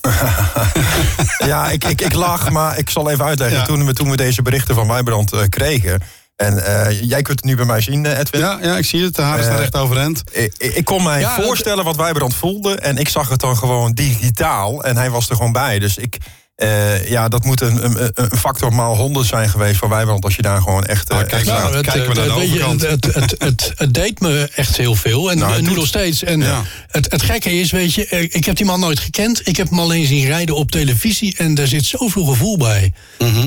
Ja, 1.46 1.70
ik, 1.70 1.84
ik, 1.84 2.00
ik 2.00 2.12
lach, 2.12 2.50
maar 2.50 2.78
ik 2.78 2.90
zal 2.90 3.10
even 3.10 3.24
uitleggen. 3.24 3.58
Ja. 3.58 3.64
Toen, 3.64 3.86
we, 3.86 3.92
toen 3.92 4.10
we 4.10 4.16
deze 4.16 4.42
berichten 4.42 4.74
van 4.74 4.88
Wijbrand 4.88 5.32
eh, 5.32 5.40
kregen... 5.48 6.02
En 6.36 6.64
eh, 6.86 7.02
jij 7.02 7.22
kunt 7.22 7.38
het 7.40 7.44
nu 7.44 7.56
bij 7.56 7.64
mij 7.64 7.80
zien, 7.80 8.06
eh, 8.06 8.18
Edwin. 8.18 8.40
Ja, 8.40 8.58
ja 8.62 8.76
ik 8.76 8.84
zie 8.84 9.02
het. 9.04 9.14
De 9.14 9.22
haren 9.22 9.42
staan 9.44 9.54
Eh, 9.54 9.60
recht 9.60 9.74
overeind. 9.76 10.22
Ik, 10.32 10.54
ik 10.58 10.84
kon 10.84 11.02
mij 11.02 11.20
Ja, 11.20 11.36
dat- 11.36 11.44
voorstellen 11.44 11.84
wat 11.84 11.96
Wijbrand 11.96 12.34
voelde. 12.34 12.74
En 12.80 12.96
ik 12.96 13.08
zag 13.08 13.28
het 13.28 13.40
dan 13.40 13.56
gewoon 13.56 13.92
digitaal. 13.92 14.84
En 14.84 14.96
hij 14.96 15.10
was 15.10 15.28
er 15.28 15.36
gewoon 15.36 15.52
bij. 15.52 15.78
Dus 15.78 15.96
ik, 15.96 16.16
eh, 16.56 17.08
ja, 17.10 17.28
dat 17.28 17.44
moet 17.44 17.60
een, 17.60 17.84
een, 17.84 18.10
een 18.14 18.36
factor 18.38 18.72
maal 18.72 18.96
100 18.96 19.26
zijn 19.26 19.48
geweest 19.48 19.76
voor 19.78 19.88
Wijbrand. 19.88 20.24
Als 20.24 20.36
je 20.36 20.42
daar 20.42 20.60
gewoon 20.62 20.84
echt. 20.84 21.10
eh, 21.10 21.18
Ah, 21.18 21.26
kijk 21.26 21.44
nou, 21.46 21.76
het- 21.76 21.86
kijken 21.86 22.08
we 22.08 22.14
naar 22.14 22.38
de 22.38 22.50
je. 22.50 22.86
Het, 22.86 23.14
het, 23.14 23.74
het, 23.76 23.94
deed 23.94 24.20
me 24.20 24.50
echt 24.54 24.76
heel 24.76 24.94
veel. 24.94 25.30
En 25.30 25.38
Nou, 25.38 25.52
het 25.52 25.60
nu 25.60 25.66
doet- 25.68 25.76
nog 25.76 25.86
steeds. 25.86 26.22
En 26.22 26.40
Ja. 26.40 26.62
het, 26.88 27.10
het 27.12 27.22
gekke 27.22 27.52
is, 27.52 27.70
weet 27.70 27.94
je, 27.94 28.06
eh, 28.06 28.22
ik 28.22 28.44
heb 28.44 28.56
die 28.56 28.66
man 28.66 28.80
nooit 28.80 28.98
gekend. 29.00 29.48
Ik 29.48 29.56
heb 29.56 29.68
hem 29.68 29.78
alleen 29.80 30.06
zien 30.06 30.26
rijden 30.26 30.54
op 30.56 30.70
televisie. 30.70 31.36
En 31.36 31.54
daar 31.54 31.66
zit 31.66 31.84
zoveel 31.84 32.24
gevoel 32.24 32.56
bij. 32.58 32.92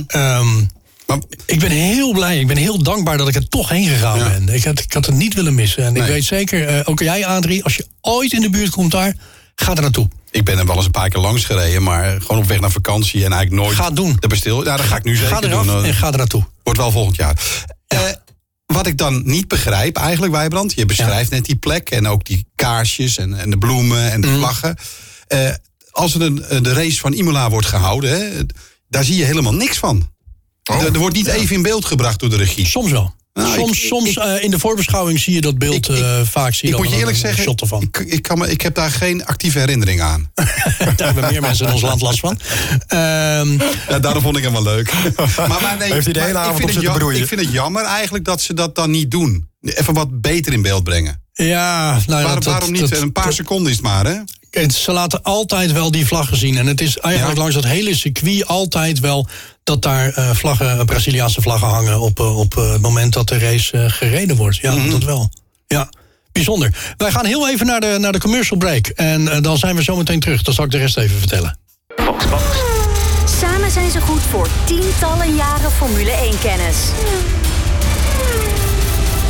Ehm, 0.08 0.47
Maar 1.10 1.19
ik 1.45 1.60
ben 1.60 1.72
heel 1.72 2.12
blij, 2.13 2.39
ik 2.39 2.48
ben 2.48 2.58
heel 2.58 2.84
dankbaar 2.84 3.17
dat 3.17 3.28
ik 3.28 3.36
er 3.36 3.48
toch 3.48 3.69
heen 3.69 3.88
gegaan 3.88 4.17
Ja. 4.17 4.30
ben. 4.30 4.50
Ik 4.56 4.63
had, 4.63 4.80
ik 4.80 4.93
had 4.93 5.06
het 5.06 5.15
niet 5.15 5.34
willen 5.34 5.56
missen. 5.56 5.84
En 5.86 5.95
ik 5.95 6.04
weet 6.04 6.24
zeker, 6.26 6.67
eh, 6.67 6.82
ook 6.84 7.00
jij 7.00 7.26
Adrie, 7.26 7.63
als 7.63 7.76
je 7.76 7.88
ooit 8.02 8.34
in 8.34 8.41
de 8.41 8.50
buurt 8.50 8.69
komt 8.69 8.91
daar, 8.91 9.13
ga 9.56 9.76
er 9.76 9.82
naartoe. 9.82 10.08
ik 10.32 10.43
ben 10.45 10.58
er 10.58 10.65
wel 10.65 10.76
eens 10.76 10.86
een 10.86 10.91
paar 10.91 11.10
keer 11.10 11.22
langs 11.22 11.45
gereden, 11.45 11.84
maar 11.84 12.22
gewoon 12.22 12.38
op 12.41 12.48
weg 12.48 12.60
naar 12.60 12.72
vakantie 12.72 13.26
en 13.26 13.32
eigenlijk 13.32 13.62
nooit. 13.63 13.76
Ga 13.78 13.86
het 13.86 13.95
doen. 13.95 14.17
De 14.19 14.28
bestil. 14.28 14.63
Ja, 14.65 14.78
dat 14.78 14.86
ga 14.86 14.95
ik 14.95 15.04
nu 15.04 15.17
Ga 15.17 15.28
zeker 15.28 15.50
eraf 15.52 15.65
doen. 15.65 15.84
en 15.84 15.89
eh, 15.89 15.95
ga 15.95 16.12
er 16.12 16.17
naartoe. 16.17 16.43
Wordt 16.63 16.80
wel 16.80 16.91
volgend 16.91 17.15
jaar. 17.15 17.41
Eh, 17.88 18.00
wat 18.65 18.88
ik 18.88 18.98
dan 18.98 19.22
niet 19.26 19.48
begrijp, 19.48 19.98
eigenlijk, 19.98 20.34
Wijbrand. 20.34 20.74
Je 20.74 20.86
beschrijft 20.86 21.30
net 21.32 21.45
die 21.45 21.56
plek 21.56 21.89
en 21.89 22.08
ook 22.08 22.26
die 22.26 22.45
kaarsjes 22.56 23.17
en, 23.17 23.34
en 23.39 23.50
de 23.50 23.58
bloemen 23.58 24.12
en 24.12 24.22
de 24.22 24.28
Mhm. 24.28 24.38
vlaggen. 24.38 24.76
Eh, 25.28 25.50
als 25.91 26.15
er 26.15 26.22
een, 26.22 26.43
eh, 26.43 26.62
de 26.62 26.74
race 26.74 27.00
van 27.00 27.13
Imola 27.13 27.50
wordt 27.50 27.67
gehouden, 27.67 28.10
hè, 28.12 28.41
daar 28.89 29.04
zie 29.04 29.15
je 29.15 29.24
helemaal 29.24 29.54
niks 29.54 29.78
van. 29.78 30.10
Oh. 30.70 30.82
Er, 30.82 30.94
er 30.94 31.00
wordt 31.00 31.16
niet 31.16 31.28
even 31.28 31.56
in 31.56 31.62
beeld 31.62 31.86
gebracht 31.86 32.20
door 32.20 32.30
de 32.30 32.36
regie. 32.36 32.66
Soms 32.66 32.92
wel. 32.92 33.18
Nou, 33.34 33.54
soms 33.54 33.78
ik- 33.82 33.88
soms 33.88 34.10
ik- 34.10 34.18
eh, 34.18 34.44
in 34.44 34.52
de 34.52 34.60
voorbeschouwing 34.60 35.20
zie 35.20 35.34
je 35.34 35.42
dat 35.42 35.58
beeld 35.58 35.90
Ik- 35.90 35.96
ik- 35.98 36.04
eh, 36.04 36.20
vaak. 36.24 36.54
Zie 36.54 36.70
Ik 36.70 36.78
moet 36.78 36.90
je 36.90 36.96
eerlijk 36.96 37.12
een 37.12 37.16
zeggen, 37.22 37.44
shot 37.44 37.62
ervan. 37.62 37.82
ik, 37.82 37.98
ik, 37.98 38.22
kan 38.22 38.38
me, 38.38 38.52
ik 38.52 38.62
heb 38.62 38.76
daar 38.76 38.92
geen 38.92 39.26
actieve 39.26 39.60
herinnering 39.60 40.02
aan. 40.02 40.32
Daar 40.96 41.14
hebben 41.14 41.32
meer 41.32 41.42
mensen 41.42 41.66
in 41.68 41.74
ons 41.74 41.82
land 41.82 42.02
last 42.02 42.20
van. 42.20 42.40
Ehm, 42.88 43.52
Ja, 43.90 44.00
daarom 44.02 44.22
vond 44.22 44.38
ik 44.38 44.44
hem 44.44 44.52
wel 44.52 44.64
leuk. 44.64 44.94
maar, 45.38 45.48
maar 45.62 45.76
nee, 45.80 45.92
Heeft 45.94 46.04
hij 46.06 46.14
de 46.14 46.20
hele 46.20 46.32
ik 46.32 46.38
avond 46.38 46.58
vind 46.58 46.70
op 46.70 46.70
het 46.70 46.74
zitten 46.74 46.82
jam- 46.82 46.98
broeien? 46.98 47.22
Ik 47.22 47.28
vind 47.28 47.42
het 47.42 47.52
jammer 47.52 47.84
eigenlijk 47.84 48.26
dat 48.26 48.42
ze 48.42 48.54
dat 48.54 48.76
dan 48.76 48.92
niet 48.92 49.12
doen. 49.12 49.48
Even 49.62 49.94
wat 49.94 50.22
beter 50.22 50.54
in 50.54 50.62
beeld 50.62 50.84
brengen. 50.84 51.22
ja, 51.34 51.92
nou, 51.92 52.02
ja, 52.06 52.08
waarom, 52.08 52.34
dat- 52.34 52.44
waarom 52.44 52.72
niet? 52.72 52.90
dat- 52.90 53.02
een 53.02 53.12
paar 53.12 53.24
dat- 53.26 53.34
seconden 53.34 53.68
is 53.72 53.78
het 53.78 53.86
maar, 53.86 54.06
hè? 54.06 54.16
Ze 54.52 54.92
laten 54.92 55.22
altijd 55.24 55.72
wel 55.72 55.92
die 55.92 56.06
vlaggen 56.08 56.38
zien. 56.38 56.58
En 56.58 56.66
het 56.68 56.82
is 56.82 56.98
eigenlijk 56.98 57.36
Ja. 57.38 57.42
langs 57.42 57.56
dat 57.56 57.72
hele 57.72 57.96
circuit 57.96 58.48
altijd 58.48 59.00
wel 59.00 59.28
dat 59.64 59.82
daar 59.82 60.14
eh, 60.14 60.30
vlaggen, 60.34 60.86
Braziliaanse 60.86 61.42
vlaggen 61.42 61.68
hangen 61.68 62.00
op, 62.00 62.20
eh, 62.20 62.38
op 62.38 62.58
eh, 62.58 62.72
het 62.72 62.82
moment 62.82 63.14
dat 63.14 63.28
de 63.28 63.38
race 63.40 63.78
eh, 63.78 63.92
gereden 63.92 64.36
wordt. 64.36 64.58
Ja, 64.58 64.74
Mhm. 64.74 64.90
dat 64.90 65.04
wel. 65.04 65.30
Ja. 65.68 65.90
Bijzonder. 66.32 66.94
Wij 66.98 67.12
gaan 67.12 67.26
heel 67.26 67.50
even 67.50 67.66
naar 67.66 67.80
de, 67.80 67.98
naar 68.00 68.12
de 68.12 68.20
commercial 68.20 68.60
break. 68.60 68.88
En 68.88 69.42
dan 69.42 69.58
zijn 69.58 69.76
we 69.76 69.84
zo 69.84 69.96
meteen 69.96 70.20
terug. 70.20 70.42
Dan 70.42 70.54
zal 70.54 70.66
ik 70.66 70.72
de 70.72 70.78
rest 70.78 70.98
even 70.98 71.20
vertellen. 71.20 71.58
Samen 73.40 73.72
zijn 73.72 73.92
ze 73.92 74.02
goed 74.02 74.22
voor 74.30 74.48
tientallen 74.66 75.36
jaren 75.36 75.72
Formule 75.72 76.12
1-kennis. 76.12 76.76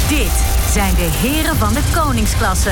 Dit 0.10 0.32
zijn 0.74 0.96
de 0.96 1.10
heren 1.28 1.56
van 1.58 1.74
de 1.74 1.82
koningsklasse. 1.94 2.72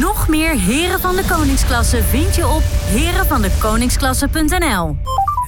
Nog 0.00 0.28
meer 0.28 0.58
heren 0.58 1.00
van 1.00 1.16
de 1.16 1.22
koningsklasse 1.28 2.02
vind 2.10 2.34
je 2.34 2.48
op 2.48 2.62
herenvandekoningsklasse.nl. 2.84 4.96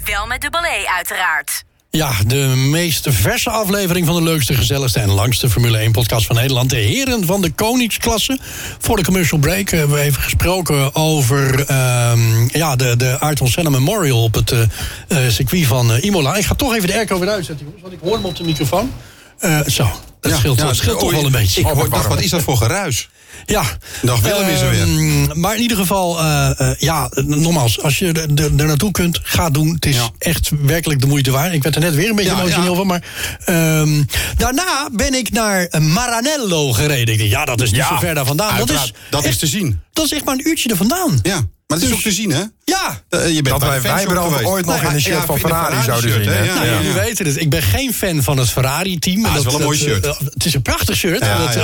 Wel 0.04 0.26
met 0.26 0.40
dubbel 0.40 0.64
E 0.64 0.86
uiteraard. 0.96 1.64
Ja, 1.90 2.10
de 2.26 2.66
meest 2.70 3.06
verse 3.10 3.50
aflevering 3.50 4.06
van 4.06 4.14
de 4.14 4.22
leukste, 4.22 4.54
gezelligste 4.54 5.00
en 5.00 5.10
langste 5.10 5.50
Formule 5.50 5.78
1 5.78 5.92
podcast 5.92 6.26
van 6.26 6.36
Nederland. 6.36 6.70
De 6.70 6.76
heren 6.76 7.26
van 7.26 7.40
de 7.40 7.50
koningsklasse. 7.50 8.38
Voor 8.78 8.96
de 8.96 9.04
commercial 9.04 9.40
break 9.40 9.70
hebben 9.70 9.96
we 9.96 10.02
even 10.02 10.22
gesproken 10.22 10.94
over 10.94 11.64
ehm, 11.66 12.48
ja, 12.52 12.76
de, 12.76 12.96
de 12.96 13.18
Ayrton 13.18 13.48
Senna 13.48 13.70
Memorial 13.70 14.22
op 14.22 14.34
het 14.34 14.52
eh, 14.52 14.62
eh, 15.08 15.18
circuit 15.32 15.66
van 15.66 15.92
eh, 15.92 16.04
Imola. 16.04 16.36
Ik 16.36 16.44
ga 16.44 16.54
toch 16.54 16.74
even 16.74 16.88
de 16.88 16.94
airco 16.94 17.18
weer 17.18 17.28
uitzetten, 17.28 17.64
jongens, 17.64 17.82
want 17.82 17.94
ik 17.94 18.00
hoor 18.02 18.14
hem 18.14 18.24
op 18.24 18.36
de 18.36 18.44
microfoon. 18.44 18.92
Eh, 19.38 19.60
zo, 19.66 19.90
dat 20.20 20.32
scheelt, 20.32 20.58
dat 20.58 20.76
scheelt 20.76 20.98
toch 20.98 21.08
oh, 21.08 21.14
wel 21.14 21.24
een 21.24 21.32
beetje. 21.32 21.60
Ik 21.60 21.66
hoor, 21.66 21.90
dacht, 21.90 22.06
wat 22.06 22.20
is 22.20 22.30
dat 22.30 22.42
voor 22.42 22.56
geruis? 22.56 23.08
Ja. 23.44 23.62
Dag 24.02 24.20
Willem 24.20 24.48
is 24.48 24.60
er 24.60 24.70
weer. 24.70 24.80
Ehm, 24.80 25.40
Maar 25.40 25.54
in 25.54 25.62
ieder 25.62 25.76
geval, 25.76 26.18
eh, 26.20 26.60
eh, 26.60 26.76
ja, 26.78 27.10
nogmaals, 27.24 27.82
als 27.82 27.98
je 27.98 28.06
er, 28.12 28.28
er, 28.44 28.50
er 28.56 28.66
naartoe 28.66 28.90
kunt, 28.90 29.20
ga 29.22 29.50
doen. 29.50 29.74
Het 29.74 29.86
is 29.86 29.96
Ja. 29.96 30.10
echt 30.18 30.50
werkelijk 30.62 31.00
de 31.00 31.06
moeite 31.06 31.30
waard. 31.30 31.52
Ik 31.52 31.62
werd 31.62 31.74
er 31.74 31.80
net 31.80 31.94
weer 31.94 32.08
een 32.10 32.16
beetje 32.16 32.30
Ja, 32.30 32.38
emotioneel 32.40 32.70
ja. 32.70 32.76
van. 32.76 32.86
Maar 32.86 33.02
ehm, 33.44 34.02
daarna 34.36 34.88
ben 34.92 35.14
ik 35.14 35.30
naar 35.32 35.68
Maranello 35.80 36.72
gereden. 36.72 37.14
Ik 37.14 37.18
dacht, 37.18 37.30
ja, 37.30 37.44
dat 37.44 37.60
is 37.60 37.70
niet 37.70 37.84
zo 37.88 37.96
ver 37.98 38.14
daar 38.14 38.26
vandaan. 38.26 38.56
Dat 38.58 38.70
is. 38.70 38.92
Dat 39.10 39.24
is 39.24 39.38
te 39.38 39.46
zien. 39.46 39.80
Dat 39.92 40.04
is 40.04 40.12
echt 40.12 40.24
maar 40.24 40.34
een 40.34 40.48
uurtje 40.48 40.68
er 40.70 40.76
vandaan. 40.76 41.18
Ja, 41.22 41.40
maar 41.66 41.78
het 41.78 41.82
is 41.82 41.88
Dus- 41.88 41.96
ook 41.98 42.02
te 42.02 42.12
zien, 42.12 42.30
hè? 42.32 42.42
Ja. 42.64 43.02
Eh, 43.08 43.26
je 43.34 43.42
bent 43.42 43.60
Dat 43.60 43.68
wij 43.68 43.80
Wijbrand 43.80 44.26
geweest. 44.32 44.50
ooit 44.50 44.66
nog 44.66 44.74
Nou, 44.74 44.86
in 44.86 44.94
een 44.94 45.02
ja, 45.02 45.08
shirt 45.10 45.24
van 45.24 45.38
Ferrari 45.38 45.82
zouden 45.82 46.10
shirt, 46.10 46.24
zien, 46.24 46.32
Nou, 46.54 46.66
ja, 46.66 46.76
jullie 46.76 46.92
weten 46.92 47.26
het. 47.26 47.40
Ik 47.40 47.50
ben 47.50 47.62
geen 47.62 47.94
fan 47.94 48.22
van 48.22 48.38
het 48.38 48.50
Ferrari-team. 48.50 49.24
Ah, 49.24 49.30
het 49.30 49.38
is 49.38 49.44
wel 49.44 49.54
een 49.54 49.62
mooi 49.62 49.78
shirt. 49.78 50.04
het 50.34 50.44
is 50.44 50.54
een 50.54 50.62
prachtig 50.62 50.96
shirt. 50.96 51.24
Ja, 51.24 51.38
Dat, 51.38 51.54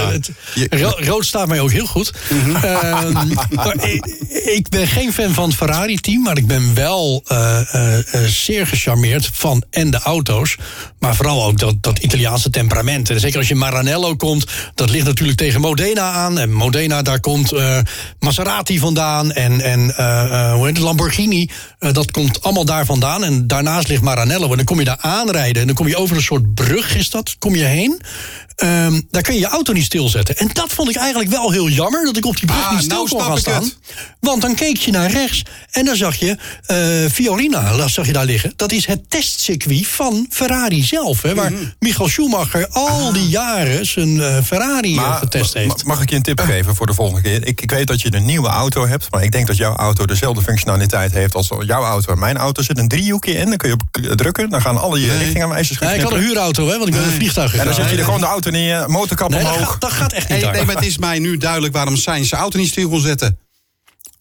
eh, 0.70 0.80
Mhm. 0.80 1.04
rood 1.04 1.24
staat 1.26 1.48
mij 1.48 1.60
ook 1.60 1.70
heel 1.70 1.86
goed. 1.86 2.12
Ehm, 2.62 3.12
maar 3.50 3.88
ik, 3.88 4.06
ik 4.44 4.68
ben 4.68 4.86
geen 4.86 5.12
fan 5.12 5.32
van 5.34 5.44
het 5.48 5.54
Ferrari-team. 5.56 6.22
Maar 6.22 6.36
ik 6.36 6.46
ben 6.46 6.74
wel 6.74 7.22
eh, 7.26 7.58
zeer 8.26 8.66
gecharmeerd 8.66 9.30
van 9.32 9.64
en 9.70 9.90
de 9.90 9.98
auto's. 9.98 10.56
Maar 10.98 11.14
vooral 11.16 11.44
ook 11.44 11.58
dat, 11.58 11.74
dat 11.80 11.98
Italiaanse 11.98 12.50
temperament. 12.50 13.10
En 13.10 13.20
zeker 13.20 13.38
als 13.38 13.48
je 13.48 13.54
Maranello 13.54 14.16
komt. 14.16 14.44
Dat 14.74 14.90
ligt 14.90 15.06
natuurlijk 15.06 15.38
tegen 15.38 15.60
Modena 15.60 16.10
aan. 16.12 16.38
En 16.38 16.52
Modena, 16.52 17.02
daar 17.02 17.20
komt 17.20 17.52
eh, 17.52 17.78
Maserati 18.18 18.78
vandaan. 18.78 19.32
En, 19.32 19.60
en 19.60 19.91
hoe 19.96 20.66
heet 20.66 20.76
het, 20.76 20.78
Lamborghini. 20.78 21.48
Eh, 21.82 21.92
dat 21.92 22.10
komt 22.10 22.42
allemaal 22.42 22.64
daar 22.64 22.84
vandaan. 22.86 23.24
En 23.24 23.46
daarnaast 23.46 23.88
ligt 23.88 24.02
Maranello. 24.02 24.50
En 24.50 24.56
dan 24.56 24.64
kom 24.64 24.78
je 24.78 24.84
daar 24.84 24.98
aanrijden. 25.00 25.60
En 25.60 25.66
dan 25.66 25.76
kom 25.76 25.88
je 25.88 25.96
over 25.96 26.16
een 26.16 26.22
soort 26.22 26.54
brug, 26.54 26.96
is 26.96 27.10
dat? 27.10 27.36
Kom 27.38 27.54
je 27.54 27.64
heen. 27.64 28.00
Ehm, 28.56 29.00
daar 29.10 29.22
kun 29.22 29.34
je 29.34 29.40
je 29.40 29.46
auto 29.46 29.72
niet 29.72 29.84
stilzetten. 29.84 30.36
En 30.36 30.48
dat 30.52 30.72
vond 30.72 30.88
ik 30.90 30.96
eigenlijk 30.96 31.30
wel 31.30 31.50
heel 31.50 31.68
jammer. 31.68 32.04
Dat 32.04 32.16
ik 32.16 32.26
op 32.26 32.36
die 32.36 32.46
brug 32.46 32.64
Ah, 32.64 32.70
niet 32.72 32.82
stil 32.82 32.96
nou 32.96 33.08
kon 33.08 33.20
gaan 33.22 33.38
staan. 33.38 33.62
het. 33.62 33.76
Want 34.20 34.42
dan 34.42 34.54
keek 34.54 34.76
je 34.76 34.90
naar 34.90 35.10
rechts. 35.10 35.42
En 35.70 35.84
dan 35.84 35.96
zag 35.96 36.14
je 36.16 36.36
eh, 36.66 37.10
Fiorina 37.12 37.76
dat 37.76 37.90
zag 37.90 38.06
je 38.06 38.12
daar 38.12 38.24
liggen. 38.24 38.52
Dat 38.56 38.72
is 38.72 38.86
het 38.86 39.10
testcircuit 39.10 39.86
van 39.86 40.26
Ferrari 40.30 40.82
zelf. 40.82 41.22
Hè, 41.22 41.34
waar 41.34 41.52
Mhm. 41.52 41.62
Michael 41.78 42.08
Schumacher 42.08 42.68
al 42.68 43.12
die 43.12 43.28
jaren 43.28 43.86
zijn 43.86 44.20
eh, 44.20 44.36
Ferrari 44.44 44.98
getest 44.98 45.54
heeft. 45.54 45.84
Mag 45.84 46.00
ik 46.02 46.10
je 46.10 46.16
een 46.16 46.22
tip 46.22 46.40
geven 46.40 46.74
voor 46.74 46.86
de 46.86 46.94
volgende 46.94 47.20
keer? 47.22 47.46
Ik, 47.46 47.60
ik 47.60 47.70
weet 47.70 47.86
dat 47.86 48.00
je 48.00 48.14
een 48.14 48.24
nieuwe 48.24 48.48
auto 48.48 48.86
hebt, 48.86 49.06
maar 49.10 49.22
ik 49.22 49.32
denk 49.32 49.46
dat 49.46 49.56
jouw 49.56 49.74
auto 49.76 50.04
dezelfde 50.06 50.42
functionaliteit 50.42 51.12
heeft 51.12 51.34
als 51.34 51.50
jouw 51.72 51.84
auto. 51.84 52.14
Mijn 52.14 52.36
auto 52.36 52.62
zit 52.62 52.78
een 52.78 52.88
driehoekje 52.88 53.32
in, 53.32 53.48
dan 53.48 53.56
kun 53.56 53.68
je 53.68 53.74
op 53.74 54.16
drukken, 54.16 54.50
dan 54.50 54.60
gaan 54.60 54.76
alle 54.78 55.00
je 55.00 55.16
richtingaanwijzers 55.18 55.78
Ja, 55.78 55.90
ik 55.92 56.00
had 56.00 56.12
een 56.12 56.20
huurauto, 56.20 56.68
hè, 56.68 56.76
want 56.76 56.88
ik 56.88 56.94
ben 56.94 57.02
in 57.02 57.08
een 57.08 57.14
vliegtuig 57.14 57.56
En 57.56 57.64
dan 57.64 57.74
zet 57.74 57.90
je 57.90 57.96
er 57.96 58.04
gewoon 58.04 58.20
de 58.20 58.26
auto 58.26 58.50
neer, 58.50 58.90
motorkap 58.90 59.30
Nee, 59.30 59.42
dat 59.42 59.52
omhoog. 59.52 59.70
gaat, 59.70 59.80
dat 59.80 59.92
gaat 59.92 60.12
echt 60.12 60.28
niet 60.28 60.40
Nee, 60.42 60.50
nee, 60.50 60.64
maar 60.64 60.74
het 60.74 60.84
is 60.84 60.98
mij 60.98 61.18
nu 61.18 61.36
duidelijk 61.36 61.72
waarom 61.74 61.96
Sainz 61.96 62.28
zijn 62.28 62.40
auto 62.40 62.58
niet 62.58 62.68
stil 62.68 62.88
kon 62.88 63.00
zetten. 63.00 63.38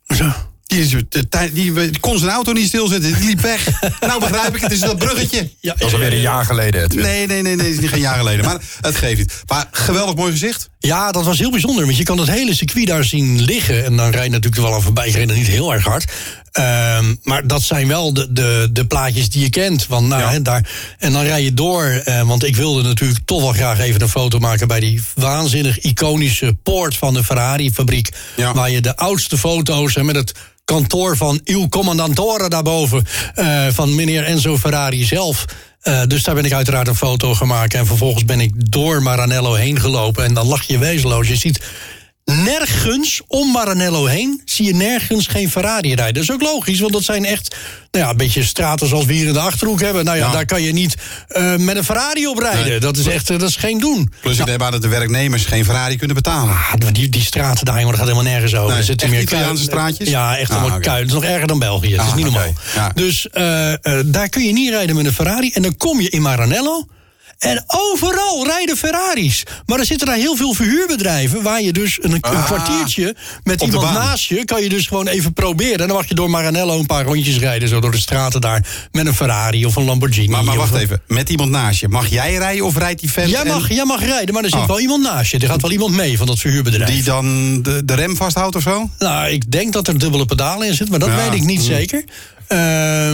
Zo. 0.08 0.32
Die, 0.66 0.80
is, 0.82 0.90
de, 1.10 1.30
tijd- 1.30 1.56
die, 1.56 1.74
die 1.74 2.00
kon 2.00 2.18
zijn 2.20 2.32
auto 2.32 2.52
niet 2.52 2.68
stilzetten, 2.68 3.14
die 3.14 3.26
liep 3.26 3.40
weg. 3.40 3.68
nou 4.00 4.20
begrijp 4.20 4.56
ik, 4.56 4.62
het 4.62 4.72
is 4.72 4.80
dat 4.80 4.98
bruggetje. 4.98 5.50
Ja, 5.60 5.74
Dat 5.78 5.88
is 5.88 5.94
alweer 5.94 6.14
een 6.14 6.20
jaar 6.20 6.46
geleden, 6.46 6.84
Edwin. 6.84 7.02
Nee, 7.04 7.28
nee, 7.28 7.42
nee, 7.42 7.56
nee, 7.56 7.66
dat 7.66 7.66
is 7.76 7.80
niet 7.80 7.90
geen 7.90 8.00
jaar 8.00 8.18
geleden. 8.18 8.46
Maar 8.46 8.58
het 8.82 8.96
geeft 8.96 9.18
niet. 9.18 9.34
Maar 9.48 9.68
geweldig 9.72 10.16
mooi 10.16 10.32
gezicht. 10.32 10.70
Ja, 10.84 11.12
dat 11.12 11.26
was 11.26 11.40
heel 11.40 11.52
bijzonder. 11.52 11.86
Want 11.86 11.98
je 11.98 12.04
kan 12.04 12.18
het 12.18 12.30
hele 12.30 12.56
circuit 12.56 12.88
daar 12.88 13.04
zien 13.04 13.42
liggen. 13.42 13.86
En 13.86 13.96
dan 13.96 14.10
rij 14.10 14.24
je 14.24 14.30
natuurlijk 14.30 14.62
wel 14.62 14.74
aan 14.74 14.82
voorbij. 14.82 15.08
Ik 15.08 15.14
reed 15.16 15.30
er 15.30 15.36
niet 15.36 15.48
heel 15.48 15.74
erg 15.74 15.84
hard. 15.84 16.06
Ehm, 16.52 17.16
maar 17.24 17.48
dat 17.48 17.62
zijn 17.62 17.88
wel 17.88 18.14
de, 18.14 18.34
de, 18.34 18.70
de 18.72 18.86
plaatjes 18.86 19.30
die 19.30 19.42
je 19.42 19.50
kent. 19.50 19.88
Want, 19.88 20.08
nou, 20.08 20.34
Ja. 20.34 20.40
daar, 20.40 20.70
en 20.98 21.12
dan 21.12 21.24
rij 21.24 21.44
je 21.44 21.54
door. 21.54 21.84
eh, 21.86 22.22
want 22.22 22.44
ik 22.44 22.56
wilde 22.56 22.82
natuurlijk 22.82 23.20
toch 23.26 23.42
wel 23.42 23.52
graag 23.54 23.80
even 23.80 24.02
een 24.02 24.10
foto 24.10 24.40
maken... 24.40 24.68
bij 24.68 24.80
die 24.80 25.02
waanzinnig 25.16 25.80
iconische 25.80 26.58
poort 26.64 26.98
van 26.98 27.14
de 27.14 27.24
Ferrari-fabriek. 27.24 28.10
Ja. 28.38 28.54
Waar 28.54 28.70
je 28.72 28.82
de 28.82 28.96
oudste 28.96 29.38
foto's... 29.38 29.96
en 29.96 30.06
met 30.06 30.16
het 30.16 30.34
kantoor 30.66 31.18
van 31.18 31.40
Il 31.44 31.70
Commandantore 31.70 32.50
daarboven... 32.50 33.06
eh, 33.34 33.68
van 33.72 33.96
meneer 33.96 34.24
Enzo 34.24 34.58
Ferrari 34.58 35.04
zelf... 35.04 35.46
Eh, 35.82 36.02
dus 36.08 36.24
daar 36.24 36.36
ben 36.36 36.46
ik 36.46 36.54
uiteraard 36.54 36.88
een 36.88 36.96
foto 36.96 37.34
gemaakt. 37.34 37.74
En 37.74 37.86
vervolgens 37.86 38.26
ben 38.26 38.40
ik 38.40 38.72
door 38.72 39.04
Maranello 39.04 39.54
heen 39.54 39.80
gelopen. 39.80 40.24
En 40.24 40.34
dan 40.34 40.48
lach 40.48 40.64
je 40.64 40.78
wezenloos. 40.78 41.28
Je 41.28 41.36
ziet 41.36 41.62
nergens 42.32 43.22
om 43.28 43.52
Maranello 43.52 44.06
heen 44.06 44.42
zie 44.46 44.66
je 44.66 44.74
nergens 44.76 45.28
geen 45.28 45.50
Ferrari 45.52 45.96
rijden. 45.96 46.14
Dat 46.14 46.24
is 46.24 46.32
ook 46.32 46.42
logisch, 46.42 46.80
want 46.80 46.94
dat 46.94 47.04
zijn 47.04 47.26
echt 47.26 47.56
nou 47.92 48.06
ja, 48.06 48.12
een 48.12 48.18
beetje 48.18 48.44
straten 48.44 48.88
zoals 48.88 49.06
we 49.06 49.14
hier 49.14 49.28
in 49.28 49.34
de 49.34 49.40
achterhoek 49.40 49.82
hebben. 49.82 50.06
Nou 50.06 50.18
ja, 50.18 50.26
Ja. 50.26 50.32
daar 50.32 50.46
kan 50.46 50.62
je 50.62 50.72
niet 50.74 50.96
eh, 51.28 51.56
met 51.56 51.76
een 51.76 51.84
Ferrari 51.84 52.28
op 52.28 52.38
rijden. 52.38 52.68
Nee. 52.70 52.80
Dat 52.80 52.98
is 52.98 53.06
echt 53.08 53.30
eh, 53.30 53.40
dat 53.40 53.50
is 53.50 53.56
geen 53.56 53.80
doen. 53.80 54.14
Plus 54.22 54.40
ik 54.40 54.46
neem 54.46 54.64
aan 54.64 54.72
dat 54.72 54.82
de 54.82 54.88
werknemers 54.88 55.46
geen 55.46 55.66
Ferrari 55.66 55.98
kunnen 55.98 56.16
betalen. 56.16 56.54
Ah, 56.54 56.74
die, 56.92 57.10
die 57.10 57.22
straten 57.22 57.66
daar, 57.66 57.76
jongen, 57.80 57.90
dat 57.90 58.00
gaat 58.00 58.08
helemaal 58.10 58.32
nergens 58.32 58.56
over. 58.56 58.70
Nee, 58.70 58.78
er 58.78 58.84
zitten 58.84 59.10
meer 59.10 59.22
Italiaanse 59.22 59.64
straatjes? 59.64 60.10
Ja, 60.10 60.38
echt 60.38 60.52
Ah, 60.52 60.62
allemaal. 60.62 60.80
Het 60.80 61.08
is 61.08 61.14
nog 61.14 61.24
erger 61.24 61.48
dan 61.48 61.60
België. 61.60 61.92
het 61.92 62.02
is 62.02 62.08
Ah, 62.10 62.16
niet 62.16 62.26
normaal. 62.26 62.54
ja. 62.76 62.92
Dus 62.96 63.30
eh, 63.30 63.74
daar 64.06 64.30
kun 64.30 64.44
je 64.46 64.54
niet 64.54 64.70
rijden 64.70 64.96
met 64.96 65.06
een 65.06 65.14
Ferrari. 65.14 65.52
En 65.54 65.62
dan 65.62 65.78
kom 65.78 66.02
je 66.02 66.10
in 66.10 66.22
Maranello. 66.22 66.86
En 67.42 67.64
overal 67.68 68.46
rijden 68.46 68.78
Ferraris. 68.78 69.44
Maar 69.66 69.80
er 69.80 69.86
zitten 69.86 70.08
daar 70.08 70.16
heel 70.16 70.36
veel 70.36 70.54
verhuurbedrijven... 70.54 71.42
waar 71.42 71.62
je 71.62 71.74
dus 71.74 71.98
een, 72.02 72.12
een 72.12 72.22
Ah, 72.22 72.46
kwartiertje 72.46 73.16
met 73.44 73.62
iemand 73.62 73.92
naast 73.94 74.28
je... 74.28 74.46
kan 74.46 74.64
je 74.64 74.70
dus 74.70 74.88
gewoon 74.88 75.08
even 75.08 75.34
proberen. 75.34 75.80
En 75.80 75.88
dan 75.88 75.96
mag 75.98 76.08
je 76.08 76.16
door 76.16 76.30
Maranello 76.30 76.80
een 76.80 76.86
paar 76.86 77.04
rondjes 77.04 77.38
rijden... 77.40 77.70
zo 77.70 77.80
door 77.80 77.92
de 77.92 78.00
straten 78.00 78.42
daar 78.42 78.66
met 78.92 79.06
een 79.06 79.14
Ferrari 79.16 79.66
of 79.66 79.76
een 79.76 79.84
Lamborghini. 79.86 80.28
Maar, 80.28 80.44
maar 80.44 80.56
wacht 80.58 80.74
even, 80.76 81.02
met 81.08 81.30
iemand 81.30 81.50
naast 81.50 81.80
je. 81.80 81.88
Mag 81.88 82.08
jij 82.08 82.36
rijden 82.36 82.66
of 82.66 82.78
rijdt 82.78 83.00
die 83.02 83.12
vent? 83.12 83.30
Jij 83.30 83.42
en 83.42 83.48
mag, 83.48 83.70
jij 83.70 83.86
mag 83.86 84.06
rijden, 84.06 84.34
maar 84.34 84.44
er 84.44 84.50
zit 84.50 84.60
Oh. 84.60 84.68
wel 84.68 84.80
iemand 84.80 85.04
naast 85.04 85.32
je. 85.32 85.38
Er 85.40 85.48
gaat 85.48 85.62
wel 85.62 85.72
iemand 85.72 85.96
mee 85.96 86.18
van 86.18 86.28
dat 86.28 86.40
verhuurbedrijf. 86.40 86.90
Die 86.90 87.04
dan 87.04 87.62
de, 87.62 87.86
de 87.86 87.94
rem 87.94 88.16
vasthoudt 88.16 88.56
of 88.56 88.62
zo? 88.62 88.90
Nou, 89.00 89.30
ik 89.30 89.52
denk 89.52 89.74
dat 89.74 89.88
er 89.88 89.98
dubbele 90.00 90.26
pedalen 90.26 90.68
in 90.68 90.74
zitten, 90.74 90.90
maar 91.00 91.08
dat 91.10 91.18
Ja. 91.18 91.30
weet 91.30 91.40
ik 91.40 91.46
niet 91.46 91.62
zeker. 91.62 92.04
Eh, 92.52 92.58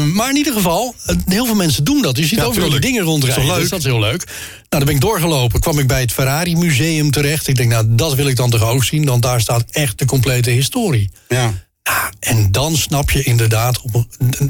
maar 0.04 0.30
in 0.30 0.36
ieder 0.36 0.54
geval, 0.54 0.96
heel 1.26 1.46
veel 1.46 1.56
mensen 1.56 1.84
doen 1.84 2.02
dat. 2.02 2.18
Je 2.18 2.26
ziet 2.26 2.40
Ja, 2.40 2.46
overal 2.46 2.70
die 2.70 2.80
dingen 2.80 3.04
rondrijden. 3.04 3.44
Is? 3.44 3.60
Dus 3.60 3.70
dat 3.70 3.80
is 3.80 3.86
heel 3.86 4.00
leuk. 4.00 4.26
Nou, 4.26 4.68
dan 4.70 4.86
ben 4.86 4.96
ik 4.96 5.02
doorgelopen. 5.02 5.60
Kwam 5.60 5.80
ik 5.80 5.88
bij 5.88 6.02
het 6.02 6.12
Ferrari 6.12 6.56
Museum 6.56 7.12
terecht. 7.12 7.48
Ik 7.48 7.56
denk, 7.56 7.72
nou, 7.72 7.86
dat 7.90 8.16
wil 8.16 8.28
ik 8.28 8.36
dan 8.36 8.50
toch 8.50 8.64
ook 8.64 8.84
zien. 8.84 9.06
Want 9.06 9.22
daar 9.22 9.42
staat 9.42 9.64
echt 9.72 10.00
de 10.00 10.06
complete 10.06 10.50
historie. 10.50 11.10
Ja. 11.28 11.54
Nou, 11.84 12.12
en 12.20 12.52
dan 12.52 12.76
snap 12.76 13.12
je 13.12 13.24
inderdaad, 13.24 13.82
op, 13.82 14.06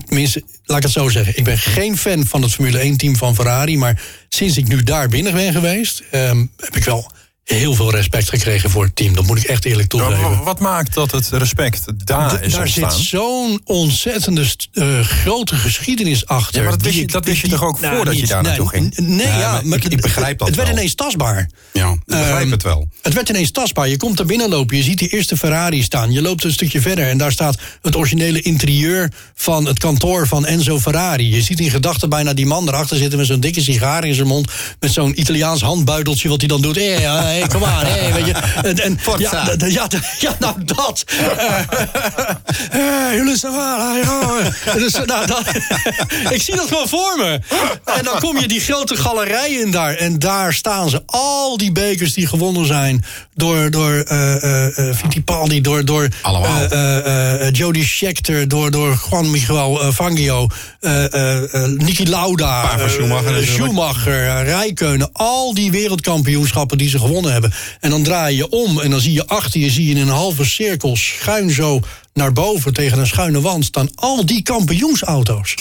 tenminste, 0.05 0.43
laat 0.63 0.77
ik 0.77 0.83
het 0.83 0.91
zo 0.91 1.09
zeggen. 1.09 1.37
Ik 1.37 1.43
ben 1.43 1.57
geen 1.57 1.97
fan 1.97 2.25
van 2.25 2.41
het 2.41 2.53
Formule 2.53 2.93
1-team 2.93 3.15
van 3.15 3.35
Ferrari. 3.35 3.77
Maar 3.77 4.01
sinds 4.29 4.57
ik 4.57 4.67
nu 4.67 4.83
daar 4.83 5.07
binnen 5.07 5.33
ben 5.33 5.51
geweest, 5.53 6.03
ehm, 6.11 6.45
heb 6.57 6.75
ik 6.75 6.83
wel 6.83 7.11
heel 7.55 7.73
veel 7.73 7.91
respect 7.91 8.29
gekregen 8.29 8.69
voor 8.69 8.83
het 8.83 8.95
team. 8.95 9.15
Dat 9.15 9.25
moet 9.25 9.37
ik 9.37 9.43
echt 9.43 9.65
eerlijk 9.65 9.93
Maar 9.93 10.01
toegeven. 10.07 10.29
wa- 10.37 10.43
Wat 10.43 10.59
maakt 10.59 10.93
dat 10.93 11.11
het 11.11 11.29
respect 11.29 11.83
daar 12.05 12.29
D- 12.39 12.41
is 12.41 12.51
daar 12.53 12.61
ontstaan? 12.61 12.91
zit 12.91 13.01
zo'n 13.07 13.61
ontzettende 13.63 14.45
eh, 14.73 14.99
grote 14.99 15.55
geschiedenis 15.55 16.25
achter. 16.25 16.55
Ja, 16.61 16.61
maar 16.67 16.71
dat 16.77 16.81
wist 16.85 16.97
je- 16.97 17.05
dat 17.07 17.25
wist 17.25 17.41
je 17.41 17.47
toch 17.47 17.63
ook 17.63 17.79
nou, 17.79 17.95
voordat 17.95 18.17
je 18.19 18.27
daar 18.27 18.43
naartoe 18.43 18.69
nee, 18.71 18.81
ging? 18.93 19.07
Nee, 19.07 19.27
Ja, 19.27 19.39
ja, 19.39 19.51
maar 19.51 19.65
maar 19.65 19.77
ik- 19.77 19.85
ik 19.85 20.01
begrijp 20.01 20.37
dat 20.37 20.47
Het 20.47 20.57
werd 20.57 20.69
ineens 20.69 20.95
tastbaar. 20.95 21.49
Ja, 21.73 21.91
ik 21.91 21.99
begrijp 22.05 22.41
Ehm, 22.41 22.51
het 22.51 22.63
wel. 22.63 22.87
Het 23.01 23.13
werd 23.13 23.29
ineens 23.29 23.51
tastbaar. 23.51 23.87
Je 23.89 23.97
komt 23.97 24.19
er 24.19 24.25
binnen 24.25 24.49
lopen, 24.49 24.77
je 24.77 24.83
ziet 24.83 24.97
die 24.99 25.09
eerste 25.09 25.37
Ferrari 25.37 25.83
staan. 25.83 26.11
Je 26.11 26.21
loopt 26.21 26.43
een 26.43 26.51
stukje 26.51 26.81
verder 26.81 27.07
en 27.09 27.17
daar 27.17 27.31
staat 27.31 27.57
het 27.81 27.95
originele 27.95 28.41
interieur 28.41 29.11
van 29.35 29.65
het 29.65 29.79
kantoor 29.79 30.27
van 30.27 30.45
Enzo 30.45 30.79
Ferrari. 30.79 31.35
Je 31.35 31.41
ziet 31.41 31.59
in 31.59 31.69
gedachten 31.69 32.09
bijna 32.09 32.33
die 32.33 32.45
man 32.45 32.67
erachter 32.67 32.97
zitten 32.97 33.17
met 33.17 33.27
zo'n 33.27 33.39
dikke 33.39 33.61
sigaar 33.61 34.05
in 34.05 34.13
zijn 34.15 34.27
mond. 34.27 34.51
Met 34.79 34.91
zo'n 34.91 35.19
Italiaans 35.19 35.61
handbuideltje 35.61 36.29
wat 36.29 36.39
hij 36.39 36.47
dan 36.47 36.61
doet. 36.61 36.75
Hey, 37.39 37.47
kom 37.47 37.63
aan, 37.63 37.85
hey, 37.85 38.13
weet 38.13 38.25
je. 38.25 38.33
En, 38.63 38.79
en, 38.79 38.99
ja, 39.17 39.55
ja, 39.67 39.87
ja, 40.19 40.35
nou 40.39 40.63
dat. 40.63 41.03
Eh, 41.07 41.59
eh, 42.71 43.15
jullie 43.15 43.37
zijn 43.37 43.53
waar, 43.53 43.97
ja. 43.97 44.73
Dus, 44.73 44.93
nou, 44.93 45.25
dat, 45.25 45.43
ik 46.35 46.41
zie 46.41 46.55
dat 46.55 46.67
gewoon 46.67 46.87
voor 46.87 47.17
me. 47.17 47.39
En 47.85 48.03
dan 48.03 48.19
kom 48.19 48.39
je 48.39 48.47
die 48.47 48.59
grote 48.59 48.95
galerij 48.95 49.51
in 49.51 49.71
daar. 49.71 49.93
En 49.93 50.19
daar 50.19 50.53
staan 50.53 50.89
ze. 50.89 51.03
Al 51.05 51.57
die 51.57 51.71
bekers 51.71 52.13
die 52.13 52.27
gewonnen 52.27 52.65
zijn 52.65 53.05
door, 53.33 53.71
door 53.71 53.93
eh 53.93 54.37
eh, 54.43 54.89
eh, 54.89 54.95
Fittipaldi, 54.95 55.61
door, 55.61 55.85
door 55.85 56.07
eh, 56.69 57.51
Jody 57.51 57.85
Scheckter, 57.85 58.47
door, 58.47 58.71
door 58.71 59.01
Juan 59.09 59.31
Miguel 59.31 59.91
Fangio, 59.93 60.47
Niki 61.77 62.09
Lauda, 62.09 62.87
Schumacher. 62.87 63.45
Schumacher, 63.45 64.43
Rijkeunen. 64.43 65.09
Al 65.13 65.53
die 65.53 65.71
wereldkampioenschappen 65.71 66.77
die 66.77 66.89
ze 66.89 66.99
gewonnen 66.99 67.26
hebben. 67.31 67.53
En 67.79 67.89
dan 67.89 68.03
draai 68.03 68.35
je 68.35 68.49
om 68.49 68.79
en 68.81 68.89
dan 68.89 68.99
zie 68.99 69.13
je 69.13 69.27
achter 69.27 69.59
je, 69.59 69.69
zie 69.69 69.85
je 69.85 69.91
in 69.91 69.97
een 70.01 70.07
halve 70.07 70.45
cirkel 70.45 70.95
schuin 70.95 71.49
zo 71.51 71.79
naar 72.13 72.33
boven 72.33 72.73
tegen 72.73 72.99
een 72.99 73.07
schuine 73.07 73.41
wand 73.41 73.65
staan 73.65 73.89
al 73.95 74.25
die 74.25 74.41
kampioensauto's. 74.43 75.55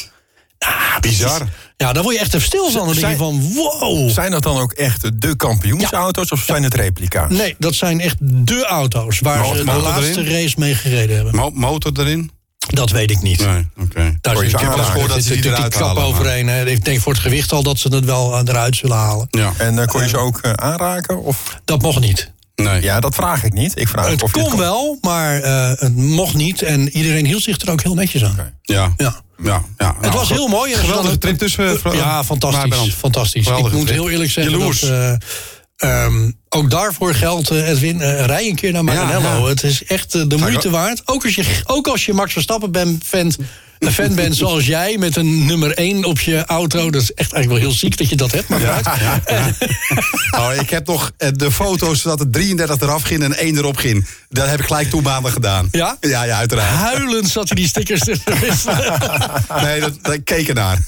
Ah, 0.59 0.71
is- 1.01 1.11
Bizar. 1.11 1.49
Ja, 1.77 1.93
daar 1.93 2.03
word 2.03 2.15
je 2.15 2.21
echt 2.21 2.35
even 2.35 2.47
stil 2.47 2.65
van. 2.71 2.73
Dan 2.73 2.85
denk 2.85 2.95
je 2.95 3.01
Zijn- 3.01 3.17
van, 3.17 3.53
wow. 3.55 4.11
Zijn 4.11 4.31
dat 4.31 4.43
dan 4.43 4.59
ook 4.59 4.73
echt 4.73 5.21
de 5.21 5.37
kampioensauto's 5.37 6.31
of 6.33 6.43
zijn 6.45 6.63
het 6.63 6.75
replica's? 6.75 7.31
Nee, 7.33 7.55
dat 7.59 7.75
zijn 7.75 8.01
echt 8.01 8.17
de 8.21 8.65
auto's 8.65 9.19
waar 9.21 9.47
ze 9.47 9.65
de 9.65 9.73
laatste 9.73 10.21
erin? 10.21 10.33
race 10.43 10.55
mee 10.59 10.75
gereden 10.75 11.17
hebben. 11.17 11.35
Mo- 11.35 11.51
motor 11.51 11.93
erin? 12.01 12.31
Dat 12.67 12.91
weet 12.91 13.11
ik 13.11 13.23
niet. 13.23 13.47
Nee, 13.47 13.69
oké. 13.81 14.17
Daar 14.21 14.35
Kon 14.35 14.43
ze 14.43 14.51
ik 14.51 14.59
heb 14.61 14.73
gehoord 14.73 15.09
dat 15.09 15.17
Dat 15.17 15.25
ze 15.27 15.35
die 15.41 15.47
eruit 15.47 15.81
overheen. 15.97 16.49
hè. 16.49 16.67
Ik 16.67 16.85
denk 16.85 17.01
voor 17.01 17.13
het 17.13 17.23
gewicht 17.23 17.53
al 17.53 17.63
dat 17.63 17.79
ze 17.79 17.89
het 17.95 18.05
wel 18.05 18.35
eh, 18.35 18.41
eruit 18.45 18.77
zullen 18.77 18.97
halen. 18.97 19.27
Ja. 19.31 19.53
En 19.59 19.79
eh, 19.79 19.87
kon 19.87 20.03
je 20.03 20.09
ze 20.09 20.17
ook 20.19 20.39
eh, 20.39 20.53
aanraken? 20.53 21.23
Of? 21.23 21.59
Dat 21.65 21.83
mocht 21.83 22.01
niet. 22.01 22.33
Nee. 22.55 22.83
Ja, 22.83 23.01
dat 23.01 23.15
vraag 23.15 23.45
ik 23.45 23.53
niet. 23.53 23.79
Ik 23.79 23.89
vraag 23.89 24.09
Het 24.09 24.23
of 24.23 24.35
je 24.35 24.43
kon 24.43 24.57
wel, 24.59 24.99
maar 25.01 25.41
eh, 25.41 25.71
het 25.77 25.97
mocht 25.97 26.35
niet. 26.35 26.63
En 26.63 26.89
iedereen 26.97 27.27
hield 27.27 27.43
zich 27.43 27.61
er 27.61 27.71
ook 27.71 27.83
heel 27.83 27.95
netjes 27.95 28.25
aan. 28.25 28.37
Ja. 28.63 28.93
Ja. 28.97 29.25
Ja, 29.43 29.63
ja. 29.79 29.97
Het 30.01 30.13
was 30.15 30.29
heel 30.29 30.49
mooi. 30.49 30.75
Geweldige 30.75 31.19
trip 31.19 31.39
tussen... 31.39 31.79
Ja, 31.93 32.25
fantastisch. 32.25 32.95
Fantastisch. 32.95 33.45
Geweldige 33.47 33.73
ik 33.73 33.79
moet 33.79 33.87
trip. 33.87 34.01
heel 34.01 34.11
eerlijk 34.11 34.31
zeggen 34.31 34.53
Jaloers. 34.59 34.81
dat... 34.81 35.25
eh, 35.77 36.05
ehm, 36.05 36.31
ook 36.49 36.71
daarvoor 36.71 37.15
geldt, 37.15 37.51
eh, 37.51 37.69
Edwin, 37.69 38.01
eh, 38.01 38.25
rij 38.25 38.49
een 38.49 38.55
keer 38.55 38.73
naar 38.73 38.85
Maranello. 38.85 39.45
ja. 39.45 39.49
Het 39.49 39.63
is 39.63 39.85
echt 39.85 40.15
eh, 40.15 40.23
de 40.29 40.37
moeite 40.37 40.71
waard. 40.71 41.03
Ook 41.05 41.25
als 41.25 41.35
je, 41.35 41.61
ook 41.65 41.87
als 41.89 42.07
je 42.07 42.13
Max 42.13 42.33
Verstappen 42.33 42.73
bent, 42.73 43.05
fan, 43.05 43.33
een 43.79 43.93
fan 43.93 44.15
bent 44.15 44.37
zoals 44.43 44.67
jij... 44.67 44.97
met 44.99 45.17
een 45.17 45.47
nummer 45.47 45.73
1 45.73 46.05
op 46.05 46.21
je 46.21 46.45
auto. 46.45 46.91
Dat 46.91 47.03
is 47.03 47.13
echt 47.13 47.33
eigenlijk 47.33 47.63
wel 47.63 47.71
heel 47.71 47.79
ziek 47.79 47.99
dat 47.99 48.09
je 48.09 48.17
dat 48.17 48.33
hebt. 48.33 48.49
Maar 48.49 48.61
vooruit. 48.61 48.87
Oh, 50.31 50.51
ik 50.61 50.71
heb 50.71 50.87
nog 50.87 51.13
eh, 51.17 51.29
de 51.33 51.53
foto's 51.53 52.03
dat 52.03 52.21
er 52.21 52.31
33 52.31 52.81
eraf 52.81 53.03
ging 53.03 53.23
en 53.23 53.37
1 53.37 53.57
erop 53.57 53.77
ging. 53.77 54.07
Dat 54.29 54.49
heb 54.49 54.61
ik 54.61 54.67
gelijk 54.67 54.91
toen 54.91 55.03
maanden 55.03 55.33
gedaan. 55.33 55.69
Ja? 55.71 55.97
Ja, 56.01 56.23
ja, 56.23 56.37
uiteraard. 56.37 56.69
Huilend 56.69 57.29
zat 57.29 57.49
hij 57.49 57.57
die 57.57 57.69
stickers 57.69 58.01
te. 58.01 58.17
Nee, 59.63 59.81
dat, 59.81 59.93
dat 60.03 60.19
keek 60.25 60.49
ernaar. 60.49 60.79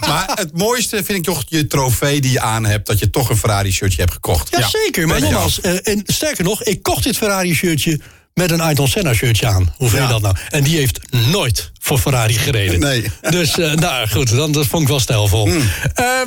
maar 0.00 0.30
het 0.34 0.58
mooiste 0.58 0.96
vind 1.04 1.18
ik 1.18 1.24
toch 1.24 1.44
je 1.46 1.66
trofee 1.66 2.20
die 2.20 2.30
je 2.30 2.40
aan 2.40 2.64
hebt... 2.64 2.86
dat 2.86 2.98
je 2.98 3.10
toch 3.10 3.28
een 3.28 3.36
Ferrari 3.36 3.72
shirtje 3.72 4.00
hebt 4.00 4.12
gekocht. 4.12 4.48
Ja, 4.50 4.68
zeker. 4.68 5.06
Maar 5.06 5.20
nogmaals, 5.20 5.60
eh, 5.60 5.72
en 5.82 6.02
sterker 6.04 6.44
nog, 6.44 6.62
ik 6.62 6.82
kocht 6.82 7.04
dit 7.04 7.16
Ferrari 7.16 7.54
shirtje 7.54 8.00
met 8.38 8.50
een 8.50 8.60
Ayrton 8.60 8.88
Senna 8.88 9.14
shirtje 9.14 9.46
aan. 9.46 9.72
Hoe 9.76 9.88
vind 9.88 10.02
je 10.02 10.06
Ja. 10.08 10.12
dat 10.12 10.22
nou? 10.22 10.36
En 10.50 10.62
die 10.62 10.76
heeft 10.76 11.00
nooit 11.30 11.70
voor 11.80 11.98
Ferrari 11.98 12.34
gereden. 12.34 12.80
Nee. 12.80 13.04
Dus 13.30 13.58
eh, 13.58 13.72
nou 13.72 14.08
goed, 14.08 14.36
dan, 14.36 14.52
dat 14.52 14.66
vond 14.66 14.82
ik 14.82 14.88
wel 14.88 15.00
stijlvol. 15.00 15.46
Eh, 15.48 15.54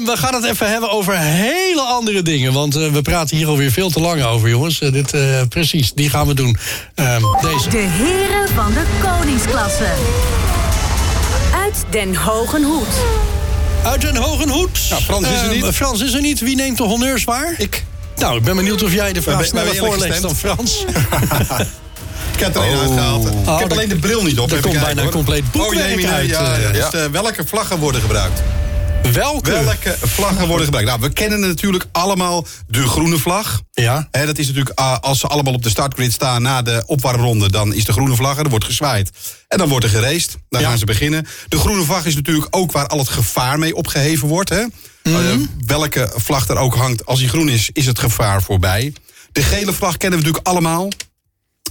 we 0.06 0.12
gaan 0.14 0.34
het 0.34 0.44
even 0.44 0.70
hebben 0.70 0.92
over 0.92 1.18
hele 1.20 1.82
andere 1.82 2.22
dingen. 2.22 2.54
Want 2.54 2.76
eh, 2.76 2.88
we 2.88 3.02
praten 3.02 3.38
hier 3.38 3.48
alweer 3.48 3.72
veel 3.72 3.90
te 3.90 4.00
lang 4.00 4.24
over, 4.24 4.50
jongens. 4.50 4.80
Dit, 4.80 5.14
eh, 5.14 5.42
precies, 5.50 5.92
die 5.94 6.10
gaan 6.10 6.28
we 6.28 6.34
doen. 6.34 6.58
Ehm, 6.96 7.22
deze. 7.42 7.70
De 7.70 7.78
heren 7.78 8.50
van 8.56 8.74
de 8.74 8.84
koningsklasse. 9.02 9.88
Uit 11.56 11.76
Den 11.90 12.16
Hogen 12.16 12.64
Hoed. 12.64 12.88
Uit 13.86 14.04
een 14.04 14.16
hoge 14.18 14.50
hoed. 14.50 14.88
Ja, 14.90 14.96
Frans 15.02 15.28
is 15.28 15.40
er 15.42 15.44
Ehm, 15.52 15.54
niet. 15.66 15.76
Frans 15.76 16.02
is 16.02 16.14
er 16.14 16.22
niet. 16.22 16.40
Wie 16.40 16.56
neemt 16.56 16.78
de 16.78 16.84
honneurs 16.84 17.24
waar? 17.24 17.54
Ik. 17.58 17.84
Nou, 18.16 18.38
ik 18.38 18.44
ben 18.44 18.56
benieuwd 18.56 18.84
of 18.84 18.94
jij 18.94 19.14
de 19.14 19.22
vraag 19.22 19.46
sneller 19.46 19.76
voorleest 19.76 20.22
dan 20.22 20.36
Frans. 20.36 20.86
Ik 22.42 22.48
heb 22.48 22.56
er 22.56 22.72
een 22.72 22.80
uitgehaald. 22.80 23.26
ik 23.28 23.34
Oh, 23.34 23.60
heb 23.60 23.72
alleen 23.72 23.90
de 23.90 23.96
bril 23.96 24.24
niet 24.24 24.40
op. 24.40 24.52
er 24.52 24.62
komt 24.62 24.80
bijna 24.80 25.02
een 25.02 25.10
compleet 25.10 25.44
oh, 25.58 25.72
nee, 25.72 26.08
uit, 26.08 26.30
Ja, 26.30 26.58
eh, 26.58 26.74
dus, 26.74 26.90
eh, 27.02 27.06
welke 27.12 27.48
vlaggen 27.48 27.80
worden 27.80 28.02
gebruikt? 28.02 28.42
Welke? 29.14 29.52
Welke 29.52 29.96
vlaggen 30.02 30.48
worden 30.48 30.66
gebruikt? 30.66 30.90
Nou, 30.90 31.02
we 31.02 31.10
kennen 31.14 31.40
natuurlijk 31.40 31.86
allemaal 31.92 32.46
de 32.68 32.88
groene 32.88 33.18
vlag. 33.18 33.62
Ja. 33.72 34.08
Dat 34.12 34.38
is 34.38 34.48
natuurlijk, 34.48 34.80
ah, 34.80 34.98
als 35.00 35.20
ze 35.20 35.28
allemaal 35.28 35.54
op 35.54 35.64
de 35.64 35.70
startgrid 35.70 36.12
staan 36.14 36.42
na 36.42 36.62
de 36.62 36.84
opwarmronde... 36.86 37.52
dan 37.52 37.74
is 37.74 37.86
de 37.86 37.92
groene 37.92 38.16
vlag 38.16 38.38
er, 38.38 38.44
er 38.44 38.50
wordt 38.50 38.66
gezwaaid. 38.66 39.12
En 39.48 39.58
dan 39.58 39.70
wordt 39.70 39.86
er 39.86 39.92
geraced, 39.92 40.38
dan 40.50 40.62
Ja. 40.62 40.68
gaan 40.70 40.78
ze 40.78 40.86
beginnen. 40.86 41.28
De 41.48 41.58
groene 41.58 41.84
vlag 41.84 42.06
is 42.06 42.16
natuurlijk 42.16 42.48
ook 42.50 42.72
waar 42.72 42.88
al 42.88 42.98
het 43.00 43.10
gevaar 43.10 43.60
mee 43.60 43.76
opgeheven 43.76 44.28
wordt. 44.28 44.50
Hè? 44.50 44.64
Mhm. 45.04 45.16
Eh, 45.16 45.36
welke 45.66 46.12
vlag 46.16 46.48
er 46.48 46.58
ook 46.58 46.76
hangt, 46.76 47.06
als 47.06 47.20
die 47.20 47.30
groen 47.30 47.50
is, 47.50 47.70
is 47.74 47.86
het 47.86 48.00
gevaar 48.00 48.42
voorbij. 48.44 48.94
De 49.32 49.44
gele 49.44 49.74
vlag 49.74 49.98
kennen 49.98 50.20
we 50.20 50.26
natuurlijk 50.26 50.48
allemaal. 50.54 50.90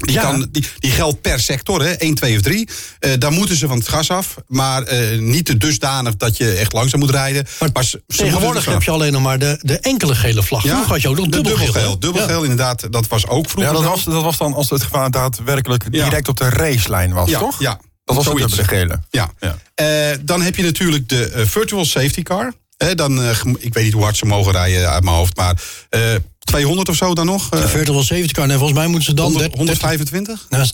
Die, 0.00 0.14
Ja. 0.14 0.22
kan, 0.22 0.46
die, 0.50 0.66
die 0.78 0.90
geldt 0.90 1.20
per 1.20 1.40
sector, 1.40 1.82
hè? 1.82 1.90
1, 1.90 2.14
2 2.14 2.36
of 2.36 2.42
3. 2.42 2.68
Eh, 2.98 3.12
daar 3.18 3.32
moeten 3.32 3.56
ze 3.56 3.66
van 3.66 3.78
het 3.78 3.88
gas 3.88 4.10
af. 4.10 4.34
Maar 4.46 4.82
eh, 4.82 5.18
niet 5.18 5.44
te 5.44 5.56
dusdanig 5.56 6.16
dat 6.16 6.36
je 6.36 6.52
echt 6.52 6.72
langzaam 6.72 7.00
moet 7.00 7.10
rijden. 7.10 7.46
Maar, 7.72 7.84
ze 7.84 8.02
Tegenwoordig 8.06 8.64
heb 8.64 8.82
je 8.82 8.90
alleen 8.90 9.12
nog 9.12 9.22
maar 9.22 9.38
de, 9.38 9.58
de 9.62 9.78
enkele 9.78 10.14
gele 10.14 10.42
vlag. 10.42 10.62
ja, 10.62 10.68
Vroeger 10.70 10.90
had 10.92 11.02
je 11.02 11.08
ook 11.08 11.16
nog 11.16 11.26
dubbelgeel. 11.28 11.64
dubbelgeel. 11.64 11.98
Dubbelgeel, 11.98 12.42
inderdaad, 12.42 12.92
dat 12.92 13.08
was 13.08 13.26
ook 13.26 13.50
vroeger. 13.50 13.72
Ja, 13.72 13.78
dat 13.80 13.88
was, 13.90 14.04
dat 14.04 14.22
was 14.22 14.36
dan 14.38 14.54
als 14.54 14.70
het 14.70 14.82
gevaar 14.82 15.10
daadwerkelijk 15.10 15.84
Ja. 15.90 16.04
direct 16.04 16.28
op 16.28 16.36
de 16.36 16.48
racelijn 16.48 17.12
was, 17.12 17.30
Ja, 17.30 17.38
toch? 17.38 17.60
ja. 17.60 17.80
Dat 18.04 18.16
was 18.16 18.28
ook 18.28 18.38
Zoiets. 18.38 18.56
de 18.56 18.64
gele. 18.64 19.00
Ja. 19.10 19.30
Ja. 19.40 19.56
Eh, 19.74 20.18
dan 20.22 20.42
heb 20.42 20.56
je 20.56 20.62
natuurlijk 20.62 21.08
de 21.08 21.42
virtual 21.46 21.84
safety 21.84 22.22
car. 22.22 22.52
Hè, 22.76 22.94
dan, 22.94 23.22
ik 23.58 23.74
weet 23.74 23.84
niet 23.84 23.92
hoe 23.92 24.02
hard 24.02 24.16
ze 24.16 24.26
mogen 24.26 24.52
rijden 24.52 24.90
uit 24.90 25.04
mijn 25.04 25.16
hoofd. 25.16 25.36
Maar 25.36 25.62
eh, 25.88 26.00
200 26.44 26.88
of 26.88 26.96
zo 26.96 27.14
dan 27.14 27.26
nog? 27.26 27.48
De 27.48 27.68
Virtual 27.68 28.02
Safety 28.02 28.32
Car, 28.32 28.46
nee, 28.46 28.56
volgens 28.56 28.78
mij 28.78 28.86
moeten 28.86 29.04
ze 29.04 29.14
dan 29.14 29.24
100, 29.24 29.42
30, 29.42 29.58
125? 29.58 30.46
nou, 30.48 30.62
is 30.62 30.72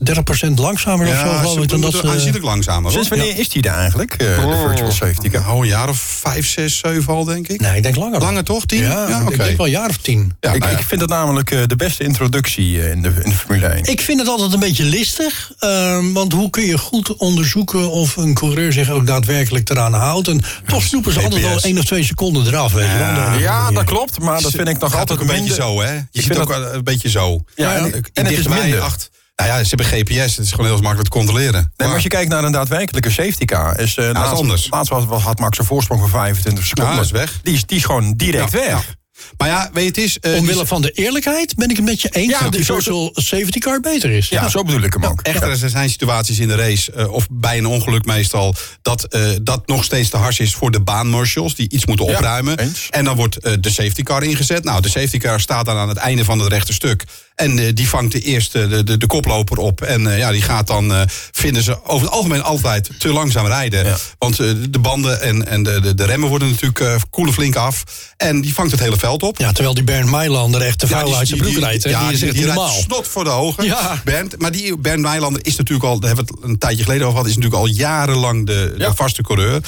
30% 0.49 0.55
langzamer 0.55 1.07
of 1.07 1.13
zo, 1.13 1.19
Ja, 1.27 1.37
geloof 1.39 1.55
ze 1.55 1.61
ik. 1.63 1.69
Dan 1.69 1.81
dat 1.81 1.91
moeten 1.93 2.09
ze, 2.11 2.15
aanzienlijk 2.15 2.45
langzamer. 2.45 2.93
Sinds 2.93 3.09
wanneer 3.09 3.39
is 3.39 3.49
die 3.49 3.63
er 3.63 3.73
eigenlijk, 3.75 4.13
eh, 4.13 4.19
de 4.27 4.65
virtual 4.69 4.91
safety 4.93 5.29
car? 5.29 5.51
Oh, 5.53 5.59
een 5.61 5.67
jaar 5.67 5.89
of 5.89 5.99
vijf, 5.99 6.49
zes, 6.49 6.79
zeven 6.79 7.13
al, 7.15 7.25
denk 7.25 7.49
ik. 7.49 7.61
nee, 7.61 7.77
ik 7.77 7.83
denk 7.83 7.97
langer. 7.97 8.21
Langer 8.21 8.45
toch? 8.45 8.67
Tien? 8.67 8.81
Ja, 8.83 9.21
oké. 9.23 9.33
ik 9.33 9.39
denk 9.39 9.57
wel 9.57 9.67
een 9.67 9.73
jaar 9.73 9.89
of 9.89 9.97
tien. 9.97 10.33
Ja, 10.41 10.53
ik, 10.53 10.59
nou 10.61 10.73
ja. 10.73 10.79
ik 10.79 10.85
vind 10.85 11.01
het 11.01 11.11
namelijk 11.11 11.51
eh, 11.51 11.59
de 11.67 11.77
beste 11.77 12.03
introductie 12.05 12.83
eh, 12.83 12.91
in 12.91 13.03
de, 13.03 13.09
in 13.25 13.31
de 13.31 13.37
Formule 13.37 13.67
1. 13.67 13.85
Ik 13.85 14.01
vind 14.01 14.19
het 14.19 14.29
altijd 14.29 14.53
een 14.53 14.61
beetje 14.61 14.85
listig. 14.85 15.53
ehm, 15.59 16.13
want 16.13 16.33
hoe 16.33 16.51
kun 16.51 16.63
je 16.67 16.79
goed 16.79 17.17
onderzoeken 17.17 17.91
of 17.91 18.17
een 18.17 18.35
coureur 18.35 18.73
zich 18.73 18.91
ook 18.91 19.07
daadwerkelijk 19.07 19.71
eraan 19.71 19.93
houdt? 19.95 20.29
En 20.29 20.41
toch 20.67 20.83
snoepen 20.83 21.13
ze 21.13 21.23
altijd 21.23 21.43
wel 21.43 21.51
GPS. 21.53 21.65
één 21.65 21.79
of 21.79 21.85
twee 21.85 22.05
seconden 22.05 22.47
eraf. 22.47 22.73
Weet 22.73 22.87
je 22.91 22.99
wel. 22.99 23.15
Dan- 23.15 23.39
ja, 23.39 23.71
dat 23.71 23.85
klopt, 23.85 24.21
maar 24.21 24.43
dat 24.43 24.51
vind 24.53 24.69
ik 24.69 24.79
nog 24.79 24.95
altijd 24.97 25.21
een 25.21 25.27
beetje 25.27 25.55
zo, 25.57 25.81
hè? 25.81 25.95
Je 26.11 26.23
ziet 26.23 26.39
ook 26.39 26.49
dat- 26.49 26.73
een 26.75 26.85
beetje 26.85 27.09
zo. 27.11 27.45
Ja, 27.55 27.75
en- 27.75 27.85
het 28.13 28.31
is 28.31 28.49
minder. 28.49 28.81
acht- 28.81 29.11
Nou 29.37 29.51
ja, 29.51 29.63
ze 29.65 29.69
hebben 29.69 29.87
GPS. 29.87 30.37
Het 30.37 30.45
is 30.47 30.51
gewoon 30.51 30.67
heel 30.67 30.81
makkelijk 30.81 31.11
te 31.11 31.19
controleren. 31.19 31.53
Nee, 31.53 31.63
maar 31.77 31.87
Maar- 31.87 31.95
als 31.95 32.03
je 32.03 32.09
kijkt 32.09 32.31
naar 32.31 32.45
een 32.45 32.53
daadwerkelijke 32.53 33.11
safety 33.11 33.45
car... 33.45 33.81
is, 33.81 33.97
uh, 33.97 34.11
anders. 34.33 34.69
laatst 34.71 34.91
was, 34.93 35.05
was- 35.05 35.23
had 35.23 35.39
Max 35.39 35.59
een 35.59 35.65
voorsprong 35.65 36.01
van 36.01 36.11
25 36.11 36.67
seconden. 36.67 36.95
Ja, 36.95 37.01
is 37.01 37.11
weg. 37.11 37.41
Die 37.43 37.55
is, 37.55 37.65
die 37.67 37.77
is 37.77 37.85
gewoon 37.85 38.13
direct 38.17 38.53
Ja, 38.53 38.59
weg. 38.59 38.95
Maar 39.39 39.49
ja, 39.49 39.71
weet 39.73 39.83
je, 39.83 39.89
het 40.03 40.11
is... 40.11 40.19
eh, 40.19 40.35
Omwille 40.35 40.57
die- 40.59 40.67
van 40.67 40.83
de 40.83 40.91
eerlijkheid 40.91 41.55
ben 41.55 41.71
ik 41.71 41.77
het 41.77 41.85
met 41.85 42.01
je 42.03 42.09
eens 42.09 42.33
Ja, 42.33 42.41
dat 42.41 42.53
die 42.53 42.61
die 42.61 42.65
social 42.65 43.11
safety 43.15 43.59
car 43.59 43.81
beter 43.81 44.11
is. 44.11 44.29
Ja, 44.29 44.49
zo 44.49 44.63
bedoel 44.63 44.83
ik 44.83 44.93
hem 44.93 45.05
ook. 45.05 45.21
Echter, 45.21 45.49
er 45.63 45.69
zijn 45.69 45.91
situaties 45.91 46.39
in 46.39 46.49
de 46.49 46.55
race, 46.55 46.93
eh, 46.93 47.13
of 47.13 47.27
bij 47.31 47.59
een 47.59 47.67
ongeluk 47.67 48.05
meestal, 48.05 48.55
dat 48.83 49.05
eh, 49.05 49.31
dat 49.43 49.67
nog 49.67 49.85
steeds 49.85 50.11
te 50.11 50.17
hars 50.17 50.39
is 50.39 50.55
voor 50.55 50.71
de 50.71 50.81
baanmarshals, 50.81 51.55
die 51.55 51.69
iets 51.71 51.87
moeten 51.87 52.05
opruimen. 52.07 52.57
En 52.91 53.05
dan 53.05 53.17
wordt 53.17 53.43
de 53.63 53.71
safety 53.71 54.03
car 54.03 54.23
ingezet. 54.23 54.65
Nou, 54.65 54.81
de 54.83 54.89
safety 54.89 55.19
car 55.19 55.41
staat 55.41 55.65
dan 55.67 55.77
aan 55.77 55.89
het 55.89 55.99
einde 55.99 56.25
van 56.25 56.39
het 56.39 56.53
rechte 56.53 56.73
stuk. 56.73 57.05
En 57.37 57.59
eh, 57.59 57.75
die 57.75 57.89
vangt 57.89 58.13
de 58.13 58.21
eerste, 58.21 58.69
de, 58.69 58.85
de, 58.85 58.97
de 58.97 59.07
koploper 59.07 59.59
op. 59.59 59.81
En 59.81 60.13
eh, 60.13 60.19
ja, 60.19 60.31
die 60.31 60.43
gaat 60.43 60.67
dan, 60.67 60.95
eh, 60.95 61.01
vinden 61.33 61.63
ze 61.63 61.85
over 61.85 62.07
het 62.07 62.15
algemeen 62.17 62.43
altijd 62.43 62.91
te 62.99 63.09
langzaam 63.09 63.47
rijden. 63.47 63.85
Ja. 63.85 63.97
Want 64.19 64.37
de 64.37 64.79
banden 64.81 65.21
en, 65.23 65.47
en 65.47 65.63
de, 65.63 65.81
de, 65.81 65.95
de 65.95 66.05
remmen 66.05 66.29
worden 66.29 66.51
natuurlijk 66.51 67.05
koelen 67.11 67.35
flink 67.35 67.57
af. 67.57 67.83
En 68.17 68.41
die 68.41 68.55
vangt 68.55 68.71
het 68.71 68.81
hele 68.81 68.97
veld 68.97 69.23
op. 69.23 69.39
Ja, 69.39 69.53
terwijl 69.53 69.75
die 69.75 69.85
Bernd 69.85 70.11
Mailander 70.11 70.61
echt 70.61 70.79
te 70.79 70.87
vuil 70.87 71.05
die- 71.07 71.15
uit 71.15 71.29
zijn 71.29 71.41
die- 71.41 71.49
broek 71.49 71.61
die- 71.61 71.69
rijdt. 71.71 71.85
hè. 71.85 71.91
Ja, 71.91 72.09
die 72.09 72.33
niet 72.33 72.45
rijdt 72.45 72.73
snot 72.73 73.07
voor 73.09 73.25
de 73.25 73.31
ogen. 73.31 73.65
Ja. 73.65 74.01
Bernd, 74.05 74.39
maar 74.41 74.53
die 74.53 74.79
Bernd 74.79 75.03
Meilander 75.03 75.45
is 75.47 75.57
natuurlijk 75.57 75.87
al, 75.89 75.99
daar 76.01 76.09
hebben 76.15 76.27
we 76.27 76.41
het 76.41 76.51
een 76.51 76.59
tijdje 76.59 76.83
geleden 76.83 77.03
over 77.07 77.19
gehad, 77.19 77.31
is 77.31 77.37
natuurlijk 77.37 77.63
al 77.63 77.69
jarenlang 77.69 78.47
de, 78.47 78.75
de 78.79 78.91
vaste 78.95 79.23
coureur. 79.23 79.61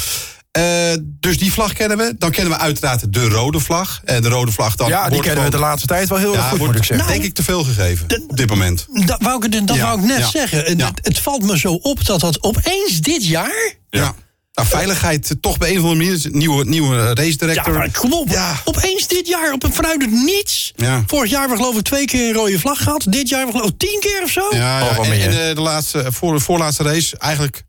Eh, 0.58 0.96
dus 1.20 1.38
die 1.38 1.52
vlag 1.52 1.72
kennen 1.72 1.96
we. 1.96 2.14
Dan 2.18 2.30
kennen 2.30 2.52
we 2.52 2.58
uiteraard 2.58 3.12
de 3.12 3.28
rode 3.28 3.60
vlag. 3.60 4.00
En 4.04 4.22
de 4.22 4.28
rode 4.28 4.52
vlag 4.52 4.76
dan. 4.76 4.88
Ja, 4.88 5.08
die 5.08 5.20
kennen 5.20 5.44
we 5.44 5.50
de 5.50 5.58
laatste 5.58 5.86
tijd 5.86 6.08
wel 6.08 6.18
heel 6.18 6.32
erg 6.32 6.42
Ja, 6.42 6.48
goed, 6.48 6.58
wordt, 6.58 6.72
moet 6.72 6.82
ik 6.82 6.88
zeggen. 6.88 7.08
denk 7.08 7.24
ik 7.24 7.34
te 7.34 7.42
veel 7.42 7.64
gegeven 7.64 8.06
op 8.28 8.36
dit 8.36 8.48
moment. 8.48 8.86
Dat 9.06 9.22
wou 9.22 9.46
ik, 9.46 9.66
dat 9.66 9.76
Ja, 9.76 9.82
wou 9.82 10.00
ik 10.00 10.06
net 10.06 10.18
ja, 10.18 10.28
zeggen. 10.30 10.66
En 10.66 10.78
ja. 10.78 10.86
Het, 10.86 11.00
het 11.02 11.18
valt 11.18 11.42
me 11.42 11.58
zo 11.58 11.72
op 11.72 12.04
dat 12.04 12.20
dat 12.20 12.42
opeens 12.42 13.00
dit 13.00 13.26
jaar... 13.26 13.74
Ja. 13.90 14.14
Nou, 14.58 14.70
veiligheid 14.70 15.30
eh, 15.30 15.36
toch 15.40 15.58
bij 15.58 15.70
een 15.70 15.78
of 15.78 15.82
andere 15.82 16.04
manier. 16.04 16.28
Nieuwe, 16.30 16.64
nieuwe 16.64 17.14
race 17.14 17.30
Ja, 17.30 17.36
director. 17.36 17.72
maar 17.74 17.90
kom 17.90 18.12
op. 18.12 18.28
Ja. 18.28 18.60
Opeens 18.64 19.06
dit 19.06 19.28
jaar, 19.28 19.52
op 19.52 19.62
een 19.62 19.72
vanuit 19.72 20.02
het 20.02 20.10
niets. 20.10 20.72
Ja. 20.76 21.02
Vorig 21.06 21.30
jaar 21.30 21.40
hebben 21.40 21.58
we 21.58 21.62
geloof 21.64 21.78
ik 21.78 21.84
twee 21.84 22.04
keer 22.04 22.28
een 22.28 22.34
rode 22.34 22.58
vlag 22.58 22.82
gehad. 22.82 23.06
Dit 23.08 23.28
jaar 23.28 23.38
hebben 23.38 23.56
we 23.56 23.60
geloof 23.60 23.70
ik 23.80 23.88
tien 23.88 24.00
keer 24.00 24.22
of 24.22 24.30
zo. 24.30 24.46
Ja, 24.50 24.78
ja. 24.78 24.84
Oh, 24.84 24.96
wat 24.96 25.04
en, 25.04 25.10
meer. 25.10 25.28
en, 25.28 25.48
eh, 25.48 25.54
de 25.54 25.60
laatste, 25.60 26.12
voor 26.12 26.32
de 26.34 26.40
voorlaatste 26.40 26.82
race 26.82 27.18
eigenlijk 27.18 27.56
eh, 27.56 27.62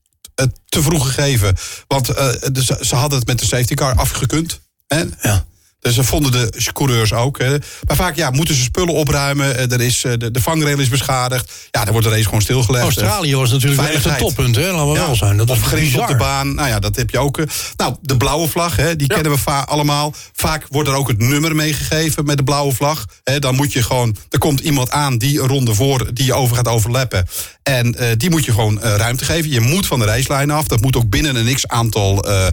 te 0.65 0.81
vroeg 0.81 1.05
gegeven. 1.13 1.55
Want 1.87 2.09
eh, 2.09 2.27
de- 2.51 2.77
ze, 2.81 2.95
hadden 2.95 3.19
het 3.19 3.27
met 3.27 3.39
de 3.39 3.45
safety 3.45 3.73
car 3.73 3.95
afgekund. 3.95 4.59
Hè? 4.87 5.03
Ja. 5.21 5.47
Dus 5.81 5.93
ze 5.95 6.03
vonden 6.03 6.31
de 6.31 6.69
coureurs 6.73 7.13
ook. 7.13 7.37
Hè. 7.39 7.49
Maar 7.87 7.95
vaak 7.95 8.15
ja, 8.15 8.29
moeten 8.31 8.55
ze 8.55 8.61
spullen 8.61 8.93
opruimen. 8.93 9.57
Eh, 9.57 9.71
Er 9.71 9.81
is, 9.81 10.03
eh, 10.03 10.11
de, 10.17 10.31
de 10.31 10.41
vangrail 10.41 10.79
is 10.79 10.89
beschadigd. 10.89 11.51
Ja, 11.71 11.83
dan 11.83 11.91
wordt 11.91 12.07
de 12.07 12.13
race 12.13 12.25
gewoon 12.25 12.41
stilgelegd. 12.41 12.83
Australië 12.83 13.35
was 13.35 13.51
natuurlijk 13.51 13.81
wel 13.81 13.91
echt 13.91 14.05
een 14.05 14.17
toppunt. 14.17 14.55
Hè? 14.55 14.71
Laten 14.71 14.87
we 14.91 14.99
Ja, 14.99 15.05
wel 15.05 15.15
zijn. 15.15 15.37
Dat 15.37 15.49
of 15.49 15.71
bizar. 15.73 16.01
op 16.01 16.07
de 16.07 16.15
baan. 16.15 16.55
Nou 16.55 16.67
ja, 16.69 16.79
dat 16.79 16.95
heb 16.95 17.09
je 17.09 17.19
ook. 17.19 17.39
Nou, 17.75 17.95
de 18.01 18.17
blauwe 18.17 18.47
vlag, 18.47 18.75
hè, 18.75 18.95
die 18.95 19.07
kennen 19.07 19.31
we 19.31 19.37
va- 19.37 19.59
allemaal. 19.61 20.13
Vaak 20.33 20.65
wordt 20.69 20.89
er 20.89 20.95
ook 20.95 21.07
het 21.07 21.17
nummer 21.19 21.55
meegegeven 21.55 22.25
met 22.25 22.37
de 22.37 22.43
blauwe 22.43 22.73
vlag. 22.73 23.05
Hè, 23.23 23.39
dan 23.39 23.55
moet 23.55 23.73
je 23.73 23.83
gewoon, 23.83 24.15
er 24.29 24.39
komt 24.39 24.59
iemand 24.59 24.91
aan 24.91 25.17
die 25.17 25.41
een 25.41 25.47
ronde 25.47 25.73
voor, 25.73 26.13
die 26.13 26.25
je 26.25 26.33
over 26.33 26.55
gaat 26.55 26.67
overlappen. 26.67 27.27
En 27.69 27.95
eh, 27.95 28.07
die 28.17 28.29
moet 28.29 28.45
je 28.45 28.51
gewoon 28.51 28.81
eh, 28.81 28.95
ruimte 28.95 29.25
geven. 29.25 29.49
Je 29.51 29.59
moet 29.59 29.85
van 29.87 29.99
de 29.99 30.05
reislijn 30.05 30.51
af. 30.51 30.67
Dat 30.67 30.81
moet 30.81 30.95
ook 30.95 31.09
binnen 31.09 31.35
een 31.35 31.55
x 31.55 31.67
aantal 31.67 32.23
eh, 32.23 32.47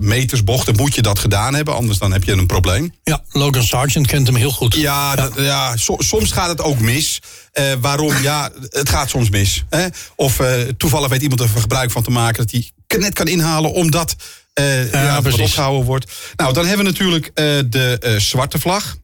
meters 0.00 0.44
bochten 0.44 0.76
moet 0.76 0.94
je 0.94 1.02
dat 1.02 1.18
gedaan 1.18 1.54
hebben. 1.54 1.74
Anders 1.74 1.98
dan 1.98 2.12
heb 2.12 2.24
je 2.24 2.32
een 2.32 2.46
probleem. 2.46 2.94
Ja, 3.02 3.22
Logan 3.30 3.62
Sargent 3.62 4.06
kent 4.06 4.26
hem 4.26 4.36
heel 4.36 4.50
goed. 4.50 4.74
Ja, 4.74 5.14
dat- 5.16 5.32
ja 5.36 5.76
so- 5.76 5.96
soms 5.98 6.32
gaat 6.32 6.48
het 6.48 6.62
ook 6.62 6.80
mis. 6.80 7.20
Waarom? 7.80 8.22
Ja, 8.22 8.50
het 8.68 8.88
gaat 8.88 9.10
soms 9.10 9.30
mis. 9.30 9.64
Hè? 9.70 9.86
Of 10.16 10.40
toevallig 10.76 11.08
weet 11.08 11.22
iemand 11.22 11.40
er 11.40 11.48
gebruik 11.48 11.90
van 11.90 12.02
te 12.02 12.10
maken... 12.10 12.46
dat 12.46 12.50
hij 12.50 12.98
net 12.98 13.14
kan 13.14 13.26
inhalen 13.26 13.72
omdat 13.72 14.16
eh 14.52 14.92
ja, 14.92 15.12
wat 15.14 15.22
precies. 15.22 15.40
opgehouden 15.40 15.84
wordt. 15.86 16.12
Nou, 16.36 16.52
dan 16.52 16.66
hebben 16.66 16.84
we 16.86 16.90
natuurlijk 16.90 17.30
de 17.70 18.14
zwarte 18.18 18.58
vlag. 18.58 18.96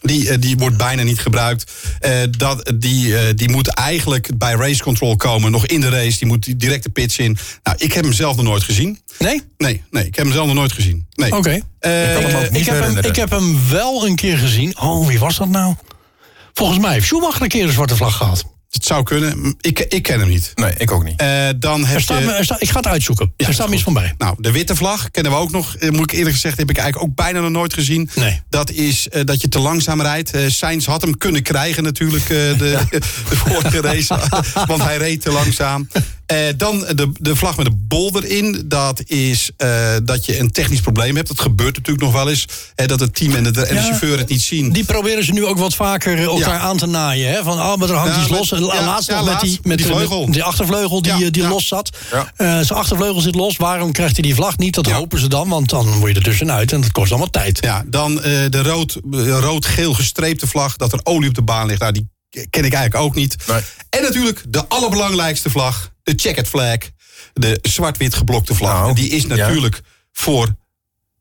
Die, 0.00 0.30
eh, 0.30 0.36
die 0.40 0.56
wordt 0.56 0.76
bijna 0.76 1.02
niet 1.02 1.18
gebruikt. 1.18 1.72
Eh, 2.00 2.12
dat, 2.30 2.72
die, 2.74 3.18
eh, 3.18 3.34
die 3.34 3.50
moet 3.50 3.68
eigenlijk 3.68 4.38
bij 4.38 4.54
race 4.54 4.82
control 4.82 5.16
komen. 5.16 5.50
Nog 5.50 5.66
in 5.66 5.80
de 5.80 5.88
race. 5.88 6.18
Die 6.18 6.28
moet 6.28 6.60
direct 6.60 6.82
de 6.82 6.90
pits 6.90 7.18
in. 7.18 7.38
Nou, 7.62 7.76
ik 7.80 7.92
heb 7.92 8.04
hem 8.04 8.12
zelf 8.12 8.36
nog 8.36 8.44
nooit 8.44 8.62
gezien. 8.62 9.00
Nee? 9.18 9.42
Nee, 9.58 9.82
nee 9.90 10.06
ik 10.06 10.16
heb 10.16 10.24
hem 10.24 10.34
zelf 10.34 10.46
nog 10.46 10.54
nooit 10.54 10.72
gezien. 10.72 11.06
Nee. 11.14 11.36
Oké. 11.36 11.60
Hem 11.80 12.44
Ik, 12.44 12.50
niet 12.50 12.66
heb 12.66 12.82
hem, 12.82 12.96
ik 12.96 13.16
heb 13.16 13.30
hem 13.30 13.68
wel 13.68 14.06
een 14.06 14.16
keer 14.16 14.38
gezien. 14.38 14.80
Oh, 14.80 15.06
wie 15.06 15.18
was 15.18 15.36
dat 15.36 15.48
nou? 15.48 15.74
Volgens 16.54 16.78
mij 16.78 16.92
heeft 16.92 17.06
Schumacher 17.06 17.42
een 17.42 17.48
keer 17.48 17.64
een 17.64 17.72
zwarte 17.72 17.96
vlag 17.96 18.16
gehad. 18.16 18.44
Het 18.70 18.84
zou 18.84 19.02
kunnen. 19.02 19.54
Ik, 19.60 19.78
ik 19.78 20.02
ken 20.02 20.20
hem 20.20 20.28
niet. 20.28 20.52
Nee, 20.54 20.72
ik 20.78 20.90
ook 20.90 21.04
niet. 21.04 21.20
Eh, 21.20 21.48
dan 21.56 21.84
heb 21.84 21.96
Er 21.96 22.02
staat, 22.02 22.18
je... 22.22 22.32
er 22.32 22.44
staat, 22.44 22.62
ik 22.62 22.70
ga 22.70 22.76
het 22.76 22.86
uitzoeken. 22.86 23.32
er 23.36 23.52
staat 23.54 23.68
me 23.68 23.74
iets 23.74 23.82
van 23.82 23.92
bij. 23.92 24.14
Nou, 24.18 24.34
de 24.38 24.50
witte 24.52 24.76
vlag 24.76 25.10
kennen 25.10 25.32
we 25.32 25.38
ook 25.38 25.50
nog. 25.50 25.76
Eh, 25.76 25.90
moet 25.90 26.12
ik 26.12 26.18
eerlijk 26.18 26.34
gezegd, 26.34 26.58
heb 26.58 26.70
ik 26.70 26.76
eigenlijk 26.78 27.10
ook 27.10 27.16
bijna 27.16 27.40
nog 27.40 27.50
nooit 27.50 27.74
gezien. 27.74 28.10
Nee. 28.14 28.40
Dat 28.48 28.70
is 28.70 29.08
eh, 29.08 29.24
dat 29.24 29.40
je 29.40 29.48
te 29.48 29.58
langzaam 29.58 30.00
rijdt. 30.02 30.30
Eh 30.30 30.42
Sainz 30.48 30.86
had 30.86 31.00
hem 31.02 31.18
kunnen 31.18 31.42
krijgen 31.42 31.82
natuurlijk, 31.82 32.22
eh, 32.22 32.28
de, 32.28 32.78
de 33.28 33.36
vorige 33.36 33.80
race. 33.80 34.18
want 34.66 34.82
hij 34.82 34.96
reed 34.96 35.20
te 35.20 35.30
langzaam. 35.32 35.88
Eh, 36.26 36.38
dan 36.56 36.78
de, 36.94 37.10
de 37.20 37.36
vlag 37.36 37.56
met 37.56 37.66
de 37.66 37.72
bol 37.88 38.22
erin. 38.22 38.62
Dat 38.66 39.02
is 39.04 39.50
eh, 39.56 39.96
dat 40.02 40.24
je 40.26 40.38
een 40.38 40.50
technisch 40.50 40.80
probleem 40.80 41.16
hebt. 41.16 41.28
Dat 41.28 41.40
gebeurt 41.40 41.76
natuurlijk 41.76 42.04
nog 42.04 42.12
wel 42.12 42.28
eens. 42.30 42.44
Eh, 42.74 42.86
dat 42.86 43.00
het 43.00 43.14
team 43.14 43.34
en 43.34 43.42
de, 43.42 43.48
en 43.48 43.74
de 43.74 43.80
Ja, 43.80 43.86
chauffeur 43.86 44.18
het 44.18 44.28
niet 44.28 44.40
zien. 44.42 44.72
Die 44.72 44.84
proberen 44.84 45.24
ze 45.24 45.32
nu 45.32 45.44
ook 45.44 45.58
wat 45.58 45.74
vaker 45.74 46.18
elkaar 46.18 46.54
Ja. 46.54 46.58
aan 46.58 46.76
te 46.76 46.86
naaien. 46.86 47.30
Hè? 47.32 47.42
Van, 47.42 47.58
oh, 47.58 47.76
maar 47.76 47.88
er 47.88 47.94
hangt 47.94 48.14
Ja, 48.14 48.20
iets 48.20 48.30
los. 48.30 48.52
Laatst 48.60 49.08
ja, 49.10 49.16
nog 49.20 49.24
met 49.24 49.40
die, 49.40 49.58
met 49.62 49.78
die 49.78 49.86
de- 49.86 49.92
vleugel. 49.92 50.24
met 50.24 50.32
die 50.34 50.42
achtervleugel 50.42 51.02
die, 51.02 51.16
Ja, 51.16 51.30
die 51.30 51.42
ja. 51.42 51.48
los 51.48 51.66
zat. 51.68 51.90
Ja. 52.10 52.32
Eh, 52.36 52.46
zijn 52.46 52.78
achtervleugel 52.78 53.20
zit 53.20 53.34
los. 53.34 53.56
Waarom 53.56 53.92
krijgt 53.92 54.12
hij 54.14 54.22
die 54.22 54.34
vlag 54.34 54.56
niet? 54.58 54.74
Dat 54.74 54.86
Ja. 54.86 54.94
hopen 54.94 55.18
ze 55.20 55.28
dan, 55.28 55.48
want 55.48 55.68
dan 55.68 55.92
word 55.98 56.10
je 56.12 56.16
er 56.18 56.24
tussenuit. 56.24 56.72
En 56.72 56.80
dat 56.80 56.92
kost 56.92 57.10
allemaal 57.10 57.30
tijd. 57.30 57.58
Ja, 57.62 57.84
dan 57.86 58.22
eh, 58.22 58.22
de 58.50 58.62
rood- 58.62 58.98
eh, 59.12 59.38
rood-geel 59.40 59.94
gestreepte 59.94 60.46
vlag. 60.46 60.76
Dat 60.76 60.92
er 60.92 61.00
olie 61.02 61.28
op 61.28 61.34
de 61.34 61.42
baan 61.42 61.66
ligt. 61.66 61.80
Nou, 61.80 61.92
die 61.92 62.08
ken 62.30 62.64
ik 62.64 62.72
eigenlijk 62.72 62.94
ook 63.04 63.14
niet. 63.14 63.36
Nee. 63.46 63.60
En 63.90 64.02
natuurlijk 64.02 64.44
de 64.48 64.68
allerbelangrijkste 64.68 65.50
vlag. 65.50 65.90
De 66.02 66.12
checkered 66.16 66.48
flag. 66.48 66.76
De 67.32 67.58
zwart-wit 67.62 68.14
geblokte 68.14 68.54
vlag. 68.54 68.72
Nou, 68.72 68.94
die 68.94 69.08
is 69.08 69.22
ja. 69.22 69.28
natuurlijk 69.28 69.80
voor 70.12 70.48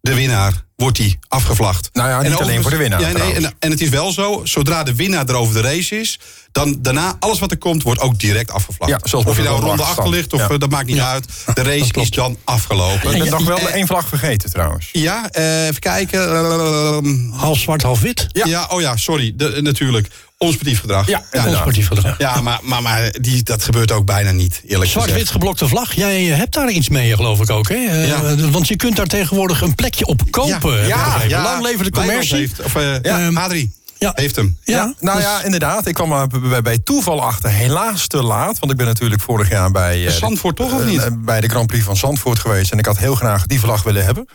de 0.08 0.16
winnaar. 0.16 0.66
Wordt 0.76 0.98
die 0.98 1.20
afgevlacht. 1.28 1.90
Nou 1.94 2.10
ja, 2.10 2.22
En 2.24 2.30
niet 2.32 2.40
alleen 2.40 2.62
voor 2.62 2.72
de 2.72 2.78
winnaar, 2.78 3.02
Ja, 3.02 3.12
nee, 3.12 3.34
en, 3.34 3.54
en 3.60 3.72
het 3.72 3.82
is 3.82 3.90
wel 3.90 4.12
zo, 4.12 4.42
zodra 4.44 4.84
de 4.84 4.96
winnaar 4.96 5.30
er 5.30 5.36
over 5.36 5.54
de 5.54 5.62
race 5.62 6.00
is... 6.00 6.20
dan 6.52 6.78
daarna, 6.80 7.16
alles 7.20 7.40
wat 7.40 7.52
er 7.52 7.58
komt, 7.58 7.84
wordt 7.84 8.02
ook 8.02 8.20
direct 8.20 8.52
afgevlacht. 8.52 8.92
Ja, 8.92 9.00
zoals 9.04 9.26
of 9.26 9.38
je 9.38 9.44
nou 9.44 9.60
ronde 9.60 9.78
de 9.78 9.84
achter 9.84 10.10
ligt, 10.10 10.34
of 10.34 10.50
eh, 10.50 10.60
dat 10.60 10.70
maakt 10.70 10.86
niet 10.88 11.00
uit. 11.00 11.26
De 11.54 11.64
race 11.64 11.94
is 12.02 12.10
dan 12.10 12.38
afgelopen. 12.44 13.16
Ik 13.16 13.22
ben 13.24 13.32
nog 13.32 13.46
wel 13.46 13.58
eh, 13.58 13.74
één 13.74 13.88
vlag 13.88 14.08
vergeten 14.08 14.50
trouwens. 14.50 14.90
Ja, 14.92 15.30
eh, 15.32 15.68
even 15.68 15.80
kijken. 15.80 16.36
Ehm, 16.36 17.30
Half 17.32 17.58
zwart, 17.58 17.82
half 17.82 18.00
wit. 18.00 18.28
ja. 18.32 18.68
oh 18.70 18.82
ja, 18.82 18.96
sorry. 18.96 19.34
De, 19.36 19.60
natuurlijk. 19.62 20.08
Onsportief 20.38 20.80
gedrag. 20.80 21.08
Ja, 21.08 21.18
inderdaad. 21.32 21.48
Onsportief 21.48 21.88
gedrag. 21.88 22.18
Ja, 22.18 22.42
maar, 22.42 22.60
maar, 22.64 22.82
maar 22.82 23.12
die, 23.22 23.44
dat 23.44 23.64
gebeurt 23.64 23.92
ook 23.92 24.06
bijna 24.06 24.32
niet, 24.32 24.62
eerlijk 24.68 24.92
Zwart-wit 24.92 25.14
gezegd. 25.16 25.32
geblokte 25.32 25.68
vlag. 25.68 25.94
Jij 25.94 26.32
eh, 26.32 26.38
hebt 26.38 26.54
daar 26.54 26.70
iets 26.70 26.90
mee, 26.90 27.16
geloof 27.16 27.40
ik 27.42 27.50
ook. 27.50 27.70
Hè? 27.70 27.76
Eh, 27.76 28.08
Ja. 28.08 28.36
Want 28.50 28.68
je 28.68 28.76
kunt 28.76 28.96
daar 28.96 29.06
tegenwoordig 29.06 29.62
een 29.62 29.76
plekje 29.76 30.06
op 30.06 30.22
kopen. 30.30 30.88
ja, 30.88 31.22
ja. 31.28 31.44
Lang 31.44 31.64
leven 31.64 31.84
de 31.86 31.92
commercie. 31.92 32.38
Heeft, 32.38 32.64
of, 32.64 32.76
eh, 32.76 33.02
Ja. 33.02 33.30
Adrie 33.34 33.74
Ja. 33.98 34.12
heeft 34.16 34.36
hem. 34.36 34.58
Ja, 34.64 34.94
Nou 35.00 35.18
dus- 35.18 35.26
ja, 35.26 35.44
inderdaad. 35.44 35.88
Ik 35.88 35.94
kwam 35.94 36.12
er 36.12 36.28
bij, 36.50 36.62
bij 36.62 36.78
toeval 36.78 37.24
achter. 37.24 37.50
Helaas 37.50 38.08
te 38.08 38.24
laat. 38.24 38.60
Want 38.60 38.72
ik 38.72 38.78
ben 38.78 38.86
natuurlijk 38.88 39.22
vorig 39.22 39.50
jaar 39.50 39.72
bij... 39.72 40.06
eh, 40.06 40.12
Zandvoort 40.14 40.56
toch, 40.56 40.74
of 40.74 40.80
eh, 40.82 40.88
niet? 40.88 41.04
eh, 41.04 41.12
bij 41.18 41.42
de 41.42 41.48
Grand 41.50 41.68
Prix 41.68 41.84
van 41.84 41.98
Zandvoort 41.98 42.40
geweest. 42.40 42.72
En 42.72 42.78
ik 42.80 42.86
had 42.86 42.98
heel 42.98 43.16
graag 43.16 43.46
die 43.46 43.60
vlag 43.60 43.84
willen 43.84 44.06
hebben. 44.06 44.28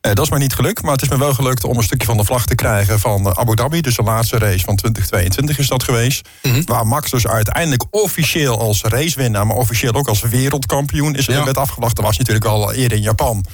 Eh, 0.00 0.12
dat 0.14 0.24
is 0.24 0.30
mij 0.30 0.38
niet 0.38 0.54
gelukt. 0.54 0.82
Maar 0.82 0.92
het 0.92 1.02
is 1.02 1.08
me 1.08 1.18
wel 1.18 1.34
gelukt 1.34 1.64
om 1.64 1.76
een 1.76 1.82
stukje 1.82 2.06
van 2.06 2.16
de 2.16 2.24
vlag 2.24 2.46
te 2.46 2.54
krijgen 2.54 3.00
van 3.00 3.26
eh, 3.26 3.32
Abu 3.34 3.54
Dhabi. 3.54 3.80
Dus 3.80 3.96
de 3.96 4.02
laatste 4.02 4.38
race 4.38 4.64
van 4.64 4.76
2022 4.76 5.58
is 5.58 5.68
dat 5.68 5.82
geweest. 5.82 6.28
Mhm. 6.42 6.62
Waar 6.64 6.86
Max 6.86 7.10
dus 7.10 7.26
uiteindelijk 7.26 7.84
officieel 7.90 8.58
als 8.60 8.82
racewinnaar... 8.82 9.46
maar 9.46 9.56
officieel 9.56 9.92
ook 9.94 10.08
als 10.08 10.20
wereldkampioen 10.20 11.14
is 11.14 11.26
Ja. 11.26 11.44
werd 11.44 11.56
afgelacht. 11.56 11.96
Dat 11.96 12.04
was 12.04 12.18
natuurlijk 12.18 12.44
al 12.46 12.72
eerder 12.72 12.96
in 12.98 13.04
Japan. 13.04 13.44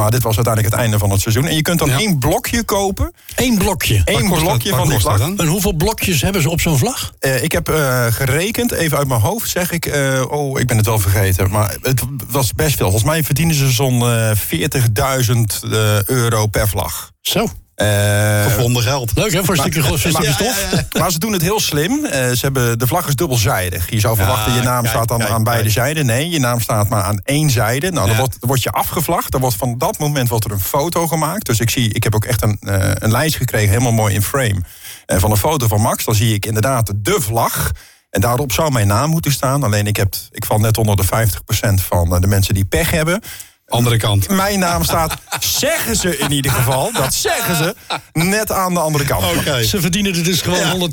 Maar 0.00 0.10
dit 0.10 0.22
was 0.22 0.36
uiteindelijk 0.36 0.74
het 0.74 0.82
einde 0.84 0.98
van 0.98 1.10
het 1.10 1.20
seizoen. 1.20 1.46
En 1.46 1.54
je 1.54 1.62
kunt 1.62 1.78
dan 1.78 1.90
één 1.90 2.18
blokje 2.18 2.62
kopen. 2.64 3.12
Eén 3.34 3.58
blokje. 3.58 4.02
Eén 4.04 4.28
dat- 4.28 4.38
blokje 4.38 4.70
van 4.70 4.88
die 4.88 4.98
vlag. 4.98 5.20
En 5.20 5.46
hoeveel 5.46 5.72
blokjes 5.72 6.22
hebben 6.22 6.42
ze 6.42 6.50
op 6.50 6.60
zo'n 6.60 6.78
vlag? 6.78 7.12
Eh, 7.18 7.42
ik 7.42 7.52
heb 7.52 7.68
eh, 7.68 8.06
gerekend, 8.10 8.72
even 8.72 8.98
uit 8.98 9.08
mijn 9.08 9.20
hoofd 9.20 9.50
zeg 9.50 9.70
ik... 9.72 9.86
eh, 9.86 10.22
oh, 10.28 10.60
ik 10.60 10.66
ben 10.66 10.76
het 10.76 10.86
wel 10.86 10.98
vergeten. 10.98 11.50
Maar 11.50 11.76
het 11.82 12.02
was 12.30 12.52
best 12.52 12.76
veel. 12.76 12.84
Volgens 12.90 13.10
mij 13.10 13.24
verdienen 13.24 13.54
ze 13.54 13.70
zo'n 13.70 14.02
eh, 14.02 14.30
40.000 14.36 15.62
eh, 15.70 16.02
euro 16.04 16.46
per 16.46 16.68
vlag. 16.68 17.10
Zo. 17.20 17.46
Eh, 17.76 18.42
Gevonden 18.42 18.82
geld. 18.82 19.12
Leuk 19.14 19.32
hè, 19.32 19.44
voor 19.44 19.54
een 19.54 19.60
stukje, 19.60 19.82
Ja, 20.22 20.32
stof. 20.32 20.68
ja, 20.70 20.84
ja. 20.92 21.00
Maar 21.00 21.10
ze 21.10 21.18
doen 21.18 21.32
het 21.32 21.42
heel 21.42 21.60
slim. 21.60 22.04
Eh, 22.04 22.30
ze 22.30 22.38
hebben, 22.40 22.78
de 22.78 22.86
vlag 22.86 23.08
is 23.08 23.14
dubbelzijdig. 23.14 23.90
Je 23.90 24.00
zou 24.00 24.16
verwachten, 24.16 24.52
je 24.54 24.60
naam 24.62 24.82
kijk, 24.82 24.94
staat 24.94 25.08
dan 25.08 25.18
kijk, 25.18 25.30
aan 25.30 25.44
beide 25.44 25.62
kijk. 25.62 25.74
zijden. 25.74 26.06
Nee, 26.06 26.28
je 26.30 26.38
naam 26.38 26.60
staat 26.60 26.88
maar 26.88 27.02
aan 27.02 27.20
één 27.24 27.50
zijde. 27.50 27.90
Nou, 27.90 28.06
dan, 28.06 28.16
wordt, 28.16 28.36
word 28.40 28.62
je 28.62 28.70
afgevlagd. 28.70 29.30
Dan 29.30 29.40
wordt 29.40 29.56
van 29.56 29.78
dat 29.78 29.98
moment 29.98 30.28
wordt 30.28 30.44
er 30.44 30.50
een 30.50 30.60
foto 30.60 31.06
gemaakt. 31.06 31.46
Dus 31.46 31.60
ik, 31.60 31.70
zie, 31.70 31.92
ik 31.92 32.02
heb 32.02 32.14
ook 32.14 32.24
echt 32.24 32.42
een, 32.42 32.56
eh, 32.60 32.90
een 32.94 33.10
lijst 33.10 33.36
gekregen, 33.36 33.68
helemaal 33.68 33.92
mooi 33.92 34.14
in 34.14 34.22
frame. 34.22 34.60
van 35.06 35.30
een 35.30 35.36
foto 35.36 35.66
van 35.66 35.80
Max. 35.80 36.04
Dan 36.04 36.14
zie 36.14 36.34
ik 36.34 36.46
inderdaad 36.46 36.92
de 36.96 37.16
vlag. 37.20 37.70
En 38.10 38.20
daarop 38.20 38.52
zou 38.52 38.72
mijn 38.72 38.86
naam 38.86 39.10
moeten 39.10 39.32
staan. 39.32 39.62
Alleen 39.62 39.86
ik, 39.86 39.96
heb, 39.96 40.14
ik 40.30 40.44
val 40.44 40.58
net 40.58 40.78
onder 40.78 40.96
de 40.96 41.04
50% 41.04 41.74
van 41.74 42.20
de 42.20 42.26
mensen 42.26 42.54
die 42.54 42.64
pech 42.64 42.90
hebben. 42.90 43.20
Andere 43.66 43.96
kant. 43.96 44.28
Mijn 44.28 44.58
naam 44.58 44.84
staat, 44.84 45.14
zeggen 45.38 45.96
ze 45.96 46.18
in 46.18 46.32
ieder 46.32 46.50
geval, 46.50 46.92
dat 46.92 47.14
zeggen 47.14 47.56
ze, 47.56 47.74
net 48.12 48.52
aan 48.52 48.74
de 48.74 48.80
andere 48.80 49.04
kant. 49.04 49.24
Oké. 49.36 49.62
Ze 49.62 49.80
verdienen 49.80 50.14
er 50.14 50.24
dus 50.24 50.40
gewoon 50.40 50.90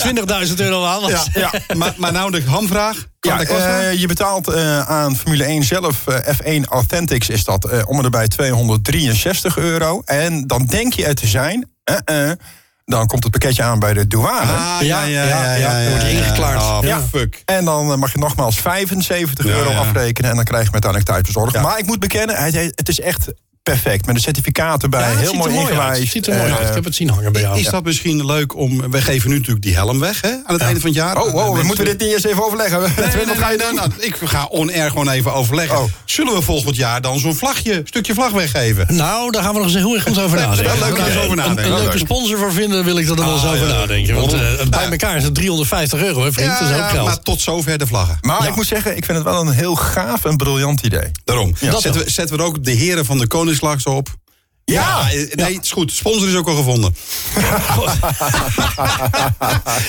120.000 0.47 0.53
euro 0.55 0.86
aan. 0.86 1.07
Ja, 1.09 1.24
ja. 1.34 1.51
Maar, 1.76 1.93
maar 1.97 2.11
nou 2.11 2.32
de 2.32 2.43
hamvraag. 2.43 3.05
Ja, 3.19 3.41
eh, 3.41 3.93
je 3.99 4.07
betaalt 4.07 4.47
eh, 4.47 4.80
aan 4.89 5.15
Formule 5.15 5.43
1 5.43 5.63
zelf, 5.63 6.07
eh, 6.07 6.34
F1 6.36 6.69
Authentics 6.69 7.30
is 7.30 7.43
dat, 7.43 7.65
eh, 7.65 7.82
om 7.86 7.97
en 7.97 8.03
erbij 8.03 8.28
263 8.28 9.57
euro. 9.57 10.01
En 10.05 10.47
dan 10.47 10.65
denk 10.65 10.93
je 10.93 11.05
het 11.05 11.17
te 11.17 11.28
zijn, 11.28 11.69
eh, 11.84 12.30
eh, 12.30 12.38
dan 12.86 13.07
komt 13.07 13.23
het 13.23 13.31
pakketje 13.31 13.63
aan 13.63 13.79
bij 13.79 13.93
de 13.93 14.07
douane. 14.07 14.51
Ah, 14.51 14.77
ja, 14.81 15.03
ja, 15.03 15.23
ja, 15.55 15.73
dan 15.81 15.89
word 15.89 16.01
je 16.01 16.11
ingeklaard. 16.11 16.61
Oh, 16.61 16.77
Ja. 16.81 17.01
fuck. 17.01 17.41
En 17.45 17.65
dan 17.65 17.91
eh, 17.91 17.97
mag 17.97 18.11
je 18.11 18.17
nogmaals 18.19 18.55
75 18.59 19.45
Ja, 19.45 19.51
euro 19.51 19.69
ja. 19.69 19.77
afrekenen 19.77 20.29
en 20.29 20.36
dan 20.36 20.45
krijg 20.45 20.65
je 20.65 20.71
uiteindelijk 20.71 21.11
thuisbezorgd. 21.11 21.53
Ja. 21.53 21.61
Maar 21.61 21.77
ik 21.79 21.86
moet 21.86 21.99
bekennen, 21.99 22.36
het 22.75 22.89
is 22.89 22.99
echt 22.99 23.31
perfect. 23.64 24.05
Met 24.05 24.16
de 24.16 24.22
certificaten 24.22 24.89
bij, 24.89 25.11
Ja, 25.11 25.18
heel 25.18 25.34
mooi 25.34 25.53
er 25.55 25.59
ingewijs. 25.59 25.99
Het 25.99 26.07
ziet 26.09 26.28
er 26.28 26.36
mooi 26.38 26.49
Eh, 26.49 26.57
uit. 26.57 26.68
Ik 26.68 26.74
heb 26.74 26.84
het 26.84 26.95
zien 26.95 27.09
hangen 27.09 27.32
bij 27.32 27.41
jou. 27.41 27.59
Is 27.59 27.66
dat 27.66 27.84
misschien 27.84 28.26
leuk 28.26 28.55
om... 28.55 28.91
We 28.91 29.01
geven 29.01 29.30
nu 29.30 29.36
natuurlijk 29.36 29.64
die 29.66 29.74
helm 29.76 29.99
weg 29.99 30.22
hè, 30.22 30.30
aan 30.30 30.53
het 30.53 30.61
einde 30.61 30.80
van 30.80 30.89
het 30.89 30.99
jaar. 30.99 31.22
Oh, 31.22 31.32
wow, 31.32 31.57
we 31.57 31.64
moeten 31.64 31.86
dit 31.86 31.99
niet 31.99 32.11
eens 32.14 32.24
even 32.24 32.45
overleggen. 32.45 32.80
Nee, 32.82 32.89
nee, 33.16 33.26
Wat 33.26 33.38
ga 33.38 33.49
je 33.51 33.57
doen? 33.57 33.76
nou, 33.76 33.89
ik 33.99 34.16
ga 34.24 34.45
on-air 34.45 34.89
gewoon 34.89 35.09
even 35.09 35.34
overleggen. 35.34 35.78
Oh. 35.78 35.84
Zullen 36.05 36.34
we 36.34 36.41
volgend 36.41 36.76
jaar 36.76 37.01
dan 37.01 37.20
zo'n 37.20 37.36
vlagje, 37.36 37.82
stukje 37.86 38.14
vlag 38.14 38.32
weggeven? 38.32 38.95
Nou, 38.95 39.32
daar 39.32 39.43
gaan 39.43 39.51
we 39.53 39.57
nog 39.57 39.68
eens 39.68 39.76
heel 39.78 39.93
erg 39.93 40.03
goed 40.03 40.20
over 40.20 40.38
nadenken. 40.47 40.80
wel 40.80 40.89
leuk 40.89 40.99
Als 40.99 41.14
we 41.14 41.14
om 41.14 41.16
daar 41.16 41.18
over 41.24 41.32
een- 41.32 41.36
nadenken. 41.38 41.66
Een, 41.66 41.72
leuke 41.80 41.89
Leuk. 41.97 42.05
sponsor 42.05 42.38
voor 42.38 42.51
vinden, 42.53 42.84
wil 42.86 42.97
ik 42.97 43.09
er 43.09 43.16
dan 43.16 43.26
wel 43.26 43.34
eens 43.34 43.43
Ah, 43.43 43.51
over 43.53 43.68
nadenken. 43.68 44.16
Want 44.16 44.34
eh, 44.34 44.39
bij 44.70 44.89
elkaar 44.89 45.18
is 45.18 45.24
het 45.24 45.36
350 45.36 46.01
euro, 46.01 46.24
hè, 46.24 46.32
vriend. 46.32 46.59
dat 46.59 46.70
is 46.70 46.76
ook 46.76 46.89
geld. 46.89 47.05
maar 47.07 47.20
tot 47.20 47.41
zover 47.41 47.78
de 47.78 47.88
vlaggen. 47.88 48.18
Maar 48.22 48.47
ik 48.47 48.55
moet 48.55 48.68
zeggen, 48.68 48.97
ik 48.97 49.05
vind 49.05 49.18
het 49.18 49.28
wel 49.28 49.41
een 49.41 49.51
heel 49.51 49.76
gaaf 49.76 50.26
en 50.26 50.38
briljant 50.38 50.82
idee. 50.82 51.11
Daarom. 51.24 51.53
dat 51.59 51.82
zetten, 51.82 52.03
we, 52.03 52.09
zetten 52.09 52.36
we 52.38 52.41
er 52.41 52.47
ook 52.49 52.64
de 52.64 52.72
heren 52.72 53.05
van 53.05 53.18
de 53.18 53.28
Koningslag 53.59 53.81
zo 53.81 53.89
op? 53.89 54.21
Ja, 54.65 55.11
eh, 55.11 55.35
nee, 55.35 55.55
het 55.55 55.63
is 55.63 55.71
goed. 55.71 55.91
Sponsor 55.91 56.27
is 56.27 56.35
ook 56.35 56.47
al 56.47 56.55
gevonden. 56.55 56.93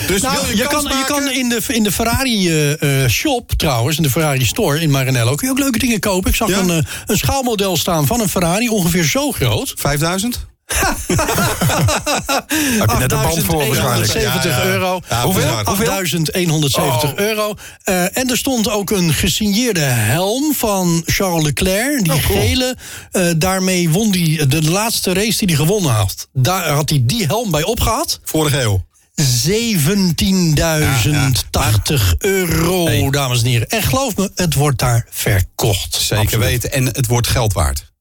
dus 0.07 0.23
Nou, 0.23 0.35
wil 0.35 0.47
je, 0.51 0.57
je, 0.57 0.67
kan, 0.67 0.83
je 0.83 1.05
kan 1.07 1.31
in 1.31 1.49
de, 1.49 1.61
in 1.67 1.83
de 1.83 1.93
Ferrari 1.93 2.49
eh, 2.49 3.03
eh, 3.05 3.11
shop 3.11 3.53
trouwens, 3.53 3.97
in 3.97 4.03
de 4.03 4.11
Ferrari 4.11 4.45
store 4.45 4.81
in 4.81 4.91
Maranello, 4.91 5.35
kun 5.35 5.47
je 5.47 5.53
ook 5.53 5.59
leuke 5.59 5.79
dingen 5.79 6.01
kopen. 6.01 6.31
Ik 6.31 6.37
zag 6.37 6.49
Ja? 6.49 6.59
een, 6.59 6.87
een 7.07 7.19
schaalmodel 7.19 7.77
staan 7.77 8.07
van 8.07 8.21
een 8.21 8.29
Ferrari, 8.29 8.69
ongeveer 8.69 9.05
zo 9.05 9.33
groot. 9.33 9.73
5000? 9.77 10.47
Heb 12.79 12.91
je 12.91 12.97
net 12.99 13.13
een 13.13 13.23
band 13.23 13.45
voor 13.45 13.67
waarschijnlijk. 13.67 14.13
8.170 14.13 14.23
Ja, 14.23 14.41
ja. 14.43 14.65
euro. 14.65 15.01
Ja, 15.09 15.23
Hoeveel? 15.23 15.43
bizar. 15.43 15.65
8.170 17.05 17.13
Oh. 17.13 17.19
euro. 17.19 17.55
Eh, 17.85 18.17
en 18.19 18.31
er 18.31 18.37
stond 18.37 18.71
ook 18.71 18.91
een 18.91 19.13
gesigneerde 19.13 19.81
helm 19.81 20.55
van 20.55 21.03
Charles 21.07 21.45
Leclerc. 21.45 22.03
Die 22.05 22.13
Oh, 22.13 22.25
gele. 22.25 22.77
eh, 23.11 23.27
daarmee 23.37 23.91
won 23.91 24.11
hij 24.11 24.47
de 24.49 24.63
laatste 24.63 25.13
race 25.13 25.47
die 25.47 25.57
hij 25.57 25.67
gewonnen 25.67 25.93
had. 25.93 26.29
Daar 26.33 26.69
had 26.69 26.89
hij 26.89 27.01
die 27.03 27.27
helm 27.27 27.51
bij 27.51 27.63
opgehad. 27.63 28.21
Vorige 28.25 28.61
eeuw. 28.63 28.85
17.080 29.15 32.15
euro, 32.19 33.11
dames 33.11 33.43
en 33.43 33.49
heren. 33.49 33.69
En 33.69 33.83
geloof 33.83 34.17
me, 34.17 34.31
het 34.35 34.55
wordt 34.55 34.79
daar 34.79 35.07
verkocht. 35.11 35.95
Zeker 35.95 36.25
Absoluut. 36.25 36.45
weten. 36.47 36.73
En 36.73 36.87
het 36.87 37.07
wordt 37.07 37.27
geld 37.27 37.53
waard. 37.53 37.93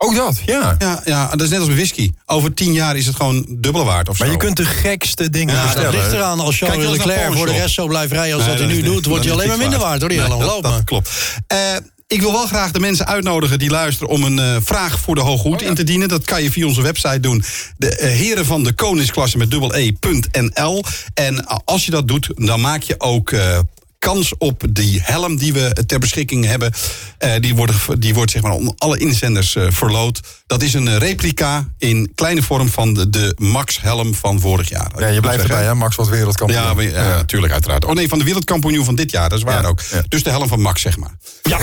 Ook 0.00 0.14
dat, 0.14 0.36
ja. 0.46 0.74
Ja, 0.78 1.00
ja, 1.04 1.28
dat 1.30 1.40
is 1.40 1.48
net 1.48 1.58
als 1.58 1.68
met 1.68 1.76
whisky. 1.76 2.10
Over 2.26 2.54
tien 2.54 2.72
jaar 2.72 2.96
is 2.96 3.06
het 3.06 3.16
gewoon 3.16 3.46
dubbele 3.48 3.84
waard 3.84 4.08
of 4.08 4.18
Maar 4.18 4.26
zo. 4.26 4.32
je 4.32 4.38
kunt 4.38 4.56
de 4.56 4.64
gekste 4.64 5.30
dingen 5.30 5.54
Ja, 5.54 5.60
dat 5.64 5.72
Dat 5.74 5.82
bestellen. 5.82 6.04
ligt 6.04 6.16
eraan. 6.16 6.40
Als 6.40 6.58
Kijk 6.58 6.70
Charles 6.72 6.96
naar 6.98 7.06
Leclerc 7.06 7.32
voor 7.36 7.46
de 7.46 7.52
rest 7.52 7.74
zo 7.74 7.86
blijft 7.86 8.12
rijden 8.12 8.34
als 8.36 8.44
Nee, 8.46 8.56
dat 8.56 8.64
hij 8.66 8.74
nu 8.74 8.82
doet, 8.82 9.06
wordt 9.06 9.24
hij 9.24 9.32
alleen 9.32 9.48
maar 9.48 9.58
minder 9.58 9.78
waard. 9.78 10.00
hoor, 10.00 10.08
die 10.08 10.18
Nee, 10.18 10.28
dat- 10.28 10.40
dat 10.40 10.62
maar. 10.62 10.84
klopt. 10.84 11.10
Eh, 11.46 11.58
ik 12.06 12.20
wil 12.20 12.32
wel 12.32 12.46
graag 12.46 12.70
de 12.70 12.80
mensen 12.80 13.06
uitnodigen 13.06 13.58
die 13.58 13.70
luisteren 13.70 14.08
om 14.12 14.22
een 14.22 14.38
eh, 14.38 14.56
vraag 14.62 14.98
voor 15.00 15.14
de 15.14 15.20
Hooghoed 15.20 15.62
in 15.62 15.74
te 15.74 15.84
dienen. 15.84 16.08
Dat 16.08 16.24
kan 16.24 16.42
je 16.42 16.50
via 16.50 16.66
onze 16.66 16.82
website 16.82 17.20
doen. 17.20 17.44
De 17.76 17.96
eh, 17.96 18.10
heren 18.16 18.44
van 18.46 18.64
de 18.64 18.72
koningsklasse 18.72 19.36
met 19.38 19.50
dubbel 19.50 19.74
e.nl. 19.74 20.84
En 21.14 21.46
als 21.64 21.84
je 21.84 21.90
dat 21.90 22.08
doet, 22.08 22.28
dan 22.34 22.60
maak 22.60 22.82
je 22.82 22.94
ook 23.00 23.32
eh, 23.32 23.58
kans 23.98 24.32
op 24.38 24.62
die 24.70 25.00
helm 25.02 25.36
die 25.36 25.52
we 25.52 25.84
ter 25.86 25.98
beschikking 25.98 26.44
hebben. 26.44 26.72
Eh, 27.18 27.32
die, 27.40 27.54
wordt, 27.54 27.72
die 28.02 28.14
wordt 28.14 28.30
zeg 28.30 28.42
maar 28.42 28.52
onder 28.52 28.74
alle 28.78 28.98
inzenders 28.98 29.56
eh, 29.56 29.66
verloot. 29.70 30.20
Dat 30.46 30.62
is 30.62 30.74
een 30.74 30.88
eh, 30.88 30.96
replica 30.96 31.68
in 31.78 32.12
kleine 32.14 32.42
vorm 32.42 32.68
van 32.68 32.94
de, 32.94 33.10
de 33.10 33.34
Max 33.38 33.80
helm 33.80 34.14
van 34.14 34.40
vorig 34.40 34.68
jaar. 34.68 34.90
Ja, 34.98 35.06
je 35.06 35.20
blijft 35.20 35.42
erbij, 35.42 35.62
hè? 35.64 35.74
Max 35.74 35.96
wordt 35.96 36.10
wereldkampioen. 36.10 36.60
Ja, 36.62 36.74
maar- 36.74 36.84
ja, 36.84 37.08
natuurlijk, 37.08 37.52
uiteraard. 37.52 37.84
Oh 37.84 37.94
nee, 37.94 38.08
van 38.08 38.18
de 38.18 38.24
wereldkampioen 38.24 38.84
van 38.84 38.94
dit 38.94 39.10
jaar, 39.10 39.28
dat 39.28 39.38
is 39.38 39.44
waar 39.44 39.62
Ja, 39.62 39.68
ook. 39.68 39.80
ja. 39.90 40.02
Dus 40.08 40.22
de 40.22 40.30
helm 40.30 40.48
van 40.48 40.60
Max, 40.60 40.80
zeg 40.82 40.96
maar. 40.96 41.10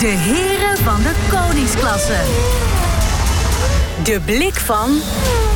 De 0.00 0.06
heren 0.06 0.84
van 0.84 1.02
de 1.02 1.12
koningsklasse. 1.30 2.20
De 4.04 4.20
blik 4.24 4.54
van 4.54 5.00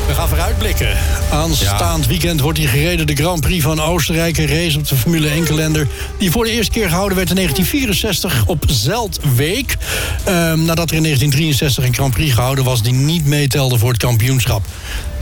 We 0.07 0.13
gaan 0.13 0.27
vooruitblikken. 0.27 0.97
Aanstaand 1.31 2.07
weekend 2.07 2.39
wordt 2.39 2.57
hier 2.57 2.69
gereden 2.69 3.07
de 3.07 3.15
Grand 3.15 3.41
Prix 3.41 3.63
van 3.63 3.79
Oostenrijk. 3.79 4.37
Een 4.37 4.47
race 4.47 4.77
op 4.77 4.87
de 4.87 4.95
Formule 4.95 5.29
1 5.29 5.43
kalender. 5.43 5.87
Die 6.17 6.31
voor 6.31 6.43
de 6.43 6.51
eerste 6.51 6.71
keer 6.71 6.89
gehouden 6.89 7.17
werd 7.17 7.29
in 7.29 7.35
1964 7.35 8.43
op 8.45 8.63
Zeldweek. 8.67 9.77
Ehm, 10.23 10.65
nadat 10.65 10.89
er 10.89 10.95
in 10.95 11.01
1963 11.01 11.85
een 11.85 11.93
Grand 11.93 12.13
Prix 12.13 12.33
gehouden 12.33 12.63
was 12.63 12.81
die 12.81 12.93
niet 12.93 13.25
meetelde 13.25 13.77
voor 13.77 13.89
het 13.89 14.01
kampioenschap. 14.01 14.65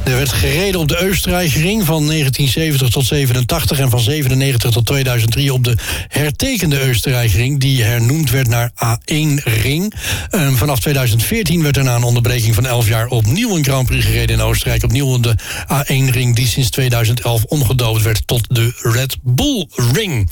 Er 0.03 0.15
werd 0.15 0.31
gereden 0.31 0.79
op 0.79 0.87
de 0.87 0.97
Oostenrijkring 0.97 1.85
van 1.85 2.07
1970 2.07 2.89
tot 2.89 3.05
87 3.05 3.79
en 3.79 3.89
van 3.89 3.99
97 3.99 4.71
tot 4.71 4.85
2003 4.85 5.53
op 5.53 5.63
de 5.63 5.77
hertekende 6.07 6.87
Oostenrijkring 6.89 7.59
die 7.59 7.83
hernoemd 7.83 8.29
werd 8.29 8.47
naar 8.47 8.71
A1-ring. 8.85 9.93
Ehm, 10.29 10.53
vanaf 10.53 10.79
2014 10.79 11.63
werd 11.63 11.77
er 11.77 11.83
na 11.83 11.95
een 11.95 12.03
onderbreking 12.03 12.55
van 12.55 12.65
11 12.65 12.87
jaar 12.87 13.07
opnieuw 13.07 13.55
een 13.55 13.63
Grand 13.63 13.87
Prix 13.87 14.05
gereden 14.05 14.35
in 14.35 14.41
Oostenrijk. 14.41 14.83
Opnieuw 14.83 15.13
op 15.13 15.23
de 15.23 15.35
A1-ring 15.73 16.35
die 16.35 16.47
sinds 16.47 16.69
2011 16.69 17.43
omgedoopt 17.43 18.01
werd 18.01 18.27
tot 18.27 18.45
de 18.49 18.79
Red 18.81 19.17
Bull 19.21 19.67
Ring. 19.93 20.29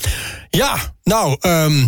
Ja, 0.50 0.94
nou, 1.04 1.38
ehm, 1.40 1.88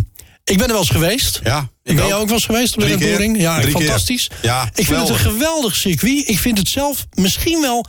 ik 0.50 0.58
ben 0.58 0.66
er 0.68 0.72
wel 0.72 0.78
eens 0.82 0.89
geweest. 0.89 1.39
Ja, 1.43 1.70
ik 1.84 1.95
ben 1.95 2.06
je 2.06 2.14
ook. 2.14 2.26
wel 2.26 2.34
eens 2.36 2.45
geweest 2.45 2.74
op 2.76 2.80
de 2.80 2.86
Drie 2.86 2.97
Red 2.97 3.08
Bull 3.08 3.10
keer. 3.18 3.26
Ring? 3.26 3.41
Ja, 3.41 3.60
Drie 3.62 3.72
fantastisch. 3.74 4.30
Ja, 4.41 4.70
ik 4.76 4.86
vind 4.86 5.00
het 5.00 5.10
een 5.10 5.16
geweldig. 5.16 5.76
circuit. 5.76 6.28
Ik 6.30 6.39
vind 6.39 6.58
het 6.58 6.68
zelf 6.68 7.06
misschien 7.14 7.62
wel 7.62 7.86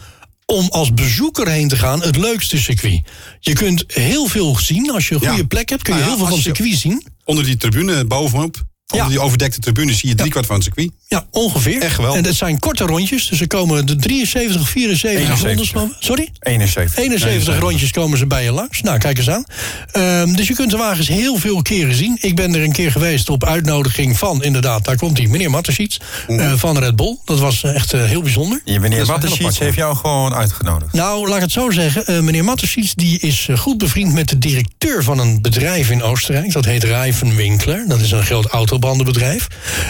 om 0.46 0.68
als 0.70 0.94
bezoeker 0.94 1.48
heen 1.48 1.68
te 1.68 1.76
gaan 1.76 2.02
het 2.02 2.16
leukste 2.16 2.58
circuit. 2.58 3.00
Je 3.40 3.52
kunt 3.52 3.84
heel 3.86 4.26
veel 4.26 4.58
zien. 4.58 4.90
Als 4.90 5.08
je 5.08 5.14
een 5.14 5.20
Ja. 5.20 5.28
goede 5.28 5.46
plek 5.46 5.68
hebt, 5.68 5.82
kun 5.82 5.92
je 5.94 5.98
Nou 6.00 6.11
heel 6.12 6.18
veel 6.20 6.28
van 6.36 6.38
het 6.44 6.56
circuit 6.56 6.78
zien. 6.78 7.06
Onder 7.24 7.44
die 7.44 7.56
tribune 7.56 8.04
bovenop, 8.04 8.62
onder 8.91 9.09
die 9.09 9.20
overdekte 9.20 9.61
tribune, 9.61 9.95
zie 9.95 10.09
je 10.09 10.14
driekwart 10.14 10.47
van 10.47 10.55
het 10.55 10.64
circuit. 10.64 10.91
Ja, 11.09 11.24
ongeveer. 11.30 11.82
Echt 11.82 11.95
geweldig. 11.95 12.18
En 12.18 12.26
het 12.26 12.36
zijn 12.36 12.59
korte 12.59 12.84
rondjes. 12.84 13.28
Dus 13.28 13.41
er 13.41 13.47
komen 13.47 13.86
de 13.86 13.97
73, 13.97 14.68
74 14.68 15.28
rondes. 15.28 15.43
71. 15.43 15.70
geloof 15.70 15.88
ik. 15.88 15.97
Sorry? 15.99 16.28
71. 16.41 16.99
71 16.99 17.59
rondjes 17.59 17.91
komen 17.91 18.18
ze 18.18 18.26
bij 18.26 18.45
je 18.45 18.53
langs. 18.53 18.80
Nou, 18.82 18.99
kijk 18.99 19.18
eens 19.18 19.30
aan. 19.30 19.45
Ehm, 19.93 20.32
dus 20.32 20.49
je 20.49 20.55
kunt 20.55 20.70
de 20.70 20.76
wagens 20.76 21.09
heel 21.09 21.36
veel 21.36 21.62
keren 21.62 21.95
zien. 21.95 22.18
Ik 22.20 22.36
ben 22.36 22.55
er 22.55 22.62
een 22.62 22.72
keer 22.72 22.93
geweest 22.93 23.28
op 23.28 23.45
uitnodiging 23.45 24.18
van, 24.18 24.43
inderdaad, 24.43 24.84
daar 24.84 24.97
komt 24.97 25.18
hij, 25.18 25.26
meneer 25.26 25.51
Mattersits 25.51 26.01
eh, 26.26 26.53
van 26.57 26.78
Red 26.78 26.97
Bull. 26.97 27.18
Dat 27.24 27.38
was 27.38 27.62
eh, 27.62 27.74
echt 27.74 27.93
eh, 27.93 28.05
heel 28.05 28.22
bijzonder. 28.22 28.61
Je 28.64 28.80
meneer 28.80 28.99
Dat 28.99 29.07
wel 29.07 29.16
apart, 29.16 29.59
heeft 29.59 29.76
jou 29.76 29.97
gewoon 29.97 30.34
uitgenodigd. 30.34 30.93
Nou, 30.93 31.28
laat 31.28 31.36
ik 31.36 31.43
het 31.43 31.53
zo 31.53 31.70
zeggen. 31.70 32.24
meneer 32.24 32.45
Mattersits 32.45 32.95
die 32.95 33.18
is 33.18 33.49
goed 33.57 33.78
bevriend 33.78 34.12
met 34.12 34.28
de 34.28 34.38
directeur 34.38 35.03
van 35.03 35.18
een 35.18 35.43
bedrijf 35.43 35.91
in 35.91 36.03
Oostenrijk. 36.03 36.53
Dat 36.53 36.64
heet 36.64 36.84
Rijvenwinkler. 36.84 37.84
Dat 37.88 38.01
is 38.01 38.11
een 38.11 38.24
groot 38.24 38.51
autobandenbedrijf. 38.80 39.46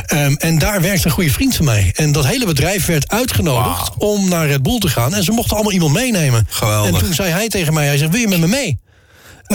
Ehm, 0.06 0.34
en 0.34 0.58
daar 0.58 0.80
werkt 0.80 1.04
een 1.04 1.10
goede 1.10 1.30
vriend 1.30 1.56
van 1.56 1.64
mij. 1.64 1.92
En 1.94 2.12
dat 2.12 2.26
hele 2.26 2.46
bedrijf 2.46 2.86
werd 2.86 3.08
uitgenodigd 3.08 3.90
om 3.98 4.28
naar 4.28 4.46
Red 4.46 4.62
Bull 4.62 4.78
te 4.78 4.88
gaan. 4.88 5.14
En 5.14 5.24
ze 5.24 5.32
mochten 5.32 5.54
allemaal 5.54 5.72
iemand 5.72 5.92
meenemen. 5.92 6.46
Geweldig. 6.50 6.92
En 6.92 7.04
toen 7.04 7.14
zei 7.14 7.30
hij 7.30 7.48
tegen 7.48 7.74
mij, 7.74 7.86
hij 7.86 7.96
zegt, 7.96 8.10
wil 8.10 8.20
je 8.20 8.28
met 8.28 8.40
me 8.40 8.46
mee? 8.46 8.78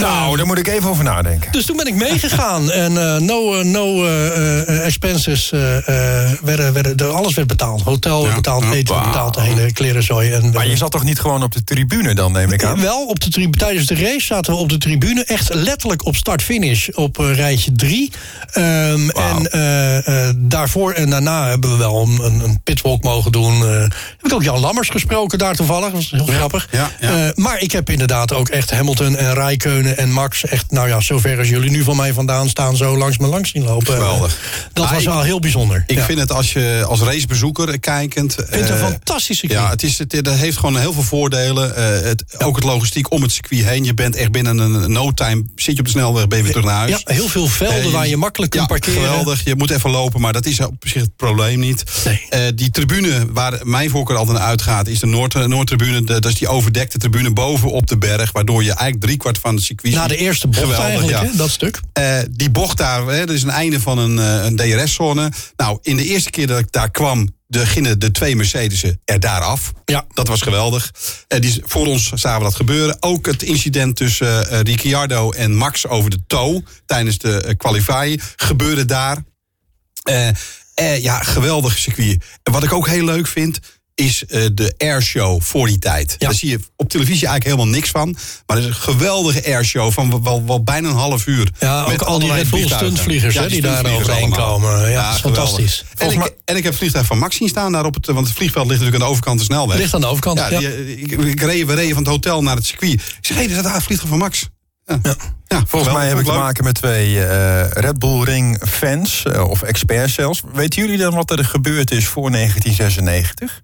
Nou, 0.01 0.37
daar 0.37 0.45
moet 0.45 0.57
ik 0.57 0.67
even 0.67 0.89
over 0.89 1.03
nadenken. 1.03 1.51
Dus 1.51 1.65
toen 1.65 1.77
ben 1.77 1.87
ik 1.87 1.95
meegegaan. 1.95 2.71
en 2.85 2.97
eh, 2.97 3.21
no, 3.21 3.59
eh, 3.59 3.65
no 3.65 4.05
eh, 4.05 4.85
expenses. 4.85 5.49
werden, 5.49 6.73
werden, 6.73 6.97
de- 6.97 7.05
alles 7.05 7.33
werd 7.33 7.47
betaald. 7.47 7.81
Hotel 7.81 8.27
betaald, 8.35 8.63
eten 8.71 9.03
betaald, 9.03 9.33
de 9.33 9.41
hele 9.41 9.71
klerenzooi. 9.71 10.31
En 10.31 10.51
Maar 10.51 10.67
je 10.67 10.77
zat 10.77 10.91
toch 10.91 11.03
niet 11.03 11.19
gewoon 11.19 11.43
op 11.43 11.51
de 11.51 11.63
tribune 11.63 12.13
dan, 12.15 12.31
neem 12.31 12.51
ik 12.51 12.63
aan? 12.63 12.81
Wel, 12.81 13.05
op 13.05 13.19
de 13.19 13.29
tribune, 13.29 13.57
tijdens 13.57 13.87
de 13.87 13.95
race 13.95 14.25
zaten 14.25 14.53
we 14.53 14.59
op 14.59 14.69
de 14.69 14.77
tribune. 14.77 15.23
Echt 15.23 15.53
letterlijk 15.53 16.05
op 16.05 16.15
start-finish 16.15 16.87
op 16.89 17.17
rijtje 17.17 17.71
3. 17.71 18.11
en 18.51 19.11
eh, 19.51 20.27
eh, 20.27 20.35
daarvoor 20.37 20.91
en 20.91 21.09
daarna 21.09 21.47
hebben 21.47 21.71
we 21.71 21.77
wel 21.77 22.01
een, 22.01 22.43
een, 22.43 22.59
pitwalk 22.63 23.03
mogen 23.03 23.31
doen. 23.31 23.61
Heb 23.61 23.91
ik 24.21 24.33
ook 24.33 24.43
Jan 24.43 24.59
Lammers 24.59 24.89
gesproken 24.89 25.37
daar 25.37 25.55
toevallig. 25.55 25.91
Dat 25.91 26.09
was 26.09 26.11
heel 26.11 26.25
grappig. 26.25 26.67
ja, 26.71 26.91
maar 27.35 27.59
ik 27.61 27.71
heb 27.71 27.89
inderdaad 27.89 28.33
ook 28.33 28.49
echt 28.49 28.71
Hamilton 28.71 29.17
en 29.17 29.33
En 29.87 30.11
Max... 30.11 30.45
echt, 30.45 30.71
nou 30.71 30.87
ja, 30.87 30.99
zover 31.01 31.37
als 31.39 31.49
jullie 31.49 31.69
nu 31.71 31.83
van 31.83 31.95
mij 31.95 32.13
vandaan 32.13 32.49
staan... 32.49 32.75
zo 32.77 32.97
langs 32.97 33.17
me 33.17 33.27
langs 33.27 33.49
zien 33.51 33.63
lopen. 33.63 33.93
Geweldig. 33.93 34.39
Dat 34.73 34.85
Ah, 34.85 34.91
was 34.91 35.01
ik- 35.01 35.07
wel 35.07 35.21
heel 35.21 35.39
bijzonder. 35.39 35.83
Ik 35.87 35.95
Ja. 35.97 36.05
vind 36.05 36.19
het 36.19 36.31
als 36.31 36.53
je 36.53 36.83
als 36.87 36.99
racebezoeker 37.01 37.79
kijkend... 37.79 38.33
vind 38.35 38.49
het 38.49 38.69
een 38.69 38.75
eh, 38.75 38.81
fantastische. 38.87 39.49
Ja, 39.49 39.69
het, 39.69 39.83
is, 39.83 39.97
het, 39.97 40.11
het 40.11 40.29
heeft 40.29 40.57
gewoon 40.57 40.77
heel 40.77 40.93
veel 40.93 41.03
voordelen. 41.03 41.75
Eh, 41.75 42.07
het, 42.07 42.23
Ook 42.37 42.55
het 42.55 42.63
logistiek 42.65 43.11
om 43.11 43.21
het 43.21 43.31
circuit 43.31 43.65
heen. 43.65 43.83
Je 43.83 43.93
bent 43.93 44.15
echt 44.15 44.31
binnen 44.31 44.57
een 44.57 44.91
no 44.91 45.11
time, 45.11 45.43
zit 45.55 45.73
je 45.73 45.79
op 45.79 45.85
de 45.85 45.91
snelweg, 45.91 46.27
ben 46.27 46.37
je 46.37 46.43
weer 46.43 46.53
terug 46.53 46.67
naar 46.67 46.77
huis. 46.77 46.89
Ja, 47.05 47.13
heel 47.13 47.27
veel 47.27 47.47
velden 47.47 47.81
Eh, 47.83 47.89
waar 47.91 48.07
je 48.07 48.17
makkelijk 48.17 48.51
kunt 48.51 48.63
ja, 48.63 48.69
parkeren. 48.69 49.01
geweldig. 49.01 49.43
Je 49.43 49.55
moet 49.55 49.69
even 49.71 49.89
lopen, 49.89 50.21
maar 50.21 50.33
dat 50.33 50.45
is 50.45 50.59
op 50.59 50.73
zich 50.79 51.01
het 51.01 51.15
probleem 51.15 51.59
niet. 51.59 51.83
Nee. 52.29 52.53
Die 52.53 52.71
tribune 52.71 53.25
waar 53.31 53.59
mijn 53.63 53.89
voorkeur 53.89 54.17
altijd 54.17 54.37
naar 54.37 54.47
uitgaat... 54.47 54.87
is 54.87 54.99
de 54.99 55.05
Noord, 55.05 55.47
Noordtribune. 55.47 56.03
De- 56.03 56.13
Dat 56.19 56.31
is 56.31 56.37
die 56.37 56.47
overdekte 56.47 56.97
tribune 56.97 57.31
boven 57.33 57.71
op 57.71 57.87
de 57.87 57.97
berg... 57.97 58.31
waardoor 58.31 58.61
je 58.63 58.69
eigenlijk 58.69 59.01
driekwart 59.01 59.37
van 59.37 59.55
het 59.55 59.63
circuit... 59.63 59.74
Na 59.81 60.07
de 60.07 60.17
eerste 60.17 60.47
bocht 60.47 60.59
Geweldig, 60.59 60.85
eigenlijk, 60.85 61.31
ja. 61.31 61.37
dat 61.37 61.49
stuk. 61.49 61.79
Die 62.29 62.49
bocht 62.49 62.77
daar, 62.77 63.05
hè, 63.07 63.25
dat 63.25 63.35
is 63.35 63.43
een 63.43 63.49
einde 63.49 63.79
van 63.79 63.97
een, 63.97 64.17
een 64.17 64.55
DRS-zone. 64.55 65.31
Nou, 65.55 65.79
in 65.81 65.97
de 65.97 66.05
eerste 66.05 66.29
keer 66.29 66.47
dat 66.47 66.59
ik 66.59 66.71
daar 66.71 66.91
kwam, 66.91 67.35
de, 67.47 67.65
gingen 67.65 67.99
de 67.99 68.11
twee 68.11 68.35
Mercedes'en 68.35 69.01
er 69.05 69.19
daar 69.19 69.41
af. 69.41 69.71
Ja. 69.85 70.05
Dat 70.13 70.27
was 70.27 70.41
geweldig. 70.41 70.91
Eh, 71.27 71.39
die, 71.39 71.61
voor 71.65 71.87
ons 71.87 72.09
zagen 72.09 72.37
we 72.37 72.43
dat 72.43 72.55
gebeuren. 72.55 72.97
Ook 72.99 73.25
het 73.25 73.43
incident 73.43 73.95
tussen 73.95 74.63
Ricciardo 74.63 75.31
en 75.31 75.55
Max 75.55 75.87
over 75.87 76.09
de 76.09 76.19
toe 76.27 76.63
tijdens 76.85 77.17
de 77.17 77.41
eh, 77.41 77.57
kwalificatie 77.57 78.21
gebeurde 78.35 78.85
daar. 78.85 79.23
Ja, 81.01 81.23
geweldig 81.23 81.77
circuit. 81.77 82.23
En 82.43 82.51
wat 82.51 82.63
ik 82.63 82.73
ook 82.73 82.87
heel 82.87 83.05
leuk 83.05 83.27
vind, 83.27 83.59
is 83.95 84.25
eh, 84.25 84.45
de 84.53 84.73
airshow 84.77 85.41
voor 85.41 85.67
die 85.67 85.79
tijd. 85.79 86.15
Ja. 86.17 86.27
Daar 86.27 86.35
zie 86.35 86.49
je 86.49 86.59
op 86.75 86.89
televisie 86.89 87.27
eigenlijk 87.27 87.43
helemaal 87.43 87.67
niks 87.79 87.89
van. 87.89 88.17
Maar 88.45 88.57
er 88.57 88.63
is 88.63 88.69
een 88.69 88.75
geweldige 88.75 89.45
airshow 89.45 89.91
van 89.91 90.23
wel, 90.23 90.45
wel, 90.45 90.63
bijna 90.63 90.89
een 90.89 90.95
half 90.95 91.27
uur. 91.27 91.51
Ja, 91.59 91.83
ook 91.83 92.01
al 92.01 92.19
die 92.19 92.33
Red 92.33 92.49
Bull 92.49 92.67
stuntvliegers, 92.67 93.33
Ja, 93.33 93.47
die 93.47 93.61
daar 93.61 93.85
overheen 93.85 94.31
komen. 94.31 94.89
Ja, 94.91 95.05
dat 95.05 95.15
is 95.15 95.21
geweldig. 95.21 95.43
fantastisch. 95.43 95.83
En 95.97 96.11
ik, 96.11 96.33
en 96.45 96.55
ik 96.55 96.63
heb 96.63 96.71
het 96.71 96.75
vliegtuig 96.75 97.05
van 97.05 97.17
Max 97.17 97.35
zien 97.35 97.47
staan 97.47 97.71
daar 97.71 97.85
op 97.85 97.93
het... 97.93 98.05
Want 98.05 98.27
het 98.27 98.35
vliegveld 98.35 98.67
ligt 98.67 98.79
natuurlijk 98.79 99.03
aan 99.03 99.09
de 99.09 99.13
overkant 99.13 99.39
de 99.39 99.45
snelweg. 99.45 99.77
Ligt 99.77 99.93
aan 99.93 100.01
de 100.01 100.07
overkant, 100.07 100.39
Ja, 100.39 100.49
ja. 100.49 100.59
die, 100.59 100.97
ik, 100.97 101.11
ik 101.11 101.41
reed, 101.41 101.65
we 101.65 101.73
reden 101.73 101.93
van 101.93 102.03
het 102.03 102.11
hotel 102.11 102.43
naar 102.43 102.55
het 102.55 102.65
circuit. 102.65 102.93
Ik 102.93 103.17
zeg, 103.21 103.37
hé, 103.37 103.43
hey, 103.43 103.51
staat 103.51 103.63
daar 103.63 103.73
het 103.73 103.83
vliegtuig 103.83 104.09
van 104.09 104.19
Max. 104.19 104.47
Ja. 104.85 104.99
Ja. 105.47 105.63
Volgens 105.67 105.93
mij 105.93 106.07
heb 106.07 106.19
ik 106.19 106.25
te 106.25 106.31
maken 106.31 106.63
met 106.63 106.75
twee 106.75 107.25
eh, 107.25 107.69
Red 107.69 107.99
Bull 107.99 108.23
Ring 108.23 108.61
fans, 108.67 109.23
eh, 109.23 109.49
of 109.49 109.61
experts 109.61 110.13
zelfs. 110.13 110.41
Weten 110.53 110.81
jullie 110.81 110.97
dan 110.97 111.13
wat 111.13 111.31
er 111.31 111.45
gebeurd 111.45 111.91
is 111.91 112.07
voor 112.07 112.31
1996? 112.31 113.61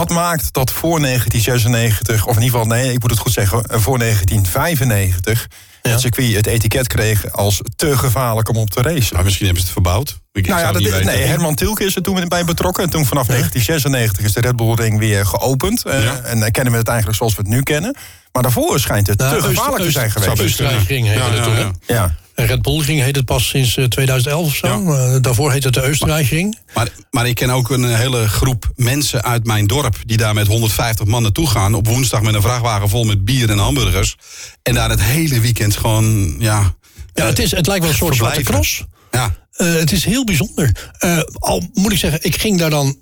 Wat 0.00 0.08
maakt 0.08 0.52
dat 0.52 0.72
voor 0.72 1.00
1996, 1.00 2.26
of 2.26 2.36
in 2.36 2.42
ieder 2.42 2.58
geval, 2.58 2.76
nee, 2.76 2.92
ik 2.92 3.00
moet 3.00 3.10
het 3.10 3.18
goed 3.18 3.32
zeggen, 3.32 3.64
eh, 3.64 3.80
voor 3.80 3.98
1995 3.98 5.46
het 5.82 6.00
circuit 6.00 6.34
het 6.34 6.46
etiket 6.46 6.86
kreeg 6.86 7.32
als 7.32 7.60
te 7.76 7.98
gevaarlijk 7.98 8.48
om 8.48 8.56
op 8.56 8.70
te 8.70 8.82
racen? 8.82 9.14
Maar 9.14 9.24
misschien 9.24 9.46
hebben 9.46 9.64
ze 9.64 9.70
het 9.70 9.82
verbouwd. 9.82 10.18
Ik 10.32 10.46
Nou 10.46 10.60
ja, 10.60 10.72
dat, 10.72 10.82
het 10.82 10.82
niet 10.82 11.04
nee, 11.04 11.16
weten. 11.16 11.28
Herman 11.28 11.54
Tilke 11.54 11.84
is 11.84 11.96
er 11.96 12.02
toen 12.02 12.28
bij 12.28 12.44
betrokken. 12.44 12.84
En 12.84 12.90
toen 12.90 13.06
vanaf 13.06 13.26
1996 13.26 14.24
is 14.24 14.32
de 14.32 14.40
Red 14.40 14.56
Bull 14.56 14.74
Ring 14.74 14.98
weer 14.98 15.26
geopend. 15.26 15.84
Eh, 15.84 16.04
Ja. 16.04 16.20
En 16.20 16.40
dan 16.40 16.50
kennen 16.50 16.72
we 16.72 16.78
het 16.78 16.88
eigenlijk 16.88 17.18
zoals 17.18 17.34
we 17.34 17.42
het 17.42 17.50
nu 17.50 17.62
kennen. 17.62 17.96
Maar 18.32 18.42
daarvoor 18.42 18.80
schijnt 18.80 19.06
het 19.06 19.18
Nou, 19.18 19.40
te 19.40 19.42
gevaarlijk 19.42 19.84
te 19.84 19.90
zijn 19.90 20.10
geweest. 20.10 20.40
Oostenrijk 20.40 20.80
ging 20.80 21.06
Ja, 21.06 21.34
ja, 21.34 21.72
ja. 21.86 22.14
Red 22.46 22.62
Bull 22.62 22.80
ging 22.82 23.00
heet 23.00 23.16
het 23.16 23.24
pas 23.24 23.48
sinds 23.48 23.76
eh, 23.76 23.84
2011 23.84 24.46
of 24.46 24.54
zo. 24.54 24.66
Ja. 24.66 25.14
Eh, 25.14 25.20
daarvoor 25.20 25.52
heette 25.52 25.66
het 25.66 25.74
de 25.76 25.82
Oostenrijk. 25.82 26.56
Maar, 26.74 26.88
maar 27.10 27.26
ik 27.26 27.34
ken 27.34 27.50
ook 27.50 27.70
een 27.70 27.94
hele 27.94 28.28
groep 28.28 28.72
mensen 28.76 29.22
uit 29.22 29.44
mijn 29.44 29.66
dorp... 29.66 29.96
die 30.04 30.16
daar 30.16 30.34
met 30.34 30.46
150 30.46 31.06
man 31.06 31.22
naartoe 31.22 31.46
gaan... 31.46 31.74
op 31.74 31.86
woensdag 31.86 32.22
met 32.22 32.34
een 32.34 32.42
vrachtwagen 32.42 32.88
vol 32.88 33.04
met 33.04 33.24
bier 33.24 33.50
en 33.50 33.58
hamburgers. 33.58 34.16
En 34.62 34.74
daar 34.74 34.90
het 34.90 35.02
hele 35.02 35.40
weekend 35.40 35.76
gewoon... 35.76 36.36
Ja, 36.38 36.74
Ja, 37.14 37.26
het, 37.26 37.38
is, 37.38 37.50
het 37.50 37.66
lijkt 37.66 37.82
wel 37.82 37.92
een 37.92 37.98
soort 37.98 38.16
zwarte 38.16 38.42
verblijven. 38.42 38.64
cross. 38.64 38.84
ja, 39.10 39.34
Eh, 39.52 39.74
het 39.74 39.92
is 39.92 40.04
heel 40.04 40.24
bijzonder. 40.24 40.90
Eh, 40.98 41.20
al 41.38 41.62
moet 41.74 41.92
ik 41.92 41.98
zeggen, 41.98 42.18
ik 42.22 42.40
ging 42.40 42.58
daar 42.58 42.70
dan 42.70 42.96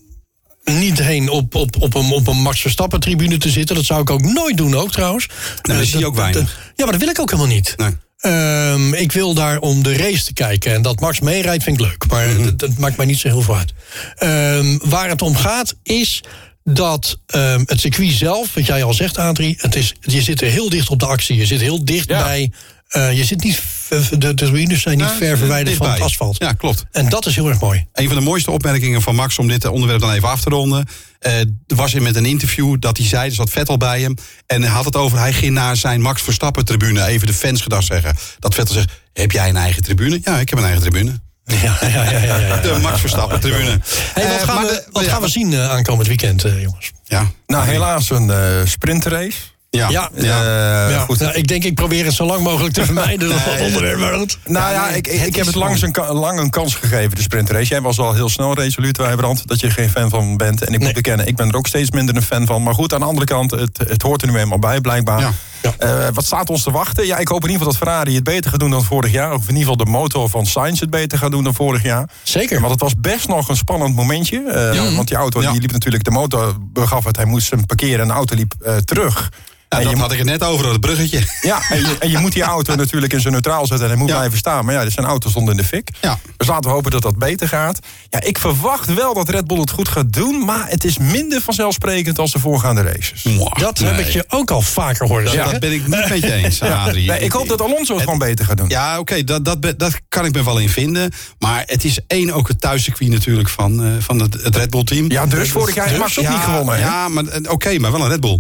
niet 0.65 0.99
heen 0.99 1.29
op, 1.29 1.55
op, 1.55 1.83
op, 1.83 1.95
een, 1.95 2.13
op 2.13 2.27
een 2.27 2.43
Max 2.43 2.61
Verstappen 2.61 3.01
tribune 3.01 3.39
te 3.39 3.51
zitten. 3.51 3.77
Dat 3.77 3.85
zou 3.85 4.01
ik 4.01 4.11
ook 4.11 4.23
nooit 4.23 4.57
doen 4.57 4.75
ook 4.75 4.93
trouwens. 4.93 5.29
dat 5.63 5.77
Eh, 5.77 5.83
zie 5.83 5.99
je 5.99 6.07
ook 6.07 6.15
weinig. 6.15 6.73
ja, 6.77 6.85
maar 6.85 6.93
dat 6.93 7.01
wil 7.01 7.11
ik 7.11 7.21
ook 7.21 7.31
helemaal 7.31 7.53
niet. 7.53 7.75
nee. 7.77 7.97
Ehm, 8.19 8.95
ik 8.95 9.13
wil 9.13 9.35
daar 9.35 9.59
om 9.59 9.83
de 9.83 9.97
race 9.97 10.25
te 10.25 10.33
kijken. 10.33 10.75
En 10.75 10.83
dat 10.83 11.01
Max 11.01 11.21
meerijdt 11.21 11.63
vind 11.65 11.81
ik 11.81 11.87
leuk. 11.87 12.05
Maar 12.09 12.29
Mhm. 12.29 12.45
dat, 12.45 12.59
dat 12.59 12.77
maakt 12.79 12.97
mij 12.97 13.07
niet 13.07 13.19
zo 13.19 13.29
heel 13.29 13.43
veel 13.43 13.57
uit. 13.57 13.73
Ehm, 14.17 14.79
waar 14.91 15.09
het 15.09 15.23
om 15.23 15.37
gaat 15.37 15.75
is 15.83 16.23
dat 16.65 17.19
ehm, 17.27 17.63
het 17.67 17.81
circuit 17.81 18.13
zelf, 18.13 18.55
wat 18.55 18.67
jij 18.67 18.83
al 18.85 18.95
zegt 18.95 19.19
Adrie... 19.19 19.55
Het 19.61 19.75
is, 19.77 19.95
je 20.01 20.23
zit 20.23 20.41
er 20.41 20.51
heel 20.51 20.69
dicht 20.69 20.89
op 20.91 20.99
de 21.01 21.07
actie. 21.07 21.37
Je 21.37 21.47
zit 21.47 21.61
heel 21.61 21.85
dicht 21.85 22.09
Ja. 22.09 22.23
bij... 22.23 22.51
eh, 22.89 23.17
je 23.17 23.25
zit 23.25 23.45
niet, 23.45 23.61
de, 23.89 24.19
de 24.19 24.35
tribunes 24.35 24.83
zijn 24.83 24.97
niet 24.99 25.07
Ja, 25.09 25.15
ver 25.17 25.39
verwijderd 25.39 25.77
van 25.77 25.91
het 25.91 26.01
asfalt. 26.01 26.37
Ja, 26.39 26.53
klopt. 26.53 26.85
En 26.93 27.09
dat 27.09 27.27
is 27.27 27.35
heel 27.35 27.49
erg 27.49 27.61
mooi. 27.61 27.87
Een 27.93 28.07
van 28.07 28.17
de 28.17 28.23
mooiste 28.23 28.51
opmerkingen 28.51 29.03
van 29.03 29.15
Max 29.15 29.39
om 29.39 29.49
dit 29.49 29.65
onderwerp 29.67 30.01
dan 30.01 30.13
even 30.13 30.29
af 30.29 30.41
te 30.41 30.51
ronden. 30.51 30.87
eh, 31.19 31.33
was 31.67 31.95
in 31.95 32.03
met 32.03 32.17
een 32.17 32.25
interview 32.27 32.77
dat 32.81 32.97
hij 32.97 33.07
zei, 33.07 33.29
er 33.29 33.35
zat 33.35 33.51
Vettel 33.51 33.77
bij 33.77 34.01
hem. 34.01 34.15
En 34.47 34.63
hij 34.63 34.71
had 34.71 34.85
het 34.85 34.97
over, 34.97 35.19
hij 35.19 35.33
ging 35.33 35.53
naar 35.53 35.77
zijn 35.77 36.01
Max 36.01 36.23
Verstappen 36.23 36.65
tribune. 36.65 37.05
Even 37.07 37.27
de 37.27 37.35
fans 37.35 37.61
gedag 37.63 37.83
zeggen. 37.83 38.15
Dat 38.39 38.55
Vettel 38.55 38.75
zegt, 38.75 38.91
heb 39.13 39.31
jij 39.33 39.49
een 39.49 39.57
eigen 39.57 39.83
tribune? 39.83 40.21
Ja, 40.25 40.39
ik 40.39 40.49
heb 40.49 40.59
een 40.59 40.65
eigen 40.65 40.83
tribune. 40.83 41.13
Ja, 41.63 41.79
ja, 41.81 42.11
ja, 42.11 42.37
ja. 42.39 42.57
De 42.57 42.79
Max 42.83 43.01
Verstappen 43.01 43.41
tribune. 43.41 43.81
Hey, 44.15 44.27
wat 44.29 44.37
Eh, 44.41 44.43
gaan, 44.49 44.63
we, 44.63 44.69
de- 44.69 44.85
wat 44.93 45.05
ja, 45.05 45.11
gaan 45.11 45.21
we 45.23 45.29
zien 45.29 45.53
eh, 45.53 45.71
aankomend 45.71 46.07
weekend, 46.09 46.45
eh, 46.45 46.63
jongens? 46.63 46.91
Ja, 47.05 47.31
Nou, 47.47 47.67
helaas 47.67 48.11
een 48.11 48.31
eh 48.31 48.39
sprintrace. 48.65 49.33
Ja, 49.71 49.89
Ja, 49.91 50.11
Eh, 50.15 50.91
ja. 50.91 50.99
goed. 50.99 51.19
Nou, 51.21 51.33
ik 51.35 51.47
denk, 51.49 51.65
ik 51.65 51.75
probeer 51.75 52.05
het 52.05 52.15
zo 52.15 52.25
lang 52.27 52.43
mogelijk 52.43 52.75
te 52.75 52.85
vermijden. 52.91 53.29
dat 53.29 53.47
Nee. 53.47 53.67
onderwerp. 53.67 53.99
maar 53.99 54.13
goed. 54.13 54.39
Nou 54.45 54.73
ja, 54.73 54.89
nee, 54.89 54.97
ik, 54.97 55.07
ik 55.07 55.37
heb 55.37 55.47
het 55.47 55.55
langs 55.55 55.83
een, 55.83 55.95
lang 56.13 56.39
een 56.39 56.51
kans 56.51 56.75
gegeven, 56.75 57.15
de 57.15 57.23
sprintrace. 57.23 57.69
Jij 57.69 57.81
was 57.81 57.99
al 57.99 58.15
heel 58.15 58.29
snel 58.29 58.55
resoluut, 58.55 58.97
Wijbrand, 58.97 59.47
dat 59.47 59.61
je 59.61 59.71
geen 59.71 59.91
fan 59.91 60.11
van 60.11 60.37
bent. 60.37 60.65
En 60.65 60.73
ik 60.73 60.81
moet 60.81 60.93
bekennen, 60.93 61.27
ik 61.27 61.37
ben 61.37 61.49
er 61.49 61.57
ook 61.57 61.67
steeds 61.67 61.91
minder 61.91 62.17
een 62.17 62.23
fan 62.23 62.47
van. 62.47 62.63
Maar 62.63 62.75
goed, 62.75 62.93
aan 62.95 63.01
de 63.01 63.07
andere 63.07 63.27
kant, 63.27 63.51
het, 63.51 63.79
het 63.89 64.03
hoort 64.03 64.23
er 64.23 64.29
nu 64.31 64.39
eenmaal 64.39 64.59
bij, 64.59 64.81
blijkbaar. 64.81 65.33
Ja. 65.63 65.75
Eh, 65.79 66.09
wat 66.15 66.25
staat 66.25 66.51
ons 66.51 66.63
te 66.63 66.71
wachten? 66.71 67.07
Ja, 67.07 67.17
ik 67.19 67.29
hoop 67.29 67.45
in 67.45 67.51
ieder 67.51 67.67
geval 67.67 67.79
dat 67.79 67.89
Ferrari 67.89 68.15
het 68.15 68.25
beter 68.25 68.51
gaat 68.51 68.61
doen 68.61 68.71
dan 68.71 68.85
vorig 68.85 69.13
jaar. 69.13 69.33
Of 69.33 69.41
in 69.49 69.57
ieder 69.57 69.59
geval 69.61 69.77
de 69.77 69.91
motor 69.91 70.29
van 70.29 70.47
Sainz 70.47 70.81
het 70.81 70.91
beter 70.91 71.19
gaat 71.19 71.31
doen 71.31 71.45
dan 71.45 71.55
vorig 71.55 71.83
jaar. 71.83 72.09
Zeker. 72.23 72.59
Want 72.61 72.71
het 72.73 72.81
was 72.81 72.95
best 72.99 73.29
nog 73.29 73.49
een 73.49 73.57
spannend 73.57 73.95
momentje. 73.95 74.43
eh, 74.51 74.95
Want 74.97 75.09
die 75.09 75.17
auto 75.17 75.41
die 75.41 75.61
liep 75.61 75.73
natuurlijk, 75.73 76.05
de 76.05 76.11
motor 76.11 76.55
begaf 76.61 77.05
het. 77.05 77.17
Hij 77.17 77.25
moest 77.25 77.51
hem 77.51 77.67
parkeren 77.67 78.01
en 78.01 78.07
de 78.07 78.13
auto 78.13 78.35
liep 78.35 78.55
eh, 78.65 78.77
terug. 78.77 79.31
En 79.69 79.83
dat 79.83 79.91
je 79.93 79.97
had 79.99 80.13
ik 80.13 80.19
het 80.19 80.27
net 80.27 80.45
over, 80.45 80.67
dat 80.67 80.81
bruggetje. 80.81 81.23
ja, 81.43 81.61
en 81.71 81.81
je, 81.81 81.97
en 81.99 82.11
je 82.11 82.19
moet 82.19 82.33
die 82.33 82.43
auto 82.43 82.75
natuurlijk 82.83 83.13
in 83.13 83.21
zijn 83.21 83.33
neutraal 83.33 83.67
zetten 83.67 83.85
en 83.87 83.91
hij 83.93 84.01
moet 84.01 84.09
Ja. 84.09 84.17
blijven 84.17 84.39
staan. 84.39 84.65
Maar 84.65 84.75
ja, 84.75 84.91
zijn 84.91 85.07
auto 85.07 85.29
stond 85.31 85.51
in 85.51 85.57
de 85.57 85.65
fik. 85.65 85.89
Ja. 86.01 86.19
Dus 86.37 86.47
laten 86.49 86.71
we 86.71 86.77
hopen 86.77 86.91
dat 86.91 87.03
dat 87.03 87.19
beter 87.19 87.49
gaat. 87.49 87.79
Ja, 88.09 88.21
ik 88.23 88.39
verwacht 88.39 88.95
wel 88.95 89.15
dat 89.15 89.29
Red 89.29 89.47
Bull 89.47 89.61
het 89.61 89.71
goed 89.71 89.89
gaat 89.89 90.13
doen, 90.13 90.45
maar 90.45 90.65
het 90.69 90.85
is 90.85 90.99
minder 90.99 91.41
vanzelfsprekend 91.41 92.19
als 92.19 92.33
de 92.33 92.39
voorgaande 92.39 92.83
races. 92.83 93.27
Dat 93.61 93.79
heb 93.79 93.99
ik 93.99 94.09
je 94.09 94.25
ook 94.29 94.51
al 94.51 94.63
vaker 94.63 95.07
horen 95.07 95.31
zeggen. 95.31 95.51
dat 95.51 95.61
ben 95.61 95.73
ik 95.73 95.87
niet 95.87 96.09
met 96.09 96.21
je 96.23 96.33
eens, 96.33 96.63
Adrie. 96.87 97.09
Nee, 97.09 97.21
ik 97.21 97.33
hoop 97.33 97.49
dat 97.49 97.61
Alonso 97.61 97.95
het 97.95 98.03
gewoon 98.03 98.19
beter 98.19 98.45
gaat 98.45 98.57
doen. 98.57 98.69
Ja, 98.69 98.99
oké, 98.99 99.25
dat, 99.25 99.45
dat, 99.45 99.75
dat 99.77 99.93
kan 100.09 100.25
ik 100.25 100.33
me 100.35 100.45
wel 100.45 100.59
in 100.59 100.69
vinden. 100.69 101.13
Maar 101.39 101.63
het 101.67 101.85
is 101.85 101.99
één 102.07 102.31
ook 102.31 102.49
het 102.49 102.61
thuiscircuit 102.61 103.11
natuurlijk 103.11 103.49
van, 103.49 103.85
eh, 103.85 103.91
van 103.99 104.21
het, 104.21 104.43
het 104.43 104.57
Red 104.57 104.71
Bull 104.71 104.85
team. 104.85 105.11
Ja, 105.11 105.27
dus 105.27 105.51
vorig 105.51 105.75
jaar 105.75 105.87
heeft 105.87 105.99
Max 105.99 106.19
ook 106.19 106.25
ja, 106.25 106.31
niet 106.33 106.41
gewonnen. 106.45 106.75
hè? 106.75 106.81
Ja, 106.81 107.09
maar 107.09 107.25
eh, 107.25 107.51
oké, 107.53 107.79
maar 107.79 107.93
wel 107.93 108.01
een 108.01 108.09
Red 108.09 108.21
Bull. 108.21 108.39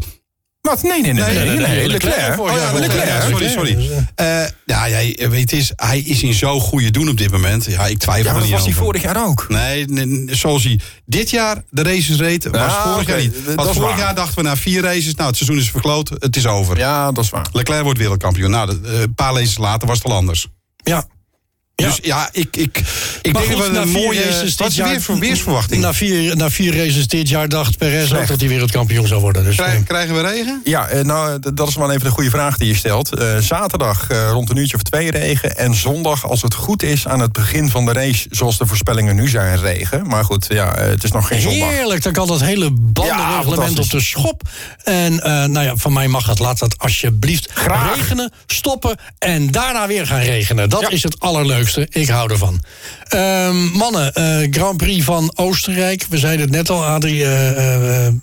Wat? 0.60 0.82
Nee, 0.82 1.02
nee, 1.02 1.12
nee. 1.12 1.34
nee, 1.34 1.44
nee, 1.44 1.58
nee, 1.58 1.88
Leclerc. 1.88 2.40
Oh 2.40 2.50
ja, 2.50 2.72
Leclerc. 2.72 3.22
Sorry, 3.30 3.48
sorry. 3.48 3.90
Eh, 4.14 4.44
ja, 4.64 4.88
jij 4.88 5.26
weet 5.30 5.52
eens, 5.52 5.72
hij 5.76 5.98
is 5.98 6.22
in 6.22 6.34
zo'n 6.34 6.60
goede 6.60 6.90
doen 6.90 7.08
op 7.08 7.16
dit 7.16 7.30
moment. 7.30 7.64
Ja, 7.64 7.86
ik 7.86 7.98
twijfel 7.98 8.24
Ja, 8.24 8.34
er 8.34 8.40
dat 8.40 8.50
was 8.50 8.64
hij 8.64 8.72
vorig 8.72 9.02
jaar 9.02 9.26
ook. 9.26 9.46
Nee, 9.48 9.86
zoals 10.26 10.64
hij 10.64 10.80
dit 11.06 11.30
jaar 11.30 11.62
de 11.70 11.82
races 11.82 12.16
reed, 12.16 12.44
was 12.44 12.60
Ja, 12.60 12.92
vorig 12.92 13.06
jaar 13.06 13.18
niet. 13.18 13.54
Want 13.54 13.68
is 13.68 13.76
vorig 13.76 13.98
jaar 13.98 14.14
dachten 14.14 14.36
we 14.36 14.42
na 14.42 14.56
vier 14.56 14.82
races, 14.82 15.14
nou 15.14 15.28
het 15.28 15.36
seizoen 15.36 15.58
is 15.58 15.70
verkloot, 15.70 16.08
het 16.18 16.36
is 16.36 16.46
over. 16.46 16.78
Ja, 16.78 17.12
dat 17.12 17.24
is 17.24 17.30
waar. 17.30 17.46
Leclerc 17.52 17.82
wordt 17.82 17.98
wereldkampioen. 17.98 18.50
Nou, 18.50 18.78
eh, 18.84 19.00
een 19.00 19.14
paar 19.14 19.34
races 19.34 19.58
later 19.58 19.88
was 19.88 19.98
het 19.98 20.06
al 20.06 20.12
anders. 20.12 20.46
Ja. 20.76 21.06
Ja. 21.80 21.86
Dus 21.86 21.98
ja, 22.02 22.28
ik, 22.32 22.56
ik, 22.56 22.82
ik 23.22 23.32
Maar 23.32 23.42
denk 23.42 23.54
goed, 23.54 23.62
dat 23.62 23.72
na 23.72 23.80
we 23.80 23.86
een 23.86 23.92
mooie... 23.92 24.22
races 24.24 24.54
Wat 24.54 24.68
is 24.68 24.76
jaar- 24.76 24.88
weer 24.88 25.02
voor 25.02 25.18
weersverwachting? 25.18 25.82
Na 25.82 25.94
vier, 25.94 26.36
na 26.36 26.50
vier 26.50 26.76
races 26.76 27.06
dit 27.06 27.28
jaar 27.28 27.48
dacht 27.48 27.78
Perez 27.78 28.12
ook 28.12 28.26
dat 28.26 28.40
hij 28.40 28.48
wereldkampioen 28.48 29.06
zou 29.06 29.20
worden. 29.20 29.44
Dus, 29.44 29.56
eh, 29.56 29.72
krijgen 29.86 30.14
we 30.14 30.20
regen? 30.20 30.60
Ja, 30.64 30.86
eh, 30.88 31.04
nou, 31.04 31.40
d- 31.40 31.56
dat 31.56 31.68
is 31.68 31.74
wel 31.76 31.90
even 31.90 32.04
de 32.04 32.10
goede 32.10 32.30
vraag 32.30 32.56
die 32.56 32.68
je 32.68 32.74
stelt. 32.76 33.14
Eh, 33.18 33.36
zaterdag 33.38 34.10
eh, 34.10 34.28
rond 34.30 34.50
een 34.50 34.56
uurtje 34.56 34.76
of 34.76 34.82
twee 34.82 35.10
regen. 35.10 35.56
En 35.56 35.74
zondag, 35.74 36.28
als 36.28 36.42
het 36.42 36.54
goed 36.54 36.82
is, 36.82 37.06
aan 37.08 37.20
het 37.20 37.32
begin 37.32 37.70
van 37.70 37.84
de 37.86 37.92
race... 37.92 38.26
zoals 38.30 38.58
de 38.58 38.66
voorspellingen 38.66 39.16
nu 39.16 39.28
zijn, 39.28 39.60
regen. 39.60 40.06
Maar 40.06 40.24
goed, 40.24 40.46
ja, 40.48 40.74
eh, 40.76 40.88
het 40.88 41.04
is 41.04 41.12
nog 41.12 41.26
geen 41.26 41.40
zondag. 41.40 41.68
Heerlijk, 41.70 42.02
dan 42.02 42.12
kan 42.12 42.26
dat 42.26 42.40
hele 42.40 42.70
bandenreglement 42.70 43.78
op 43.78 43.90
de 43.90 44.00
schop. 44.00 44.42
En 44.84 45.20
eh, 45.22 45.30
nou 45.44 45.64
ja, 45.66 45.76
van 45.76 45.92
mij 45.92 46.08
mag 46.08 46.26
het. 46.26 46.38
Laat 46.38 46.58
dat 46.58 46.74
alsjeblieft 46.78 47.50
Graag. 47.54 47.96
regenen, 47.96 48.32
stoppen 48.46 48.96
en 49.18 49.50
daarna 49.50 49.86
weer 49.86 50.06
gaan 50.06 50.20
regenen. 50.20 50.68
Dat 50.68 50.80
Ja. 50.80 50.88
is 50.88 51.02
het 51.02 51.20
allerleukste. 51.20 51.66
Ik 51.76 52.08
hou 52.08 52.30
ervan. 52.30 52.62
Ehm, 53.08 53.56
mannen, 53.56 54.12
eh, 54.14 54.46
Grand 54.50 54.76
Prix 54.76 55.04
van 55.04 55.32
Oostenrijk. 55.34 56.06
We 56.08 56.18
zeiden 56.18 56.46
het 56.46 56.54
net 56.54 56.70
al, 56.70 56.84
Adrie. 56.84 57.24
eh, 57.24 58.06
eh, 58.06 58.14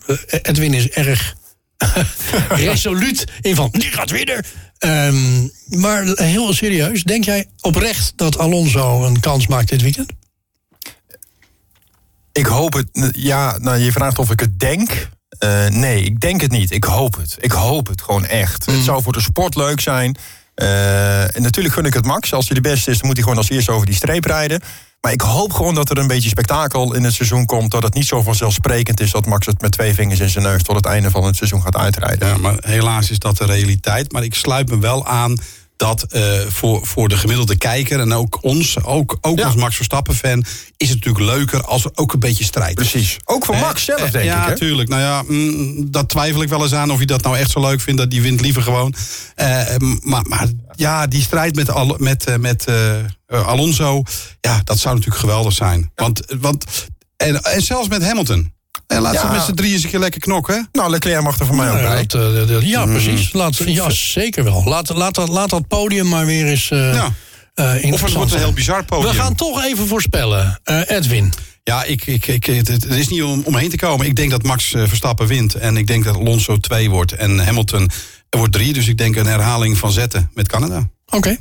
Edwin 0.41 0.74
is 0.74 0.89
erg 0.89 1.36
resoluut 2.50 3.26
in 3.41 3.56
van, 3.56 3.70
die 3.72 3.91
gaat 3.91 4.12
winnen. 4.12 4.46
Ehm, 4.78 5.48
maar 5.68 6.04
heel 6.06 6.54
serieus, 6.54 7.04
denk 7.04 7.24
jij 7.24 7.46
oprecht 7.62 8.14
dat 8.16 8.38
Alonso 8.38 9.06
een 9.06 9.20
kans 9.20 9.48
maakt 9.48 9.70
dit 9.70 9.82
weekend? 9.82 10.12
Ik 12.32 12.46
hoop 12.46 12.74
het. 12.74 12.88
Ja, 13.12 13.58
nou, 13.58 13.78
je 13.78 13.91
vraagt 13.91 14.20
of 14.20 14.32
ik 14.32 14.39
het 14.39 14.60
denk. 14.60 15.10
Nee, 15.70 16.04
ik 16.04 16.20
denk 16.20 16.41
het 16.41 16.52
niet. 16.52 16.72
Ik 16.72 16.84
hoop 16.84 17.16
het. 17.16 17.38
Ik 17.39 17.52
hoop 17.52 17.88
het 17.88 18.02
gewoon 18.02 18.26
echt. 18.26 18.68
Mm. 18.68 18.74
Het 18.74 18.84
zou 18.84 19.04
voor 19.04 19.14
de 19.14 19.22
sport 19.22 19.56
leuk 19.56 19.80
zijn. 19.80 20.18
Eh, 20.56 21.36
en 21.36 21.41
natuurlijk 21.41 21.76
gun 21.76 21.86
ik 21.86 21.93
het 21.93 22.06
Max. 22.06 22.34
Als 22.34 22.47
hij 22.47 22.56
de 22.56 22.70
beste 22.70 22.91
is, 22.91 22.97
dan 22.97 23.06
moet 23.06 23.16
hij 23.16 23.24
gewoon 23.24 23.39
als 23.39 23.49
eerste 23.49 23.72
over 23.72 23.86
die 23.86 23.95
streep 23.95 24.26
rijden. 24.26 24.62
Maar 25.01 25.12
ik 25.12 25.22
hoop 25.22 25.53
gewoon 25.53 25.76
dat 25.76 25.89
er 25.89 25.97
een 25.97 26.08
beetje 26.08 26.30
spektakel 26.30 26.93
in 26.93 27.03
het 27.03 27.14
seizoen 27.14 27.45
komt. 27.45 27.72
Dat 27.72 27.84
het 27.84 27.93
niet 27.93 28.08
zo 28.08 28.22
vanzelfsprekend 28.22 28.99
is 28.99 29.12
dat 29.12 29.26
Max 29.26 29.45
het 29.45 29.62
met 29.62 29.72
twee 29.72 29.93
vingers 29.93 30.20
in 30.20 30.30
zijn 30.30 30.43
neus 30.43 30.64
tot 30.64 30.76
het 30.76 30.86
einde 30.86 31.12
van 31.12 31.24
het 31.24 31.36
seizoen 31.36 31.62
gaat 31.62 31.76
uitrijden. 31.76 32.28
Ja, 32.28 32.38
maar 32.38 32.58
helaas 32.60 33.10
is 33.10 33.20
dat 33.20 33.38
de 33.38 33.45
realiteit. 33.45 34.12
Maar 34.12 34.24
ik 34.24 34.36
sluit 34.36 34.70
me 34.70 34.80
wel 34.80 35.08
aan 35.08 35.38
dat 35.78 36.03
eh, 36.03 36.39
voor, 36.47 36.86
voor 36.86 37.09
de 37.09 37.17
gemiddelde 37.17 37.55
kijker... 37.57 37.99
en 37.99 38.13
ook 38.13 38.38
ons, 38.41 38.84
ook, 38.84 39.17
ook 39.21 39.39
Ja. 39.39 39.45
als 39.45 39.55
Max 39.55 39.76
Verstappen-fan... 39.76 40.45
is 40.78 40.89
het 40.89 41.05
natuurlijk 41.05 41.26
leuker 41.36 41.63
als 41.63 41.84
er 41.86 41.91
ook 41.95 42.13
een 42.13 42.19
beetje 42.19 42.43
strijd 42.43 42.80
is. 42.80 42.89
Precies. 42.89 43.17
Ook 43.26 43.45
voor? 43.45 43.55
Max 43.55 43.84
zelf, 43.84 44.01
Eh, 44.01 44.11
denk 44.11 44.26
ja, 44.26 44.43
ik. 44.43 44.49
Hè? 44.49 44.55
tuurlijk. 44.55 44.89
Nou 44.89 45.01
ja, 45.01 45.23
mm, 45.28 45.91
dat 45.91 46.09
twijfel 46.09 46.41
ik 46.41 46.49
wel 46.49 46.61
eens 46.63 46.73
aan 46.73 46.91
of 46.91 46.97
hij 46.97 47.05
dat 47.05 47.21
nou 47.23 47.38
echt 47.38 47.51
zo 47.51 47.59
leuk 47.61 47.82
vindt. 47.82 47.99
Dat 47.99 48.09
die 48.11 48.21
wint 48.21 48.41
liever 48.41 48.61
gewoon. 48.61 48.93
Eh, 49.36 49.61
maar, 50.01 50.26
maar 50.28 50.47
ja, 50.76 51.07
die 51.07 51.21
strijd 51.21 51.55
met, 51.55 51.69
Al- 51.69 51.95
met, 51.99 52.38
met 52.39 52.65
Alonso, 53.28 54.03
ja, 54.41 54.61
dat 54.63 54.80
zou 54.80 54.95
natuurlijk 54.95 55.21
geweldig 55.21 55.53
zijn. 55.53 55.91
Want, 55.95 56.21
want 56.39 56.65
en, 57.17 57.41
en 57.41 57.61
zelfs 57.61 57.88
met 57.88 58.03
Hamilton. 58.03 58.53
En 58.88 59.01
laat 59.01 59.19
ze 59.19 59.27
met 59.27 59.41
z'n 59.41 59.53
drieën 59.53 59.73
eens 59.73 59.83
een 59.83 59.89
keer 59.89 59.99
lekker 59.99 60.21
knokken. 60.21 60.69
Nou, 60.71 60.89
Leclerc 60.89 61.21
mag 61.21 61.39
er 61.39 61.45
voor 61.45 61.55
mij 61.55 61.69
ook 61.71 61.77
Ja, 61.77 61.88
bij. 61.93 62.05
dat, 62.05 62.49
eh, 62.49 62.61
ja 62.61 62.86
precies. 62.86 63.33
Laat, 63.33 63.55
ja, 63.57 63.89
zeker 63.89 64.43
wel. 64.43 64.63
Laat, 64.63 64.89
laat, 64.89 65.15
dat, 65.15 65.29
laat 65.29 65.49
dat 65.49 65.67
podium 65.67 66.07
maar 66.09 66.25
weer 66.25 66.45
eens 66.45 66.71
eh 66.71 66.93
Ja. 66.93 67.13
eh, 67.53 67.91
Of 67.93 68.01
het 68.01 68.13
wordt 68.13 68.31
een 68.33 68.38
heel 68.39 68.53
bizar 68.53 68.86
podium. 68.86 69.11
We 69.11 69.17
gaan 69.17 69.36
toch 69.36 69.63
even 69.63 69.88
voorspellen. 69.88 70.59
Eh, 70.63 70.79
Edwin. 70.88 71.33
Ja, 71.63 71.83
ik, 71.83 72.05
ik, 72.05 72.27
ik, 72.27 72.45
het, 72.45 72.86
is 72.86 73.07
niet 73.07 73.23
om, 73.23 73.41
omheen 73.45 73.69
te 73.69 73.77
komen. 73.77 74.05
Ik 74.05 74.15
denk 74.15 74.31
dat 74.31 74.43
Max 74.43 74.65
Verstappen 74.69 75.27
wint. 75.27 75.53
En 75.55 75.77
ik 75.77 75.88
denk 75.88 76.03
dat 76.03 76.15
Alonso 76.15 76.57
2 76.57 76.89
wordt. 76.89 77.11
En 77.11 77.39
Hamilton 77.45 77.89
wordt 78.29 78.51
3. 78.53 78.73
Dus 78.73 78.88
ik 78.88 78.97
denk 78.97 79.15
een 79.15 79.25
herhaling 79.25 79.77
van 79.77 79.91
zetten 79.91 80.29
met 80.33 80.47
Canada. 80.47 80.89
Oké. 81.05 81.38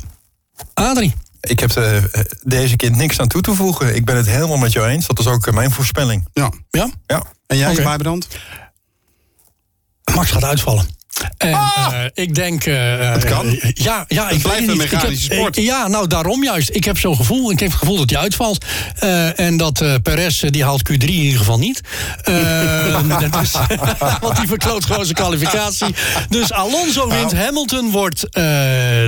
Adrie. 0.74 1.14
Ik 1.40 1.60
heb 1.60 1.70
er 1.70 2.10
eh, 2.10 2.20
deze 2.42 2.76
keer 2.76 2.90
niks 2.90 3.20
aan 3.20 3.28
toe 3.28 3.40
te 3.40 3.54
voegen. 3.54 3.94
Ik 3.96 4.04
ben 4.04 4.16
het 4.16 4.26
helemaal 4.26 4.56
met 4.56 4.72
jou 4.72 4.88
eens. 4.88 5.06
Dat 5.06 5.18
is 5.18 5.26
ook 5.26 5.52
mijn 5.52 5.70
voorspelling. 5.70 6.28
Ja. 6.32 6.50
Ja? 6.70 6.90
Ja. 7.06 7.22
En 7.46 7.56
jij, 7.56 7.70
Oké. 7.72 7.82
Bijbrand? 7.82 8.28
Max 10.14 10.30
gaat 10.30 10.44
uitvallen. 10.44 10.86
En 11.36 11.52
eh, 11.52 12.04
ik 12.14 12.34
denk... 12.34 12.64
Dat 12.64 13.24
kan. 13.24 13.46
eh, 13.46 13.70
ja, 13.74 14.04
ja, 14.08 14.28
ik 14.30 14.42
blijft 14.42 14.60
weet 14.66 14.68
een. 14.68 14.74
Ik 14.74 14.90
heb- 14.90 14.92
mechanische 14.92 15.32
sport. 15.34 15.56
ik- 15.56 15.64
ja, 15.64 15.88
nou 15.88 16.06
daarom 16.06 16.44
juist. 16.44 16.70
Ik 16.70 16.84
heb 16.84 16.98
zo'n 16.98 17.16
gevoel. 17.16 17.50
Ik 17.50 17.60
heb 17.60 17.70
het 17.70 17.78
gevoel 17.78 17.96
dat 17.96 18.10
hij 18.10 18.18
uitvalt. 18.18 18.64
En 19.36 19.56
dat 19.56 19.84
Perez, 20.02 20.40
die 20.40 20.64
haalt 20.64 20.90
Q3 20.92 20.94
in 20.96 21.08
ieder 21.08 21.38
geval 21.38 21.58
niet. 21.58 21.80
Dus, 23.40 23.52
want 24.20 24.36
die 24.36 24.46
verkloot 24.48 24.84
gewoon 24.84 25.04
zijn 25.04 25.16
kwalificatie. 25.16 25.94
Dus 26.28 26.52
Alonso 26.52 27.08
wint. 27.08 27.32
Nou. 27.32 27.44
Hamilton 27.44 27.90
wordt 27.90 28.26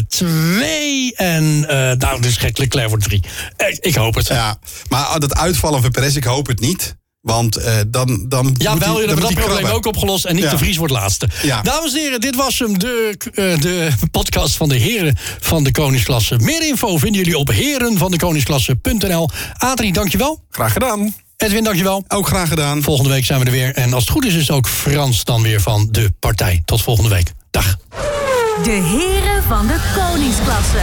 twee. 0.09 1.15
En 1.15 1.61
nou, 1.99 2.21
dus 2.21 2.37
gek 2.37 2.59
Leclerc 2.59 2.89
wordt 2.89 3.05
drie. 3.05 3.23
Eh, 3.57 3.77
ik 3.81 3.95
hoop 3.95 4.15
het. 4.15 4.27
Ja. 4.27 4.59
Maar 4.89 5.19
dat 5.19 5.35
uitvallen 5.37 5.83
van 5.83 5.91
Perez, 5.91 6.15
ik 6.17 6.25
hoop 6.25 6.47
het 6.47 6.61
niet. 6.61 6.97
Want 7.27 7.57
eh, 7.57 7.75
dan, 7.87 8.25
dan 8.29 8.55
Ja, 8.59 8.73
moet 8.73 8.85
wel, 8.85 9.01
je 9.01 9.07
dan 9.07 9.09
hebt 9.09 9.21
dat 9.21 9.35
probleem 9.35 9.49
krabben. 9.57 9.73
ook 9.73 9.87
opgelost. 9.87 10.25
En 10.25 10.35
niet 10.35 10.45
Ja. 10.45 10.51
de 10.51 10.59
Vries 10.59 10.77
wordt 10.77 10.93
laatste. 10.93 11.29
Ja. 11.43 11.63
Dames 11.63 11.93
en 11.93 11.99
heren, 12.01 12.21
dit 12.21 12.37
was 12.37 12.59
hem, 12.59 12.79
de, 12.79 13.17
eh, 13.35 13.61
de 13.61 13.91
podcast 14.11 14.57
van 14.57 14.69
de 14.69 14.77
heren 14.77 15.17
van 15.41 15.65
de 15.65 15.71
Koningsklasse. 15.71 16.37
Meer 16.39 16.67
info 16.67 16.97
vinden 16.99 17.21
jullie 17.21 17.39
op 17.39 17.49
herenvandekoningsklasse.nl. 17.49 19.29
Adrie, 19.57 19.93
dankjewel. 19.93 20.41
Graag 20.51 20.73
gedaan. 20.73 21.15
Edwin, 21.37 21.65
dankjewel. 21.65 22.05
Ook 22.09 22.27
graag 22.27 22.49
gedaan. 22.49 22.83
Volgende 22.83 23.11
week 23.11 23.25
zijn 23.27 23.41
we 23.41 23.45
er 23.47 23.53
weer. 23.53 23.75
En 23.75 23.93
als 23.95 24.03
het 24.03 24.13
goed 24.13 24.25
is, 24.25 24.35
is 24.35 24.51
ook 24.51 24.69
Frans 24.69 25.25
dan 25.25 25.43
weer 25.43 25.61
van 25.61 25.89
de 25.91 26.13
partij. 26.21 26.63
Tot 26.65 26.83
volgende 26.83 27.11
week. 27.11 27.33
Dag. 27.51 27.77
De 28.63 28.71
heren 28.71 29.43
van 29.49 29.67
de 29.67 29.77
koningsklasse. 29.97 30.81